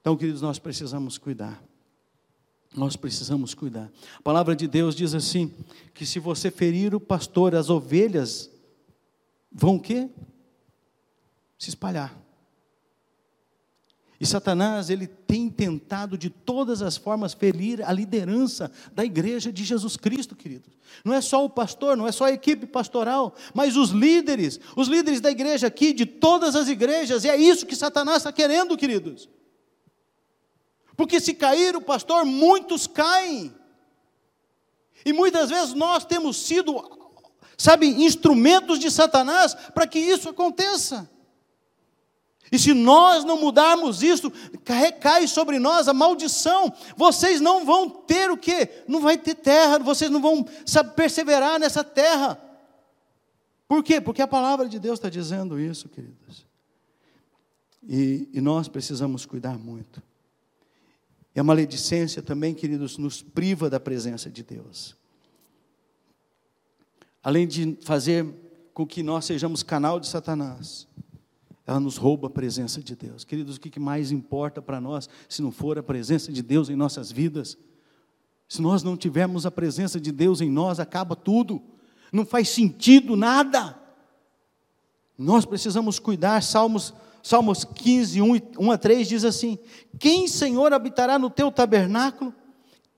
Então, 0.00 0.16
queridos, 0.16 0.42
nós 0.42 0.58
precisamos 0.58 1.18
cuidar. 1.18 1.62
Nós 2.74 2.96
precisamos 2.96 3.52
cuidar. 3.52 3.90
A 4.18 4.22
palavra 4.22 4.54
de 4.54 4.66
Deus 4.66 4.94
diz 4.94 5.14
assim: 5.14 5.52
que 5.92 6.06
se 6.06 6.18
você 6.18 6.50
ferir 6.50 6.94
o 6.94 7.00
pastor, 7.00 7.54
as 7.54 7.68
ovelhas 7.68 8.50
vão 9.50 9.76
o 9.76 9.80
quê? 9.80 10.08
Se 11.58 11.68
espalhar. 11.68 12.16
E 14.20 14.26
Satanás, 14.26 14.90
ele 14.90 15.06
tem 15.06 15.48
tentado 15.48 16.18
de 16.18 16.28
todas 16.28 16.82
as 16.82 16.98
formas 16.98 17.32
ferir 17.32 17.82
a 17.82 17.90
liderança 17.90 18.70
da 18.92 19.02
igreja 19.02 19.50
de 19.50 19.64
Jesus 19.64 19.96
Cristo, 19.96 20.36
queridos. 20.36 20.74
Não 21.02 21.14
é 21.14 21.22
só 21.22 21.42
o 21.42 21.48
pastor, 21.48 21.96
não 21.96 22.06
é 22.06 22.12
só 22.12 22.26
a 22.26 22.30
equipe 22.30 22.66
pastoral, 22.66 23.34
mas 23.54 23.78
os 23.78 23.88
líderes, 23.88 24.60
os 24.76 24.88
líderes 24.88 25.22
da 25.22 25.30
igreja 25.30 25.68
aqui, 25.68 25.94
de 25.94 26.04
todas 26.04 26.54
as 26.54 26.68
igrejas, 26.68 27.24
e 27.24 27.30
é 27.30 27.36
isso 27.36 27.64
que 27.64 27.74
Satanás 27.74 28.18
está 28.18 28.30
querendo, 28.30 28.76
queridos. 28.76 29.26
Porque 30.94 31.18
se 31.18 31.32
cair 31.32 31.74
o 31.74 31.80
pastor, 31.80 32.26
muitos 32.26 32.86
caem. 32.86 33.54
E 35.02 35.14
muitas 35.14 35.48
vezes 35.48 35.72
nós 35.72 36.04
temos 36.04 36.36
sido, 36.36 36.78
sabe, 37.56 37.86
instrumentos 37.86 38.78
de 38.78 38.90
Satanás 38.90 39.54
para 39.54 39.86
que 39.86 39.98
isso 39.98 40.28
aconteça. 40.28 41.08
E 42.52 42.58
se 42.58 42.74
nós 42.74 43.24
não 43.24 43.40
mudarmos 43.40 44.02
isso, 44.02 44.32
recai 44.64 45.28
sobre 45.28 45.58
nós 45.58 45.86
a 45.86 45.94
maldição. 45.94 46.72
Vocês 46.96 47.40
não 47.40 47.64
vão 47.64 47.88
ter 47.88 48.30
o 48.30 48.36
quê? 48.36 48.84
Não 48.88 49.00
vai 49.00 49.16
ter 49.16 49.36
terra, 49.36 49.78
vocês 49.78 50.10
não 50.10 50.20
vão 50.20 50.44
perseverar 50.96 51.60
nessa 51.60 51.84
terra. 51.84 52.40
Por 53.68 53.84
quê? 53.84 54.00
Porque 54.00 54.20
a 54.20 54.26
palavra 54.26 54.68
de 54.68 54.80
Deus 54.80 54.98
está 54.98 55.08
dizendo 55.08 55.60
isso, 55.60 55.88
queridos. 55.88 56.44
E, 57.88 58.28
e 58.32 58.40
nós 58.40 58.66
precisamos 58.66 59.24
cuidar 59.24 59.56
muito. 59.56 60.02
E 61.34 61.38
a 61.38 61.44
maledicência 61.44 62.20
também, 62.20 62.52
queridos, 62.52 62.98
nos 62.98 63.22
priva 63.22 63.70
da 63.70 63.78
presença 63.78 64.28
de 64.28 64.42
Deus. 64.42 64.96
Além 67.22 67.46
de 67.46 67.78
fazer 67.82 68.26
com 68.74 68.84
que 68.84 69.04
nós 69.04 69.24
sejamos 69.24 69.62
canal 69.62 70.00
de 70.00 70.08
Satanás, 70.08 70.88
ela 71.70 71.78
nos 71.78 71.96
rouba 71.96 72.26
a 72.26 72.30
presença 72.30 72.82
de 72.82 72.96
Deus. 72.96 73.22
Queridos, 73.22 73.54
o 73.54 73.60
que 73.60 73.78
mais 73.78 74.10
importa 74.10 74.60
para 74.60 74.80
nós 74.80 75.08
se 75.28 75.40
não 75.40 75.52
for 75.52 75.78
a 75.78 75.82
presença 75.82 76.32
de 76.32 76.42
Deus 76.42 76.68
em 76.68 76.74
nossas 76.74 77.12
vidas? 77.12 77.56
Se 78.48 78.60
nós 78.60 78.82
não 78.82 78.96
tivermos 78.96 79.46
a 79.46 79.52
presença 79.52 80.00
de 80.00 80.10
Deus 80.10 80.40
em 80.40 80.50
nós, 80.50 80.80
acaba 80.80 81.14
tudo, 81.14 81.62
não 82.12 82.26
faz 82.26 82.48
sentido 82.48 83.14
nada. 83.14 83.78
Nós 85.16 85.44
precisamos 85.44 86.00
cuidar, 86.00 86.42
Salmos, 86.42 86.92
Salmos 87.22 87.64
15, 87.64 88.20
1, 88.20 88.40
1 88.58 88.70
a 88.72 88.76
3 88.76 89.08
diz 89.08 89.24
assim: 89.24 89.56
Quem, 89.96 90.26
Senhor, 90.26 90.72
habitará 90.72 91.20
no 91.20 91.30
teu 91.30 91.52
tabernáculo? 91.52 92.34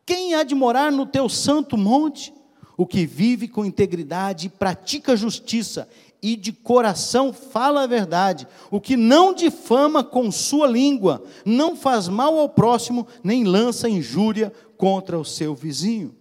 Quem 0.07 0.35
há 0.35 0.43
de 0.43 0.55
morar 0.55 0.91
no 0.91 1.05
teu 1.05 1.29
santo 1.29 1.77
monte? 1.77 2.33
O 2.75 2.87
que 2.87 3.05
vive 3.05 3.49
com 3.49 3.67
integridade 3.67 4.47
e 4.47 4.51
pratica 4.51 5.15
justiça 5.15 5.87
e 6.23 6.37
de 6.37 6.53
coração 6.53 7.33
fala 7.33 7.83
a 7.83 7.87
verdade, 7.87 8.47
o 8.71 8.81
que 8.81 8.97
não 8.97 9.35
difama 9.35 10.05
com 10.05 10.31
sua 10.31 10.69
língua, 10.69 11.25
não 11.45 11.75
faz 11.75 12.07
mal 12.07 12.39
ao 12.39 12.49
próximo, 12.49 13.09
nem 13.25 13.43
lança 13.43 13.89
injúria 13.89 14.53
contra 14.77 15.19
o 15.19 15.25
seu 15.25 15.53
vizinho. 15.53 16.15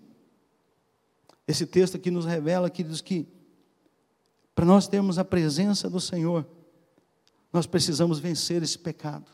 Esse 1.47 1.67
texto 1.67 1.97
aqui 1.97 2.09
nos 2.09 2.25
revela, 2.25 2.69
queridos, 2.69 2.99
que 2.99 3.27
para 4.55 4.65
nós 4.65 4.87
termos 4.87 5.19
a 5.19 5.25
presença 5.25 5.87
do 5.87 5.99
Senhor, 5.99 6.47
nós 7.53 7.67
precisamos 7.67 8.17
vencer 8.17 8.63
esse 8.63 8.79
pecado. 8.79 9.29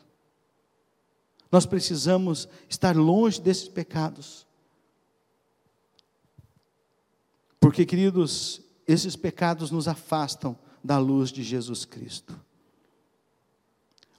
Nós 1.50 1.64
precisamos 1.64 2.46
estar 2.68 2.94
longe 2.94 3.40
desses 3.40 3.68
pecados. 3.68 4.46
Porque, 7.58 7.86
queridos, 7.86 8.60
esses 8.88 9.14
pecados 9.14 9.70
nos 9.70 9.86
afastam 9.86 10.56
da 10.82 10.98
luz 10.98 11.30
de 11.30 11.42
Jesus 11.42 11.84
Cristo. 11.84 12.40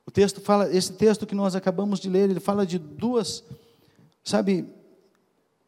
O 0.06 0.12
texto 0.12 0.40
fala, 0.40 0.72
esse 0.72 0.94
texto 0.94 1.26
que 1.26 1.34
nós 1.34 1.56
acabamos 1.56 2.00
de 2.00 2.08
ler, 2.08 2.30
ele 2.30 2.40
fala 2.40 2.66
de 2.66 2.78
duas, 2.78 3.44
sabe, 4.24 4.68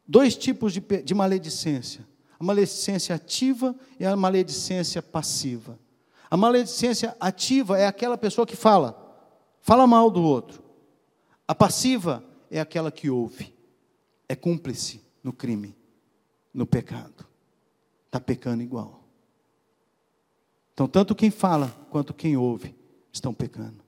dois 0.06 0.36
tipos 0.36 0.72
de, 0.72 0.80
de 0.80 1.14
maledicência: 1.14 2.06
a 2.38 2.44
maledicência 2.44 3.14
ativa 3.16 3.74
e 3.98 4.06
a 4.06 4.14
maledicência 4.14 5.02
passiva. 5.02 5.78
A 6.30 6.36
maledicência 6.36 7.16
ativa 7.20 7.78
é 7.78 7.86
aquela 7.86 8.16
pessoa 8.16 8.46
que 8.46 8.56
fala, 8.56 8.96
fala 9.60 9.86
mal 9.86 10.10
do 10.10 10.22
outro. 10.22 10.62
A 11.46 11.54
passiva 11.54 12.24
é 12.50 12.60
aquela 12.60 12.90
que 12.90 13.10
ouve, 13.10 13.52
é 14.28 14.36
cúmplice 14.36 15.02
no 15.22 15.32
crime, 15.32 15.76
no 16.54 16.66
pecado 16.66 17.31
está 18.12 18.20
pecando 18.20 18.62
igual. 18.62 19.00
Então, 20.74 20.86
tanto 20.86 21.14
quem 21.14 21.30
fala 21.30 21.74
quanto 21.90 22.12
quem 22.12 22.36
ouve 22.36 22.76
estão 23.10 23.32
pecando. 23.32 23.82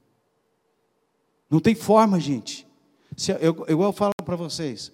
Não 1.50 1.60
tem 1.60 1.74
forma, 1.74 2.18
gente. 2.18 2.66
Se, 3.14 3.32
eu, 3.32 3.66
igual 3.68 3.90
eu 3.90 3.92
falo 3.92 4.12
para 4.24 4.34
vocês, 4.34 4.90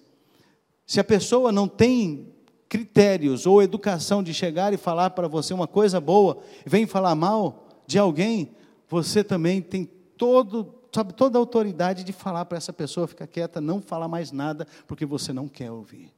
se 0.85 0.99
a 0.99 1.03
pessoa 1.03 1.49
não 1.49 1.65
tem 1.65 2.27
critérios 2.67 3.45
ou 3.45 3.63
educação 3.63 4.21
de 4.21 4.33
chegar 4.33 4.73
e 4.73 4.77
falar 4.77 5.11
para 5.11 5.29
você 5.29 5.53
uma 5.53 5.67
coisa 5.67 6.01
boa, 6.01 6.43
vem 6.65 6.85
falar 6.85 7.15
mal 7.15 7.67
de 7.87 7.97
alguém, 7.97 8.53
você 8.89 9.23
também 9.23 9.61
tem 9.61 9.85
todo, 10.17 10.75
sabe, 10.93 11.13
toda 11.13 11.37
a 11.37 11.39
autoridade 11.39 12.03
de 12.03 12.11
falar 12.11 12.43
para 12.45 12.57
essa 12.57 12.73
pessoa 12.73 13.07
ficar 13.07 13.27
quieta, 13.27 13.61
não 13.61 13.81
falar 13.81 14.09
mais 14.09 14.31
nada, 14.33 14.67
porque 14.87 15.05
você 15.05 15.31
não 15.31 15.47
quer 15.47 15.71
ouvir. 15.71 16.13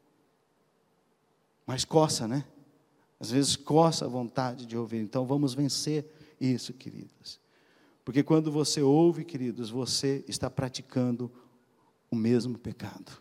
Mas 1.65 1.85
coça, 1.85 2.27
né? 2.27 2.43
Às 3.23 3.31
vezes 3.31 3.55
coça 3.55 4.03
a 4.03 4.09
vontade 4.09 4.65
de 4.65 4.77
ouvir. 4.77 4.97
Então 4.97 5.25
vamos 5.25 5.53
vencer 5.53 6.05
isso, 6.41 6.73
queridos. 6.73 7.39
Porque 8.03 8.21
quando 8.21 8.51
você 8.51 8.81
ouve, 8.81 9.23
queridos, 9.23 9.69
você 9.69 10.25
está 10.27 10.49
praticando 10.49 11.31
o 12.11 12.17
mesmo 12.17 12.57
pecado. 12.57 13.13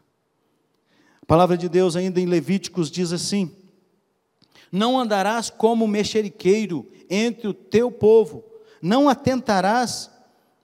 A 1.23 1.25
palavra 1.25 1.57
de 1.57 1.69
Deus, 1.69 1.95
ainda 1.95 2.21
em 2.21 2.27
Levíticos, 2.27 2.91
diz 2.91 3.13
assim: 3.13 3.55
Não 4.73 4.99
andarás 4.99 5.49
como 5.51 5.87
mexeriqueiro 5.87 6.91
entre 7.09 7.47
o 7.47 7.55
teu 7.55 7.89
povo, 7.89 8.43
não 8.83 9.09
atentarás, 9.09 10.11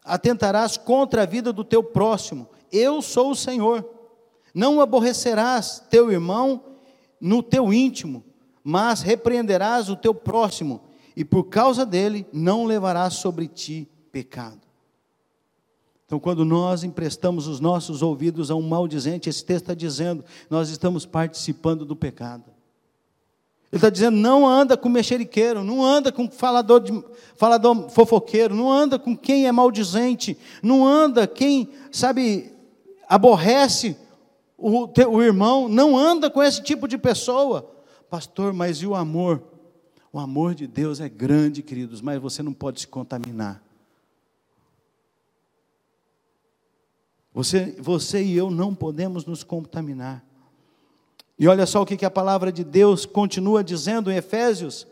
atentarás 0.02 0.76
contra 0.76 1.22
a 1.22 1.26
vida 1.26 1.52
do 1.52 1.62
teu 1.62 1.84
próximo. 1.84 2.48
Eu 2.72 3.00
sou 3.00 3.30
o 3.30 3.36
Senhor. 3.36 3.88
Não 4.52 4.80
aborrecerás 4.80 5.80
teu 5.88 6.10
irmão 6.10 6.64
no 7.20 7.40
teu 7.40 7.72
íntimo, 7.72 8.24
mas 8.70 9.00
repreenderás 9.00 9.88
o 9.88 9.96
teu 9.96 10.14
próximo, 10.14 10.82
e 11.16 11.24
por 11.24 11.44
causa 11.44 11.86
dele 11.86 12.26
não 12.30 12.66
levarás 12.66 13.14
sobre 13.14 13.48
ti 13.48 13.88
pecado. 14.12 14.60
Então, 16.04 16.20
quando 16.20 16.44
nós 16.44 16.84
emprestamos 16.84 17.46
os 17.46 17.60
nossos 17.60 18.02
ouvidos 18.02 18.50
a 18.50 18.54
um 18.54 18.60
maldizente, 18.60 19.26
esse 19.26 19.42
texto 19.42 19.62
está 19.62 19.74
dizendo, 19.74 20.22
nós 20.50 20.68
estamos 20.68 21.06
participando 21.06 21.86
do 21.86 21.96
pecado. 21.96 22.44
Ele 23.72 23.78
está 23.78 23.88
dizendo, 23.88 24.18
não 24.18 24.46
anda 24.46 24.76
com 24.76 24.90
mexeriqueiro, 24.90 25.64
não 25.64 25.82
anda 25.82 26.12
com 26.12 26.30
falador, 26.30 26.80
de, 26.80 27.04
falador 27.36 27.88
fofoqueiro, 27.88 28.54
não 28.54 28.70
anda 28.70 28.98
com 28.98 29.16
quem 29.16 29.46
é 29.46 29.52
maldizente, 29.52 30.36
não 30.62 30.86
anda 30.86 31.26
quem, 31.26 31.70
sabe, 31.90 32.52
aborrece 33.08 33.96
o, 34.58 34.90
o 35.08 35.22
irmão, 35.22 35.70
não 35.70 35.96
anda 35.96 36.28
com 36.28 36.42
esse 36.42 36.62
tipo 36.62 36.86
de 36.86 36.98
pessoa. 36.98 37.77
Pastor, 38.10 38.52
mas 38.52 38.78
e 38.78 38.86
o 38.86 38.94
amor? 38.94 39.42
O 40.12 40.18
amor 40.18 40.54
de 40.54 40.66
Deus 40.66 41.00
é 41.00 41.08
grande, 41.08 41.62
queridos, 41.62 42.00
mas 42.00 42.20
você 42.20 42.42
não 42.42 42.52
pode 42.52 42.80
se 42.80 42.88
contaminar. 42.88 43.62
Você, 47.34 47.76
você 47.78 48.22
e 48.22 48.36
eu 48.36 48.50
não 48.50 48.74
podemos 48.74 49.24
nos 49.24 49.44
contaminar. 49.44 50.24
E 51.38 51.46
olha 51.46 51.66
só 51.66 51.82
o 51.82 51.86
que, 51.86 51.96
que 51.96 52.04
a 52.04 52.10
palavra 52.10 52.50
de 52.50 52.64
Deus 52.64 53.06
continua 53.06 53.62
dizendo 53.62 54.10
em 54.10 54.16
Efésios: 54.16 54.86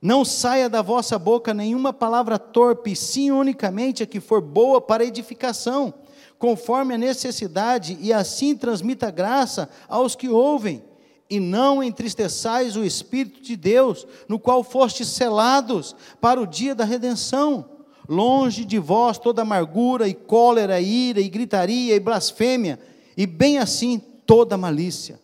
Não 0.00 0.24
saia 0.24 0.70
da 0.70 0.80
vossa 0.80 1.18
boca 1.18 1.52
nenhuma 1.52 1.92
palavra 1.92 2.38
torpe, 2.38 2.94
sim 2.96 3.32
unicamente 3.32 4.02
a 4.02 4.06
que 4.06 4.20
for 4.20 4.40
boa 4.40 4.80
para 4.80 5.04
edificação, 5.04 5.92
conforme 6.38 6.94
a 6.94 6.98
necessidade, 6.98 7.98
e 8.00 8.12
assim 8.12 8.56
transmita 8.56 9.10
graça 9.10 9.68
aos 9.88 10.14
que 10.14 10.28
ouvem. 10.28 10.82
E 11.28 11.40
não 11.40 11.82
entristeçais 11.82 12.76
o 12.76 12.84
Espírito 12.84 13.40
de 13.40 13.56
Deus, 13.56 14.06
no 14.28 14.38
qual 14.38 14.62
fostes 14.62 15.08
selados 15.08 15.94
para 16.20 16.40
o 16.40 16.46
dia 16.46 16.74
da 16.74 16.84
redenção. 16.84 17.68
Longe 18.08 18.64
de 18.64 18.78
vós 18.78 19.18
toda 19.18 19.42
amargura 19.42 20.08
e 20.08 20.14
cólera, 20.14 20.80
e 20.80 21.08
ira 21.08 21.20
e 21.20 21.28
gritaria 21.28 21.94
e 21.94 22.00
blasfêmia, 22.00 22.78
e 23.16 23.26
bem 23.26 23.58
assim 23.58 23.98
toda 23.98 24.56
malícia. 24.56 25.20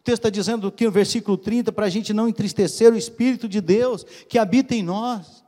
O 0.00 0.04
texto 0.04 0.20
está 0.20 0.30
dizendo 0.30 0.68
aqui 0.68 0.84
no 0.84 0.90
versículo 0.92 1.36
30 1.36 1.72
para 1.72 1.86
a 1.86 1.90
gente 1.90 2.14
não 2.14 2.28
entristecer 2.28 2.92
o 2.92 2.96
Espírito 2.96 3.48
de 3.48 3.60
Deus 3.60 4.04
que 4.28 4.38
habita 4.38 4.74
em 4.74 4.82
nós. 4.82 5.44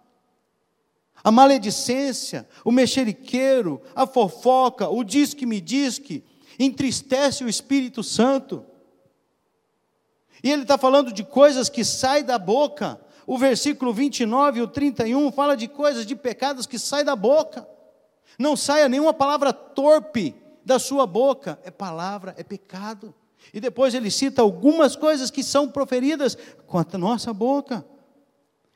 A 1.23 1.31
maledicência, 1.31 2.49
o 2.64 2.73
mexeriqueiro, 2.73 3.81
a 3.95 4.07
fofoca, 4.07 4.89
o 4.89 5.05
diz 5.05 5.35
que 5.35 5.47
me 5.47 5.61
diz 5.61 5.99
que, 5.99 6.25
entristece 6.59 7.45
o 7.45 7.49
Espírito 7.49 8.03
Santo. 8.03 8.64
E 10.43 10.51
ele 10.51 10.62
está 10.62 10.78
falando 10.78 11.12
de 11.12 11.22
coisas 11.22 11.68
que 11.68 11.84
saem 11.84 12.24
da 12.24 12.38
boca, 12.38 13.01
o 13.26 13.38
versículo 13.38 13.93
29 13.93 14.59
e 14.59 14.62
o 14.62 14.68
31 14.68 15.30
fala 15.32 15.57
de 15.57 15.68
coisas, 15.68 16.07
de 16.07 16.16
pecados 16.16 16.66
que 16.66 16.78
saem 16.78 17.05
da 17.05 17.14
boca. 17.14 17.66
Não 18.38 18.57
saia 18.57 18.88
nenhuma 18.88 19.12
palavra 19.12 19.53
torpe 19.53 20.34
da 20.64 20.78
sua 20.78 21.07
boca, 21.07 21.59
é 21.62 21.70
palavra, 21.70 22.34
é 22.38 22.43
pecado. 22.43 23.14
E 23.53 23.61
depois 23.61 23.95
ele 23.95 24.11
cita 24.11 24.43
algumas 24.43 24.97
coisas 24.97 25.30
que 25.30 25.43
são 25.43 25.68
proferidas 25.68 26.36
com 26.66 26.78
a 26.78 26.99
nossa 26.99 27.32
boca. 27.32 27.84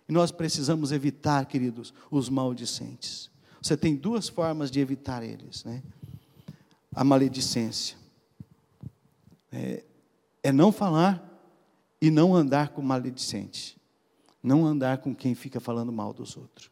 E 0.08 0.12
nós 0.12 0.30
precisamos 0.30 0.92
evitar, 0.92 1.46
queridos, 1.46 1.94
os 2.10 2.28
maldicentes. 2.28 3.30
Você 3.62 3.76
tem 3.76 3.96
duas 3.96 4.28
formas 4.28 4.70
de 4.70 4.80
evitar 4.80 5.22
eles, 5.22 5.64
né? 5.64 5.82
A 6.94 7.02
maledicência 7.02 7.96
é, 9.50 9.82
é 10.42 10.52
não 10.52 10.70
falar 10.70 11.33
e 12.06 12.10
não 12.10 12.34
andar 12.34 12.70
com 12.70 12.82
maledicente 12.82 13.76
não 14.44 14.66
andar 14.66 14.98
com 14.98 15.14
quem 15.14 15.34
fica 15.34 15.58
falando 15.58 15.90
mal 15.90 16.12
dos 16.12 16.36
outros. 16.36 16.70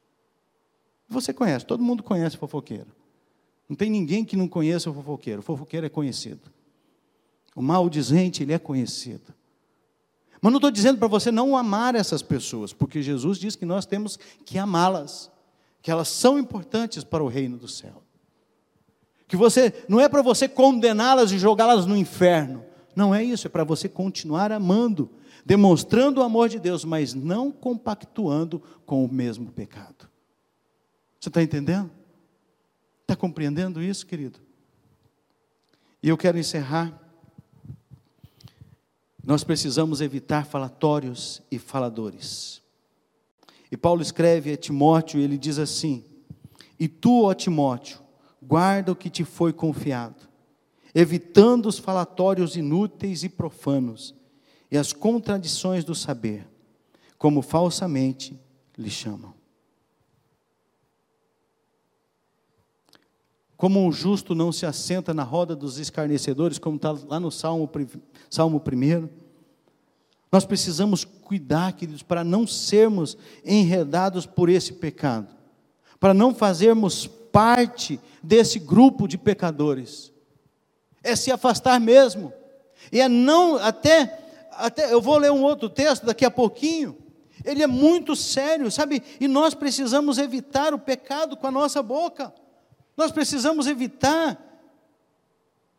Você 1.09 1.33
conhece, 1.33 1.65
todo 1.65 1.83
mundo 1.83 2.03
conhece 2.03 2.37
fofoqueiro. 2.37 2.89
Não 3.67 3.75
tem 3.75 3.91
ninguém 3.91 4.25
que 4.27 4.37
não 4.37 4.47
conheça 4.47 4.91
o 4.91 4.95
fofoqueiro. 4.95 5.41
O 5.41 5.43
fofoqueiro 5.43 5.87
é 5.87 5.89
conhecido. 5.89 6.53
O 7.57 7.63
maldizente, 7.63 8.43
ele 8.43 8.53
é 8.53 8.59
conhecido. 8.59 9.33
Mas 10.41 10.53
não 10.53 10.59
estou 10.59 10.71
dizendo 10.71 10.99
para 10.99 11.09
você 11.09 11.31
não 11.31 11.57
amar 11.57 11.95
essas 11.95 12.21
pessoas, 12.21 12.73
porque 12.75 13.01
Jesus 13.01 13.39
diz 13.39 13.57
que 13.57 13.65
nós 13.65 13.87
temos 13.87 14.19
que 14.45 14.59
amá-las, 14.59 15.31
que 15.81 15.91
elas 15.91 16.09
são 16.09 16.39
importantes 16.39 17.05
para 17.05 17.25
o 17.25 17.29
reino 17.29 17.57
do 17.57 17.69
céu. 17.69 18.03
Que 19.27 19.37
você 19.37 19.73
não 19.89 19.99
é 19.99 20.09
para 20.11 20.21
você 20.21 20.47
condená-las 20.47 21.33
e 21.33 21.39
jogá-las 21.39 21.87
no 21.87 21.97
inferno. 21.97 22.65
Não 22.95 23.15
é 23.15 23.25
isso, 23.25 23.47
é 23.47 23.51
para 23.51 23.65
você 23.65 23.89
continuar 23.89 24.53
amando 24.53 25.09
demonstrando 25.45 26.21
o 26.21 26.23
amor 26.23 26.49
de 26.49 26.59
Deus, 26.59 26.85
mas 26.85 27.15
não 27.15 27.51
compactuando 27.51 28.63
com 28.87 29.05
o 29.05 29.13
mesmo 29.13 29.51
pecado. 29.51 30.09
Você 31.19 31.29
está 31.29 31.43
entendendo? 31.43 31.91
Está 33.03 33.17
compreendendo 33.17 33.83
isso, 33.83 34.07
querido? 34.07 34.41
E 36.03 36.09
eu 36.09 36.17
quero 36.17 36.39
encerrar. 36.39 36.99
Nós 39.25 39.45
precisamos 39.45 40.01
evitar 40.01 40.47
falatórios 40.47 41.43
e 41.51 41.59
faladores. 41.59 42.61
E 43.71 43.77
Paulo 43.77 44.03
escreve 44.03 44.53
a 44.53 44.57
Timóteo, 44.57 45.21
e 45.21 45.25
ele 45.25 45.39
diz 45.39 45.59
assim: 45.59 46.05
E 46.79 46.89
tu, 46.89 47.25
ó 47.25 47.35
Timóteo, 47.35 48.01
guarda 48.43 48.91
o 48.93 48.97
que 48.97 49.09
te 49.09 49.25
foi 49.25 49.53
confiado, 49.53 50.29
evitando 50.95 51.67
os 51.67 51.79
falatórios 51.79 52.57
inúteis 52.57 53.23
e 53.23 53.29
profanos 53.29 54.15
e 54.73 54.79
as 54.79 54.91
contradições 54.91 55.85
do 55.85 55.95
saber, 55.95 56.49
como 57.19 57.43
falsamente 57.43 58.41
lhe 58.77 58.89
chamam. 58.89 59.35
Como 63.55 63.87
um 63.87 63.93
justo 63.93 64.35
não 64.35 64.51
se 64.51 64.65
assenta 64.65 65.13
na 65.13 65.25
roda 65.25 65.55
dos 65.55 65.77
escarnecedores, 65.77 66.59
como 66.59 66.77
está 66.77 66.91
lá 67.07 67.21
no 67.21 67.31
Salmo, 67.31 67.71
Salmo 68.31 68.63
1. 68.67 69.09
Nós 70.33 70.47
precisamos 70.47 71.05
cuidar, 71.05 71.75
queridos, 71.75 72.03
para 72.03 72.25
não 72.25 72.47
sermos 72.47 73.19
enredados 73.45 74.25
por 74.25 74.49
esse 74.49 74.73
pecado, 74.73 75.29
para 76.01 76.15
não 76.15 76.35
fazermos 76.35 77.07
parte 77.07 78.01
desse 78.23 78.59
grupo 78.59 79.07
de 79.07 79.19
pecadores. 79.19 80.11
É 81.03 81.15
se 81.15 81.31
afastar 81.31 81.79
mesmo, 81.79 82.33
e 82.91 83.03
é 83.03 83.09
não 83.09 83.57
até 83.57 84.22
até 84.53 84.93
eu 84.93 85.01
vou 85.01 85.19
ler 85.19 85.33
um 85.33 85.43
outro 85.43 85.69
texto 85.69 86.05
daqui 86.05 86.25
a 86.25 86.31
pouquinho. 86.31 86.97
Ele 87.45 87.63
é 87.63 87.67
muito 87.67 88.15
sério, 88.15 88.71
sabe? 88.71 89.03
E 89.21 89.27
nós 89.27 89.55
precisamos 89.55 90.19
evitar 90.19 90.73
o 90.73 90.79
pecado 90.79 91.37
com 91.37 91.47
a 91.47 91.51
nossa 91.51 91.83
boca. 91.83 92.33
Nós 92.97 93.11
precisamos 93.11 93.67
evitar 93.67 94.53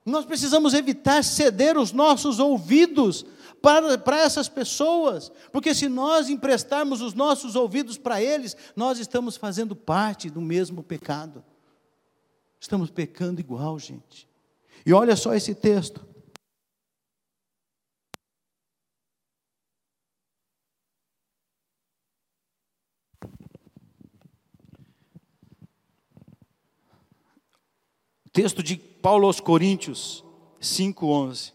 nós 0.05 0.25
precisamos 0.25 0.73
evitar 0.73 1.23
ceder 1.23 1.77
os 1.77 1.93
nossos 1.93 2.39
ouvidos 2.39 3.25
para, 3.61 3.97
para 3.97 4.19
essas 4.19 4.49
pessoas, 4.49 5.31
porque 5.51 5.73
se 5.73 5.87
nós 5.87 6.29
emprestarmos 6.29 7.01
os 7.01 7.13
nossos 7.13 7.55
ouvidos 7.55 7.97
para 7.97 8.21
eles, 8.21 8.57
nós 8.75 8.99
estamos 8.99 9.37
fazendo 9.37 9.75
parte 9.75 10.29
do 10.29 10.41
mesmo 10.41 10.83
pecado. 10.83 11.43
Estamos 12.59 12.89
pecando 12.89 13.39
igual, 13.39 13.79
gente. 13.79 14.27
E 14.85 14.91
olha 14.91 15.15
só 15.15 15.33
esse 15.33 15.55
texto. 15.55 16.05
Texto 28.33 28.63
de 28.63 28.75
Paulo 28.75 29.27
aos 29.27 29.39
Coríntios 29.39 30.25
5:11. 30.59 31.53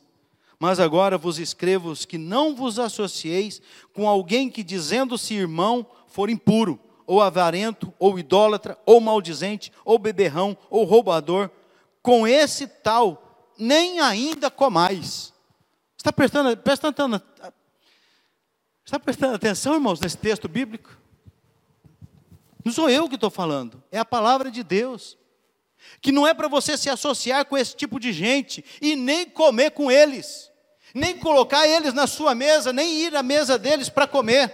Mas 0.61 0.79
agora 0.79 1.19
vos 1.19 1.39
escrevo 1.39 1.93
que 2.07 2.17
não 2.17 2.55
vos 2.55 2.79
associeis 2.79 3.61
com 3.93 4.09
alguém 4.09 4.49
que 4.49 4.63
dizendo-se 4.63 5.35
irmão 5.35 5.85
for 6.07 6.31
impuro, 6.31 6.81
ou 7.07 7.21
avarento, 7.21 7.93
ou 7.99 8.19
idólatra, 8.19 8.79
ou 8.87 9.01
maldizente, 9.01 9.73
ou 9.85 9.99
beberrão, 9.99 10.57
ou 10.71 10.85
roubador, 10.85 11.51
com 12.03 12.27
esse 12.27 12.67
tal 12.67 13.53
nem 13.59 14.01
ainda 14.01 14.51
comais. 14.51 15.33
Está 15.97 16.13
prestando, 16.13 16.57
prestando, 16.57 17.23
está 18.85 19.01
prestando 19.01 19.35
atenção, 19.35 19.75
irmãos, 19.75 20.01
nesse 20.01 20.17
texto 20.17 20.49
bíblico? 20.49 20.97
Não 22.65 22.73
sou 22.73 22.89
eu 22.89 23.09
que 23.09 23.17
estou 23.17 23.31
falando, 23.31 23.83
é 23.91 23.99
a 23.99 24.05
palavra 24.05 24.51
de 24.51 24.63
Deus. 24.63 25.17
Que 26.01 26.13
não 26.13 26.27
é 26.27 26.35
para 26.35 26.49
você 26.49 26.77
se 26.77 26.89
associar 26.89 27.45
com 27.47 27.57
esse 27.57 27.75
tipo 27.75 27.99
de 27.99 28.13
gente 28.13 28.65
e 28.81 28.95
nem 28.95 29.27
comer 29.29 29.71
com 29.71 29.91
eles, 29.91 30.51
nem 30.95 31.17
colocar 31.17 31.67
eles 31.67 31.93
na 31.93 32.07
sua 32.07 32.35
mesa, 32.35 32.73
nem 32.73 33.01
ir 33.01 33.17
à 33.17 33.23
mesa 33.23 33.59
deles 33.59 33.89
para 33.89 34.07
comer. 34.07 34.53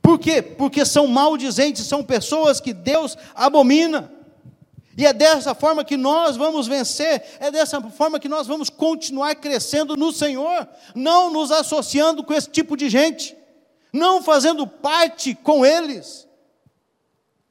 Por 0.00 0.18
quê? 0.18 0.40
Porque 0.40 0.84
são 0.84 1.06
maldizentes, 1.06 1.86
são 1.86 2.04
pessoas 2.04 2.60
que 2.60 2.72
Deus 2.72 3.16
abomina. 3.34 4.12
E 4.96 5.04
é 5.04 5.12
dessa 5.12 5.54
forma 5.54 5.84
que 5.84 5.96
nós 5.96 6.36
vamos 6.36 6.66
vencer, 6.66 7.22
é 7.38 7.50
dessa 7.50 7.80
forma 7.90 8.18
que 8.18 8.28
nós 8.28 8.46
vamos 8.46 8.70
continuar 8.70 9.34
crescendo 9.34 9.96
no 9.96 10.10
Senhor, 10.10 10.66
não 10.94 11.30
nos 11.30 11.50
associando 11.50 12.24
com 12.24 12.32
esse 12.32 12.48
tipo 12.48 12.76
de 12.76 12.88
gente, 12.88 13.36
não 13.92 14.22
fazendo 14.22 14.66
parte 14.66 15.34
com 15.34 15.66
eles. 15.66 16.26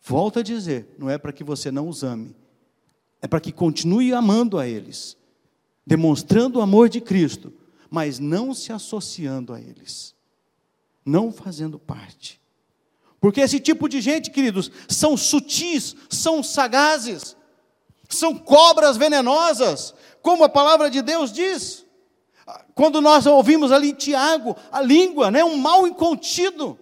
Volto 0.02 0.40
a 0.40 0.44
dizer, 0.44 0.96
não 0.98 1.10
é 1.10 1.18
para 1.18 1.34
que 1.34 1.44
você 1.44 1.70
não 1.70 1.88
os 1.88 2.04
ame, 2.04 2.36
é 3.26 3.28
para 3.28 3.40
que 3.40 3.52
continue 3.52 4.14
amando 4.14 4.60
a 4.60 4.68
eles, 4.68 5.18
demonstrando 5.84 6.60
o 6.60 6.62
amor 6.62 6.88
de 6.88 7.02
Cristo, 7.02 7.52
mas 7.90 8.20
não 8.20 8.54
se 8.54 8.72
associando 8.72 9.52
a 9.52 9.60
eles, 9.60 10.14
não 11.04 11.32
fazendo 11.32 11.80
parte. 11.80 12.40
Porque 13.20 13.42
esse 13.42 13.60
tipo 13.60 13.90
de 13.90 14.00
gente, 14.00 14.30
queridos, 14.30 14.70
são 14.88 15.18
sutis, 15.18 15.96
são 16.08 16.44
sagazes, 16.44 17.36
são 18.08 18.38
cobras 18.38 18.96
venenosas, 18.96 19.96
como 20.22 20.44
a 20.44 20.50
palavra 20.50 20.88
de 20.88 21.02
Deus 21.02 21.34
diz. 21.34 21.84
Quando 22.76 23.02
nós 23.02 23.26
ouvimos 23.26 23.72
ali 23.72 23.92
Tiago, 23.92 24.56
a 24.72 24.82
língua, 24.82 25.32
né, 25.32 25.44
um 25.44 25.58
mal 25.58 25.88
incontido. 25.88 26.78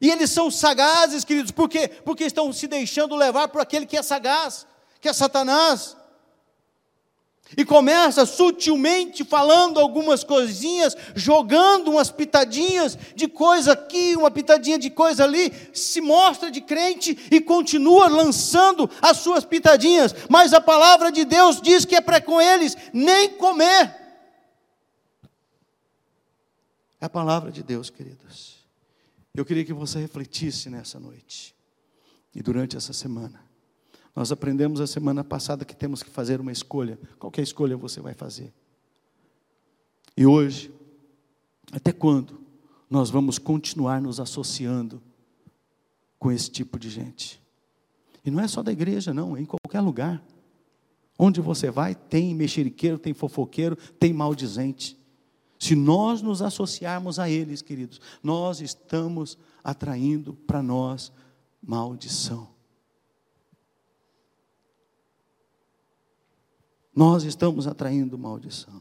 E 0.00 0.10
eles 0.10 0.30
são 0.30 0.50
sagazes, 0.50 1.24
queridos, 1.24 1.50
por 1.50 1.68
quê? 1.68 1.88
Porque 1.88 2.24
estão 2.24 2.52
se 2.52 2.66
deixando 2.66 3.16
levar 3.16 3.48
por 3.48 3.60
aquele 3.60 3.86
que 3.86 3.96
é 3.96 4.02
sagaz, 4.02 4.66
que 5.00 5.08
é 5.08 5.12
Satanás 5.12 5.96
e 7.54 7.64
começa 7.64 8.24
sutilmente 8.24 9.22
falando 9.24 9.78
algumas 9.78 10.24
coisinhas, 10.24 10.96
jogando 11.14 11.92
umas 11.92 12.10
pitadinhas 12.10 12.98
de 13.14 13.28
coisa 13.28 13.72
aqui, 13.72 14.16
uma 14.16 14.30
pitadinha 14.30 14.78
de 14.78 14.90
coisa 14.90 15.24
ali, 15.24 15.52
se 15.72 16.00
mostra 16.00 16.50
de 16.50 16.60
crente 16.60 17.16
e 17.30 17.40
continua 17.40 18.08
lançando 18.08 18.90
as 19.02 19.18
suas 19.18 19.44
pitadinhas, 19.44 20.14
mas 20.28 20.52
a 20.52 20.60
palavra 20.60 21.12
de 21.12 21.24
Deus 21.24 21.60
diz 21.60 21.84
que 21.84 21.94
é 21.94 22.00
para 22.00 22.20
com 22.20 22.40
eles 22.40 22.76
nem 22.92 23.28
comer. 23.30 23.94
É 27.00 27.04
a 27.04 27.10
palavra 27.10 27.52
de 27.52 27.62
Deus, 27.62 27.90
queridos. 27.90 28.55
Eu 29.36 29.44
queria 29.44 29.64
que 29.64 29.72
você 29.72 29.98
refletisse 29.98 30.70
nessa 30.70 30.98
noite 30.98 31.54
e 32.34 32.42
durante 32.42 32.74
essa 32.74 32.94
semana. 32.94 33.44
Nós 34.14 34.32
aprendemos 34.32 34.80
a 34.80 34.86
semana 34.86 35.22
passada 35.22 35.62
que 35.62 35.76
temos 35.76 36.02
que 36.02 36.08
fazer 36.08 36.40
uma 36.40 36.50
escolha. 36.50 36.98
Qualquer 37.18 37.42
escolha 37.42 37.76
você 37.76 38.00
vai 38.00 38.14
fazer. 38.14 38.50
E 40.16 40.24
hoje, 40.24 40.72
até 41.70 41.92
quando 41.92 42.40
nós 42.88 43.10
vamos 43.10 43.38
continuar 43.38 44.00
nos 44.00 44.18
associando 44.18 45.02
com 46.18 46.32
esse 46.32 46.50
tipo 46.50 46.78
de 46.78 46.88
gente? 46.88 47.38
E 48.24 48.30
não 48.30 48.40
é 48.40 48.48
só 48.48 48.62
da 48.62 48.72
igreja, 48.72 49.12
não, 49.12 49.36
é 49.36 49.40
em 49.42 49.44
qualquer 49.44 49.80
lugar. 49.82 50.24
Onde 51.18 51.42
você 51.42 51.70
vai, 51.70 51.94
tem 51.94 52.34
mexeriqueiro, 52.34 52.98
tem 52.98 53.12
fofoqueiro, 53.12 53.76
tem 54.00 54.14
maldizente. 54.14 54.96
Se 55.58 55.74
nós 55.74 56.20
nos 56.20 56.42
associarmos 56.42 57.18
a 57.18 57.30
eles, 57.30 57.62
queridos, 57.62 58.00
nós 58.22 58.60
estamos 58.60 59.38
atraindo 59.64 60.34
para 60.34 60.62
nós 60.62 61.12
maldição. 61.62 62.48
Nós 66.94 67.24
estamos 67.24 67.66
atraindo 67.66 68.16
maldição. 68.16 68.80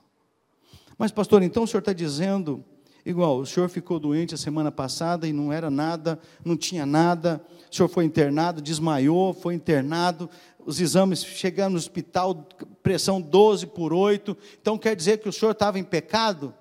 Mas, 0.98 1.12
pastor, 1.12 1.44
então 1.44 1.64
o 1.64 1.68
senhor 1.68 1.80
está 1.80 1.92
dizendo, 1.92 2.64
igual, 3.06 3.40
o 3.40 3.46
senhor 3.46 3.68
ficou 3.68 4.00
doente 4.00 4.34
a 4.34 4.38
semana 4.38 4.72
passada 4.72 5.28
e 5.28 5.34
não 5.34 5.52
era 5.52 5.70
nada, 5.70 6.20
não 6.44 6.56
tinha 6.56 6.86
nada, 6.86 7.46
o 7.70 7.76
senhor 7.76 7.90
foi 7.90 8.06
internado, 8.06 8.62
desmaiou, 8.62 9.34
foi 9.34 9.54
internado, 9.54 10.30
os 10.66 10.80
exames 10.80 11.24
chegaram 11.24 11.72
no 11.72 11.78
hospital, 11.78 12.48
pressão 12.82 13.22
12 13.22 13.68
por 13.68 13.92
8, 13.92 14.38
então 14.62 14.78
quer 14.78 14.96
dizer 14.96 15.20
que 15.20 15.28
o 15.28 15.34
senhor 15.34 15.52
estava 15.52 15.78
em 15.78 15.84
pecado? 15.84 16.54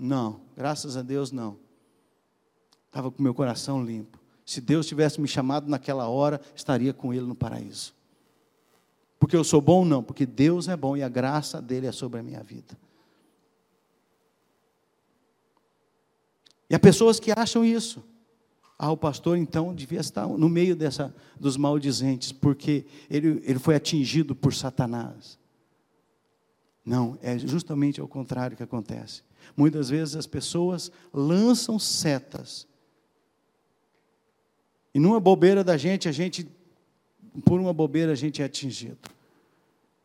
Não, 0.00 0.40
graças 0.56 0.96
a 0.96 1.02
Deus 1.02 1.30
não. 1.30 1.58
Estava 2.86 3.10
com 3.10 3.22
meu 3.22 3.34
coração 3.34 3.84
limpo. 3.84 4.18
Se 4.46 4.60
Deus 4.60 4.86
tivesse 4.86 5.20
me 5.20 5.28
chamado 5.28 5.68
naquela 5.68 6.08
hora, 6.08 6.40
estaria 6.56 6.92
com 6.92 7.12
Ele 7.12 7.26
no 7.26 7.34
paraíso. 7.34 7.94
Porque 9.18 9.36
eu 9.36 9.44
sou 9.44 9.60
bom? 9.60 9.84
Não, 9.84 10.02
porque 10.02 10.24
Deus 10.24 10.66
é 10.68 10.76
bom 10.76 10.96
e 10.96 11.02
a 11.02 11.08
graça 11.08 11.60
dele 11.60 11.86
é 11.86 11.92
sobre 11.92 12.18
a 12.18 12.22
minha 12.22 12.42
vida. 12.42 12.76
E 16.68 16.74
há 16.74 16.78
pessoas 16.78 17.20
que 17.20 17.30
acham 17.30 17.64
isso. 17.64 18.02
Ah, 18.78 18.90
o 18.90 18.96
pastor 18.96 19.36
então 19.36 19.74
devia 19.74 20.00
estar 20.00 20.26
no 20.26 20.48
meio 20.48 20.74
dessa, 20.74 21.14
dos 21.38 21.58
maldizentes, 21.58 22.32
porque 22.32 22.86
ele, 23.10 23.42
ele 23.44 23.58
foi 23.58 23.74
atingido 23.74 24.34
por 24.34 24.54
Satanás. 24.54 25.38
Não, 26.82 27.18
é 27.20 27.38
justamente 27.38 28.00
ao 28.00 28.08
contrário 28.08 28.56
que 28.56 28.62
acontece. 28.62 29.22
Muitas 29.56 29.90
vezes 29.90 30.16
as 30.16 30.26
pessoas 30.26 30.90
lançam 31.12 31.78
setas. 31.78 32.66
E 34.94 34.98
numa 34.98 35.20
bobeira 35.20 35.62
da 35.62 35.76
gente, 35.76 36.08
a 36.08 36.12
gente 36.12 36.48
por 37.44 37.60
uma 37.60 37.72
bobeira 37.72 38.12
a 38.12 38.16
gente 38.16 38.42
é 38.42 38.44
atingido. 38.44 38.98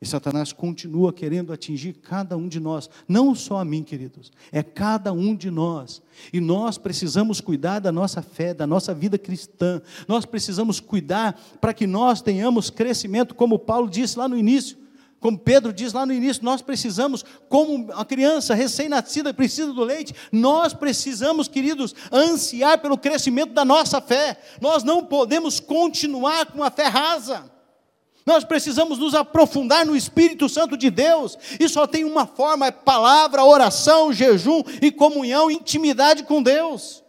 E 0.01 0.05
Satanás 0.05 0.51
continua 0.51 1.13
querendo 1.13 1.53
atingir 1.53 1.93
cada 1.93 2.35
um 2.35 2.47
de 2.47 2.59
nós, 2.59 2.89
não 3.07 3.33
só 3.33 3.57
a 3.57 3.65
mim, 3.65 3.81
queridos, 3.81 4.31
é 4.51 4.61
cada 4.61 5.13
um 5.13 5.35
de 5.35 5.49
nós. 5.49 6.01
E 6.33 6.39
nós 6.39 6.77
precisamos 6.77 7.39
cuidar 7.39 7.79
da 7.79 7.91
nossa 7.91 8.21
fé, 8.21 8.53
da 8.53 8.67
nossa 8.67 8.93
vida 8.93 9.17
cristã. 9.17 9.81
Nós 10.07 10.25
precisamos 10.25 10.79
cuidar 10.79 11.39
para 11.61 11.73
que 11.73 11.87
nós 11.87 12.21
tenhamos 12.21 12.69
crescimento, 12.69 13.33
como 13.33 13.57
Paulo 13.57 13.89
disse 13.89 14.19
lá 14.19 14.27
no 14.27 14.37
início. 14.37 14.77
Como 15.25 15.39
Pedro 15.39 15.73
diz 15.73 15.91
lá 15.91 16.05
no 16.05 16.13
início, 16.13 16.45
nós 16.45 16.61
precisamos, 16.61 17.25
como 17.49 17.91
a 17.93 18.05
criança 18.05 18.53
recém-nascida 18.53 19.33
precisa 19.33 19.73
do 19.73 19.83
leite, 19.83 20.13
nós 20.31 20.71
precisamos, 20.71 21.47
queridos, 21.47 21.95
ansiar 22.13 22.77
pelo 22.77 22.95
crescimento 22.95 23.51
da 23.51 23.65
nossa 23.65 23.99
fé. 23.99 24.39
Nós 24.61 24.83
não 24.83 25.03
podemos 25.03 25.59
continuar 25.59 26.45
com 26.51 26.63
a 26.63 26.69
fé 26.69 26.85
rasa. 26.85 27.51
Nós 28.23 28.43
precisamos 28.43 28.99
nos 28.99 29.15
aprofundar 29.15 29.83
no 29.83 29.95
Espírito 29.95 30.47
Santo 30.47 30.77
de 30.77 30.91
Deus, 30.91 31.35
e 31.59 31.67
só 31.67 31.87
tem 31.87 32.03
uma 32.03 32.27
forma: 32.27 32.67
é 32.67 32.71
palavra, 32.71 33.43
oração, 33.43 34.13
jejum 34.13 34.61
e 34.79 34.91
comunhão, 34.91 35.49
intimidade 35.49 36.21
com 36.21 36.43
Deus. 36.43 37.03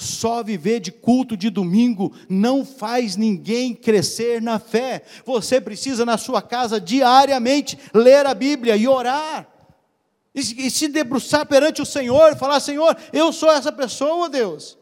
Só 0.00 0.44
viver 0.44 0.78
de 0.78 0.92
culto 0.92 1.36
de 1.36 1.50
domingo 1.50 2.14
não 2.28 2.64
faz 2.64 3.16
ninguém 3.16 3.74
crescer 3.74 4.40
na 4.40 4.60
fé. 4.60 5.02
Você 5.26 5.60
precisa, 5.60 6.06
na 6.06 6.16
sua 6.16 6.40
casa, 6.40 6.80
diariamente, 6.80 7.76
ler 7.92 8.24
a 8.24 8.32
Bíblia 8.32 8.76
e 8.76 8.86
orar. 8.86 9.48
E, 10.32 10.70
se 10.70 10.86
debruçar 10.86 11.46
perante 11.46 11.82
o 11.82 11.84
Senhor 11.84 12.30
e 12.30 12.36
falar: 12.36 12.60
Senhor, 12.60 12.96
eu 13.12 13.32
sou 13.32 13.50
essa 13.50 13.72
pessoa, 13.72 14.28
Deus. 14.28 14.78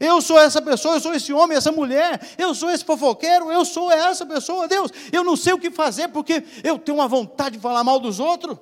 Eu 0.00 0.20
sou 0.20 0.40
essa 0.40 0.60
pessoa, 0.60 0.96
eu 0.96 1.00
sou 1.00 1.14
esse 1.14 1.32
homem, 1.32 1.56
essa 1.56 1.70
mulher, 1.70 2.20
eu 2.36 2.52
sou 2.52 2.68
esse 2.68 2.84
fofoqueiro, 2.84 3.52
eu 3.52 3.64
sou 3.64 3.92
essa 3.92 4.26
pessoa, 4.26 4.66
Deus. 4.66 4.90
Eu 5.12 5.22
não 5.22 5.36
sei 5.36 5.52
o 5.52 5.58
que 5.58 5.70
fazer 5.70 6.08
porque 6.08 6.42
eu 6.64 6.80
tenho 6.80 6.98
uma 6.98 7.06
vontade 7.06 7.58
de 7.58 7.62
falar 7.62 7.84
mal 7.84 8.00
dos 8.00 8.18
outros. 8.18 8.58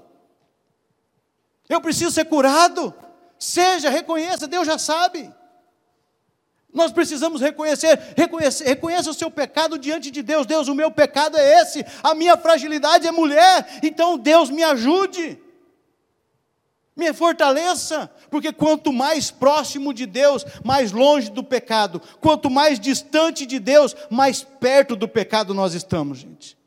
Eu 1.71 1.81
preciso 1.81 2.11
ser 2.11 2.27
curado. 2.27 2.93
Seja, 3.39 3.89
reconheça, 3.89 4.47
Deus 4.47 4.67
já 4.67 4.77
sabe. 4.77 5.35
Nós 6.77 6.93
precisamos 6.93 7.41
reconhecer, 7.41 7.99
reconhecer, 8.15 8.65
reconheça 8.65 9.11
o 9.11 9.15
seu 9.15 9.31
pecado 9.31 9.79
diante 9.79 10.11
de 10.11 10.23
Deus. 10.23 10.45
Deus, 10.45 10.69
o 10.69 10.75
meu 10.75 10.91
pecado 10.91 11.39
é 11.39 11.63
esse, 11.63 11.83
a 12.03 12.15
minha 12.15 12.37
fragilidade 12.37 13.07
é 13.07 13.11
mulher, 13.11 13.81
então 13.83 14.19
Deus 14.19 14.51
me 14.51 14.63
ajude. 14.63 15.41
Me 16.95 17.15
fortaleça, 17.15 18.11
porque 18.31 18.53
quanto 18.53 18.93
mais 18.93 19.31
próximo 19.31 19.95
de 19.95 20.05
Deus, 20.05 20.45
mais 20.63 20.93
longe 20.93 21.31
do 21.31 21.43
pecado. 21.43 22.01
Quanto 22.21 22.51
mais 22.51 22.79
distante 22.79 23.47
de 23.47 23.59
Deus, 23.59 23.97
mais 24.11 24.43
perto 24.43 24.95
do 24.95 25.09
pecado 25.09 25.55
nós 25.55 25.73
estamos, 25.73 26.19
gente. 26.19 26.59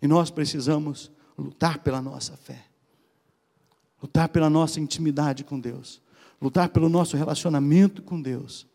E 0.00 0.06
nós 0.06 0.30
precisamos 0.30 1.10
lutar 1.36 1.78
pela 1.80 2.00
nossa 2.00 2.36
fé, 2.36 2.64
lutar 4.00 4.28
pela 4.28 4.48
nossa 4.48 4.78
intimidade 4.78 5.42
com 5.42 5.58
Deus, 5.58 6.00
lutar 6.40 6.68
pelo 6.68 6.88
nosso 6.88 7.16
relacionamento 7.16 8.02
com 8.02 8.20
Deus. 8.20 8.66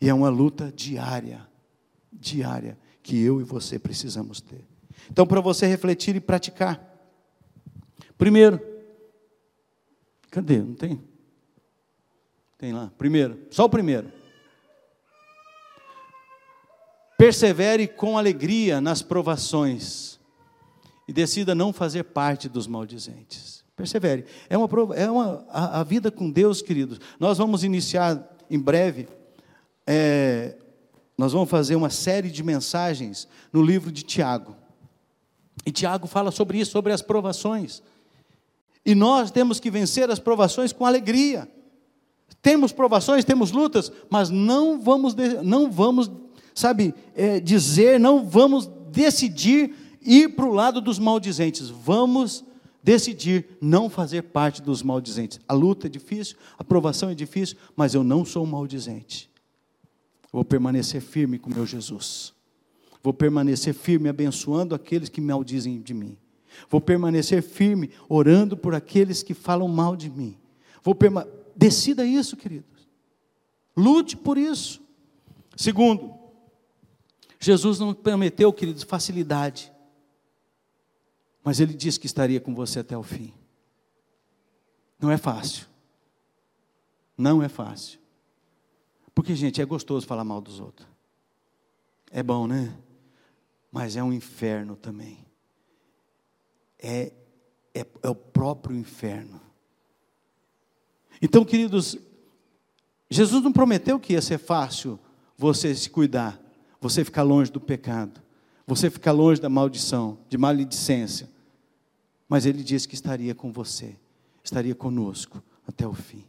E 0.00 0.08
é 0.08 0.14
uma 0.14 0.28
luta 0.28 0.72
diária, 0.74 1.46
diária, 2.12 2.78
que 3.02 3.20
eu 3.20 3.40
e 3.40 3.44
você 3.44 3.78
precisamos 3.78 4.40
ter. 4.40 4.66
Então, 5.10 5.26
para 5.26 5.40
você 5.40 5.66
refletir 5.66 6.16
e 6.16 6.20
praticar, 6.20 6.80
primeiro, 8.18 8.60
cadê? 10.30 10.58
Não 10.58 10.74
tem? 10.74 11.00
Tem 12.58 12.72
lá. 12.72 12.90
Primeiro, 12.98 13.38
só 13.50 13.64
o 13.64 13.70
primeiro. 13.70 14.10
Persevere 17.16 17.86
com 17.86 18.18
alegria 18.18 18.80
nas 18.80 19.00
provações 19.00 20.20
e 21.08 21.12
decida 21.12 21.54
não 21.54 21.72
fazer 21.72 22.04
parte 22.04 22.48
dos 22.48 22.66
maldizentes. 22.66 23.64
Persevere. 23.76 24.24
É 24.48 24.56
uma, 24.56 24.68
é 24.94 25.10
uma 25.10 25.44
a, 25.50 25.80
a 25.80 25.84
vida 25.84 26.10
com 26.10 26.30
Deus, 26.30 26.62
queridos. 26.62 26.98
Nós 27.20 27.36
vamos 27.36 27.62
iniciar 27.62 28.26
em 28.50 28.58
breve. 28.58 29.06
É, 29.86 30.56
nós 31.18 31.32
vamos 31.34 31.50
fazer 31.50 31.76
uma 31.76 31.90
série 31.90 32.30
de 32.30 32.42
mensagens 32.42 33.28
no 33.52 33.62
livro 33.62 33.92
de 33.92 34.02
Tiago. 34.02 34.56
E 35.64 35.70
Tiago 35.70 36.06
fala 36.06 36.30
sobre 36.30 36.58
isso, 36.58 36.70
sobre 36.70 36.92
as 36.92 37.02
provações. 37.02 37.82
E 38.84 38.94
nós 38.94 39.30
temos 39.30 39.60
que 39.60 39.70
vencer 39.70 40.10
as 40.10 40.18
provações 40.18 40.72
com 40.72 40.86
alegria. 40.86 41.46
Temos 42.40 42.72
provações, 42.72 43.24
temos 43.24 43.50
lutas, 43.50 43.92
mas 44.08 44.30
não 44.30 44.80
vamos, 44.80 45.14
não 45.42 45.70
vamos, 45.70 46.10
sabe, 46.54 46.94
é, 47.14 47.40
dizer, 47.40 48.00
não 48.00 48.24
vamos 48.24 48.70
decidir 48.90 49.74
ir 50.00 50.30
para 50.30 50.46
o 50.46 50.54
lado 50.54 50.80
dos 50.80 50.98
maldizentes. 50.98 51.68
Vamos 51.68 52.44
decidir 52.86 53.58
não 53.60 53.90
fazer 53.90 54.22
parte 54.22 54.62
dos 54.62 54.80
maldizentes. 54.80 55.40
A 55.48 55.52
luta 55.52 55.88
é 55.88 55.90
difícil, 55.90 56.36
a 56.56 56.62
provação 56.62 57.10
é 57.10 57.16
difícil, 57.16 57.56
mas 57.74 57.94
eu 57.94 58.04
não 58.04 58.24
sou 58.24 58.44
um 58.44 58.46
maldizente. 58.46 59.28
Vou 60.32 60.44
permanecer 60.44 61.00
firme 61.00 61.36
com 61.36 61.50
meu 61.50 61.66
Jesus. 61.66 62.32
Vou 63.02 63.12
permanecer 63.12 63.74
firme 63.74 64.08
abençoando 64.08 64.72
aqueles 64.72 65.08
que 65.08 65.20
maldizem 65.20 65.80
de 65.80 65.92
mim. 65.92 66.16
Vou 66.70 66.80
permanecer 66.80 67.42
firme 67.42 67.90
orando 68.08 68.56
por 68.56 68.72
aqueles 68.72 69.20
que 69.20 69.34
falam 69.34 69.66
mal 69.66 69.96
de 69.96 70.08
mim. 70.08 70.36
Vou 70.80 70.94
perma... 70.94 71.26
Decida 71.56 72.06
isso, 72.06 72.36
queridos. 72.36 72.86
Lute 73.76 74.16
por 74.16 74.38
isso. 74.38 74.80
Segundo, 75.56 76.14
Jesus 77.40 77.80
não 77.80 77.92
prometeu, 77.92 78.52
queridos, 78.52 78.84
facilidade. 78.84 79.72
Mas 81.46 81.60
ele 81.60 81.72
disse 81.72 81.98
que 81.98 82.06
estaria 82.06 82.40
com 82.40 82.54
você 82.54 82.80
até 82.80 82.98
o 82.98 83.02
fim. 83.02 83.32
Não 85.00 85.10
é 85.10 85.16
fácil. 85.16 85.66
Não 87.16 87.42
é 87.42 87.48
fácil. 87.48 87.98
Porque, 89.14 89.34
gente, 89.34 89.62
é 89.62 89.64
gostoso 89.64 90.06
falar 90.06 90.24
mal 90.24 90.42
dos 90.42 90.60
outros. 90.60 90.86
É 92.10 92.22
bom, 92.22 92.46
né? 92.46 92.76
mas 93.76 93.94
é 93.94 94.02
um 94.02 94.10
inferno 94.10 94.74
também. 94.74 95.18
É, 96.78 97.12
é, 97.74 97.86
é 98.02 98.08
o 98.08 98.14
próprio 98.14 98.74
inferno. 98.74 99.38
Então, 101.20 101.44
queridos, 101.44 101.98
Jesus 103.10 103.44
não 103.44 103.52
prometeu 103.52 104.00
que 104.00 104.14
ia 104.14 104.22
ser 104.22 104.38
fácil 104.38 104.98
você 105.36 105.74
se 105.74 105.90
cuidar, 105.90 106.40
você 106.80 107.04
ficar 107.04 107.22
longe 107.22 107.52
do 107.52 107.60
pecado, 107.60 108.18
você 108.66 108.88
ficar 108.88 109.12
longe 109.12 109.42
da 109.42 109.50
maldição, 109.50 110.20
de 110.26 110.38
maledicência. 110.38 111.35
Mas 112.28 112.46
Ele 112.46 112.62
disse 112.62 112.88
que 112.88 112.94
estaria 112.94 113.34
com 113.34 113.52
você, 113.52 113.96
estaria 114.42 114.74
conosco 114.74 115.42
até 115.66 115.86
o 115.86 115.94
fim. 115.94 116.24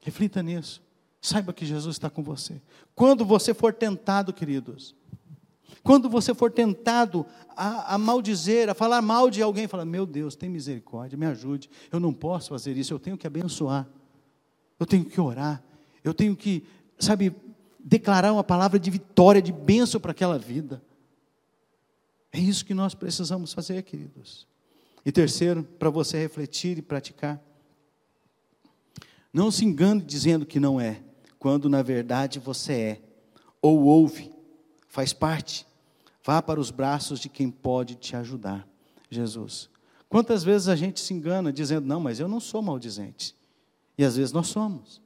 Reflita 0.00 0.42
nisso. 0.42 0.82
Saiba 1.20 1.52
que 1.52 1.66
Jesus 1.66 1.96
está 1.96 2.08
com 2.08 2.22
você. 2.22 2.60
Quando 2.94 3.24
você 3.24 3.52
for 3.52 3.72
tentado, 3.74 4.32
queridos, 4.32 4.94
quando 5.82 6.08
você 6.08 6.34
for 6.34 6.50
tentado 6.50 7.26
a, 7.56 7.94
a 7.94 7.98
maldizer, 7.98 8.68
a 8.68 8.74
falar 8.74 9.02
mal 9.02 9.30
de 9.30 9.42
alguém, 9.42 9.66
fala: 9.66 9.84
Meu 9.84 10.06
Deus, 10.06 10.36
tem 10.36 10.48
misericórdia, 10.48 11.18
me 11.18 11.26
ajude. 11.26 11.68
Eu 11.90 11.98
não 11.98 12.12
posso 12.12 12.50
fazer 12.50 12.76
isso, 12.76 12.92
eu 12.92 12.98
tenho 12.98 13.18
que 13.18 13.26
abençoar. 13.26 13.88
Eu 14.78 14.86
tenho 14.86 15.04
que 15.04 15.20
orar. 15.20 15.62
Eu 16.04 16.14
tenho 16.14 16.36
que, 16.36 16.64
sabe, 16.98 17.34
declarar 17.78 18.32
uma 18.32 18.44
palavra 18.44 18.78
de 18.78 18.90
vitória, 18.90 19.42
de 19.42 19.52
bênção 19.52 20.00
para 20.00 20.12
aquela 20.12 20.38
vida. 20.38 20.82
É 22.32 22.38
isso 22.38 22.64
que 22.64 22.74
nós 22.74 22.94
precisamos 22.94 23.52
fazer, 23.52 23.82
queridos. 23.82 24.46
E 25.04 25.12
terceiro, 25.12 25.62
para 25.62 25.90
você 25.90 26.18
refletir 26.18 26.78
e 26.78 26.82
praticar. 26.82 27.42
Não 29.32 29.50
se 29.50 29.64
engane 29.64 30.02
dizendo 30.02 30.46
que 30.46 30.58
não 30.58 30.80
é, 30.80 31.00
quando 31.38 31.68
na 31.68 31.82
verdade 31.82 32.38
você 32.38 32.72
é, 32.72 33.02
ou 33.60 33.82
ouve, 33.82 34.30
faz 34.88 35.12
parte. 35.12 35.66
Vá 36.24 36.42
para 36.42 36.60
os 36.60 36.70
braços 36.70 37.20
de 37.20 37.28
quem 37.28 37.50
pode 37.50 37.94
te 37.94 38.16
ajudar, 38.16 38.66
Jesus. 39.10 39.70
Quantas 40.08 40.42
vezes 40.42 40.68
a 40.68 40.76
gente 40.76 41.00
se 41.00 41.12
engana 41.12 41.52
dizendo, 41.52 41.86
não, 41.86 42.00
mas 42.00 42.18
eu 42.18 42.28
não 42.28 42.40
sou 42.40 42.62
maldizente. 42.62 43.36
E 43.96 44.04
às 44.04 44.16
vezes 44.16 44.32
nós 44.32 44.48
somos. 44.48 45.00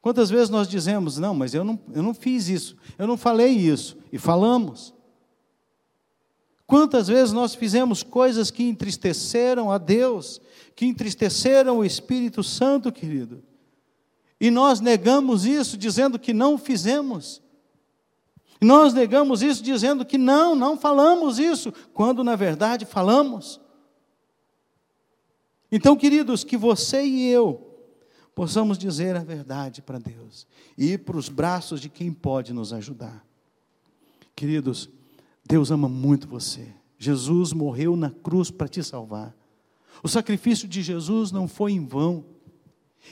Quantas 0.00 0.28
vezes 0.28 0.50
nós 0.50 0.68
dizemos, 0.68 1.16
não, 1.16 1.34
mas 1.34 1.54
eu 1.54 1.62
não, 1.62 1.78
eu 1.92 2.02
não 2.02 2.12
fiz 2.12 2.48
isso, 2.48 2.76
eu 2.98 3.06
não 3.06 3.16
falei 3.16 3.52
isso, 3.52 3.96
e 4.12 4.18
falamos. 4.18 4.92
Quantas 6.72 7.06
vezes 7.06 7.34
nós 7.34 7.54
fizemos 7.54 8.02
coisas 8.02 8.50
que 8.50 8.62
entristeceram 8.62 9.70
a 9.70 9.76
Deus, 9.76 10.40
que 10.74 10.86
entristeceram 10.86 11.76
o 11.76 11.84
Espírito 11.84 12.42
Santo, 12.42 12.90
querido, 12.90 13.44
e 14.40 14.50
nós 14.50 14.80
negamos 14.80 15.44
isso, 15.44 15.76
dizendo 15.76 16.18
que 16.18 16.32
não 16.32 16.56
fizemos. 16.56 17.42
Nós 18.58 18.94
negamos 18.94 19.42
isso 19.42 19.62
dizendo 19.62 20.02
que 20.02 20.16
não, 20.16 20.54
não 20.54 20.78
falamos 20.78 21.38
isso, 21.38 21.74
quando 21.92 22.24
na 22.24 22.36
verdade 22.36 22.86
falamos. 22.86 23.60
Então, 25.70 25.94
queridos, 25.94 26.42
que 26.42 26.56
você 26.56 27.04
e 27.04 27.28
eu 27.28 27.86
possamos 28.34 28.78
dizer 28.78 29.14
a 29.14 29.22
verdade 29.22 29.82
para 29.82 29.98
Deus 29.98 30.46
e 30.78 30.92
ir 30.92 31.04
para 31.04 31.18
os 31.18 31.28
braços 31.28 31.82
de 31.82 31.90
quem 31.90 32.10
pode 32.10 32.54
nos 32.54 32.72
ajudar. 32.72 33.22
Queridos, 34.34 34.88
Deus 35.52 35.70
ama 35.70 35.86
muito 35.86 36.26
você. 36.26 36.66
Jesus 36.96 37.52
morreu 37.52 37.94
na 37.94 38.08
cruz 38.08 38.50
para 38.50 38.66
te 38.66 38.82
salvar. 38.82 39.36
O 40.02 40.08
sacrifício 40.08 40.66
de 40.66 40.80
Jesus 40.80 41.30
não 41.30 41.46
foi 41.46 41.72
em 41.72 41.86
vão. 41.86 42.24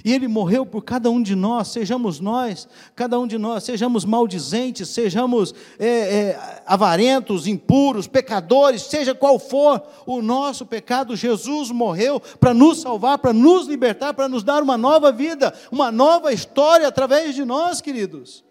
E 0.02 0.10
Ele 0.10 0.26
morreu 0.26 0.64
por 0.64 0.82
cada 0.82 1.10
um 1.10 1.22
de 1.22 1.34
nós, 1.34 1.68
sejamos 1.68 2.18
nós, 2.18 2.66
cada 2.96 3.20
um 3.20 3.26
de 3.26 3.36
nós, 3.36 3.64
sejamos 3.64 4.06
maldizentes, 4.06 4.88
sejamos 4.88 5.54
é, 5.78 5.86
é, 5.86 6.62
avarentos, 6.64 7.46
impuros, 7.46 8.06
pecadores, 8.06 8.84
seja 8.84 9.14
qual 9.14 9.38
for 9.38 9.82
o 10.06 10.22
nosso 10.22 10.64
pecado, 10.64 11.14
Jesus 11.14 11.70
morreu 11.70 12.20
para 12.40 12.54
nos 12.54 12.80
salvar, 12.80 13.18
para 13.18 13.34
nos 13.34 13.68
libertar, 13.68 14.14
para 14.14 14.30
nos 14.30 14.42
dar 14.42 14.62
uma 14.62 14.78
nova 14.78 15.12
vida, 15.12 15.52
uma 15.70 15.92
nova 15.92 16.32
história 16.32 16.88
através 16.88 17.34
de 17.34 17.44
nós, 17.44 17.82
queridos. 17.82 18.42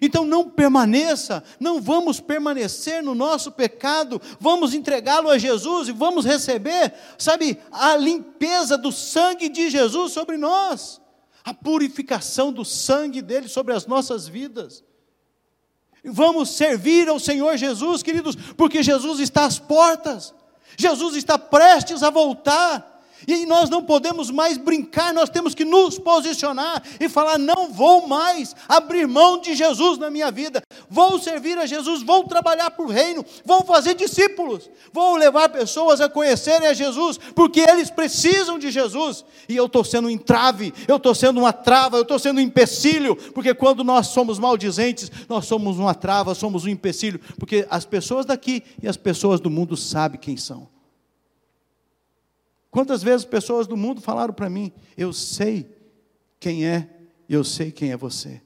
Então 0.00 0.24
não 0.24 0.48
permaneça, 0.48 1.42
não 1.58 1.80
vamos 1.80 2.20
permanecer 2.20 3.02
no 3.02 3.14
nosso 3.14 3.52
pecado, 3.52 4.20
vamos 4.38 4.74
entregá-lo 4.74 5.28
a 5.28 5.38
Jesus 5.38 5.88
e 5.88 5.92
vamos 5.92 6.24
receber, 6.24 6.92
sabe, 7.16 7.58
a 7.70 7.96
limpeza 7.96 8.76
do 8.78 8.92
sangue 8.92 9.48
de 9.48 9.70
Jesus 9.70 10.12
sobre 10.12 10.36
nós, 10.36 11.00
a 11.44 11.52
purificação 11.52 12.52
do 12.52 12.64
sangue 12.64 13.22
dele 13.22 13.48
sobre 13.48 13.74
as 13.74 13.86
nossas 13.86 14.28
vidas. 14.28 14.84
Vamos 16.04 16.50
servir 16.50 17.08
ao 17.08 17.18
Senhor 17.18 17.56
Jesus, 17.56 18.02
queridos, 18.02 18.36
porque 18.56 18.82
Jesus 18.82 19.20
está 19.20 19.44
às 19.44 19.58
portas, 19.58 20.34
Jesus 20.76 21.16
está 21.16 21.38
prestes 21.38 22.02
a 22.02 22.10
voltar. 22.10 22.97
E 23.26 23.46
nós 23.46 23.68
não 23.68 23.82
podemos 23.82 24.30
mais 24.30 24.56
brincar, 24.56 25.12
nós 25.12 25.28
temos 25.28 25.54
que 25.54 25.64
nos 25.64 25.98
posicionar 25.98 26.82
e 27.00 27.08
falar: 27.08 27.38
não 27.38 27.72
vou 27.72 28.06
mais 28.06 28.54
abrir 28.68 29.06
mão 29.06 29.40
de 29.40 29.54
Jesus 29.54 29.98
na 29.98 30.10
minha 30.10 30.30
vida, 30.30 30.62
vou 30.88 31.18
servir 31.18 31.58
a 31.58 31.66
Jesus, 31.66 32.02
vou 32.02 32.24
trabalhar 32.24 32.70
para 32.70 32.84
o 32.84 32.88
reino, 32.88 33.24
vou 33.44 33.64
fazer 33.64 33.94
discípulos, 33.94 34.70
vou 34.92 35.16
levar 35.16 35.48
pessoas 35.48 36.00
a 36.00 36.08
conhecerem 36.08 36.68
a 36.68 36.74
Jesus, 36.74 37.18
porque 37.34 37.60
eles 37.60 37.90
precisam 37.90 38.58
de 38.58 38.70
Jesus. 38.70 39.24
E 39.48 39.56
eu 39.56 39.66
estou 39.66 39.82
sendo 39.82 40.08
um 40.08 40.10
entrave, 40.10 40.72
eu 40.86 40.96
estou 40.96 41.14
sendo 41.14 41.40
uma 41.40 41.52
trava, 41.52 41.96
eu 41.96 42.02
estou 42.02 42.18
sendo 42.18 42.38
um 42.38 42.42
empecilho, 42.42 43.16
porque 43.32 43.54
quando 43.54 43.82
nós 43.82 44.08
somos 44.08 44.38
maldizentes, 44.38 45.10
nós 45.28 45.46
somos 45.46 45.78
uma 45.78 45.94
trava, 45.94 46.34
somos 46.34 46.64
um 46.64 46.68
empecilho, 46.68 47.20
porque 47.38 47.66
as 47.68 47.84
pessoas 47.84 48.24
daqui 48.24 48.62
e 48.82 48.86
as 48.88 48.96
pessoas 48.96 49.40
do 49.40 49.50
mundo 49.50 49.76
sabem 49.76 50.20
quem 50.20 50.36
são. 50.36 50.77
Quantas 52.78 53.02
vezes 53.02 53.26
pessoas 53.26 53.66
do 53.66 53.76
mundo 53.76 54.00
falaram 54.00 54.32
para 54.32 54.48
mim: 54.48 54.72
Eu 54.96 55.12
sei 55.12 55.68
quem 56.38 56.64
é 56.64 56.88
eu 57.28 57.42
sei 57.42 57.72
quem 57.72 57.90
é 57.90 57.96
você. 57.96 58.40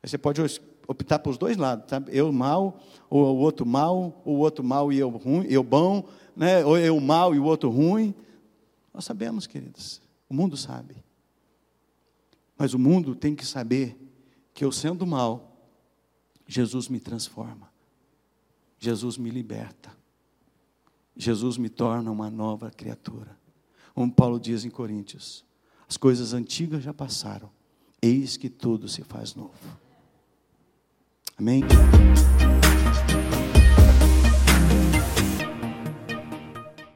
Aí 0.00 0.08
você 0.08 0.16
pode 0.16 0.40
optar 0.86 1.18
para 1.18 1.30
os 1.30 1.36
dois 1.36 1.56
lados, 1.56 1.86
tá? 1.86 2.00
eu 2.06 2.30
mal, 2.30 2.78
ou 3.10 3.24
o 3.24 3.38
outro 3.40 3.66
mal, 3.66 4.22
ou 4.24 4.36
o 4.36 4.38
outro 4.38 4.62
mal 4.62 4.92
e 4.92 5.00
eu 5.00 5.10
ruim, 5.10 5.46
eu 5.48 5.64
bom, 5.64 6.08
né? 6.36 6.64
ou 6.64 6.78
eu 6.78 7.00
mal 7.00 7.34
e 7.34 7.40
o 7.40 7.44
outro 7.44 7.70
ruim. 7.70 8.14
Nós 8.94 9.04
sabemos, 9.04 9.48
queridos, 9.48 10.00
o 10.28 10.34
mundo 10.34 10.56
sabe. 10.56 10.94
Mas 12.56 12.72
o 12.72 12.78
mundo 12.78 13.16
tem 13.16 13.34
que 13.34 13.44
saber 13.44 13.98
que 14.54 14.64
eu 14.64 14.70
sendo 14.70 15.04
mal, 15.04 15.56
Jesus 16.46 16.86
me 16.86 17.00
transforma. 17.00 17.68
Jesus 18.78 19.18
me 19.18 19.28
liberta. 19.28 19.97
Jesus 21.18 21.58
me 21.58 21.68
torna 21.68 22.12
uma 22.12 22.30
nova 22.30 22.70
criatura. 22.70 23.36
Como 23.92 24.12
Paulo 24.12 24.38
diz 24.38 24.64
em 24.64 24.70
Coríntios: 24.70 25.44
as 25.88 25.96
coisas 25.96 26.32
antigas 26.32 26.84
já 26.84 26.94
passaram, 26.94 27.50
eis 28.00 28.36
que 28.36 28.48
tudo 28.48 28.88
se 28.88 29.02
faz 29.02 29.34
novo. 29.34 29.52
Amém? 31.36 31.62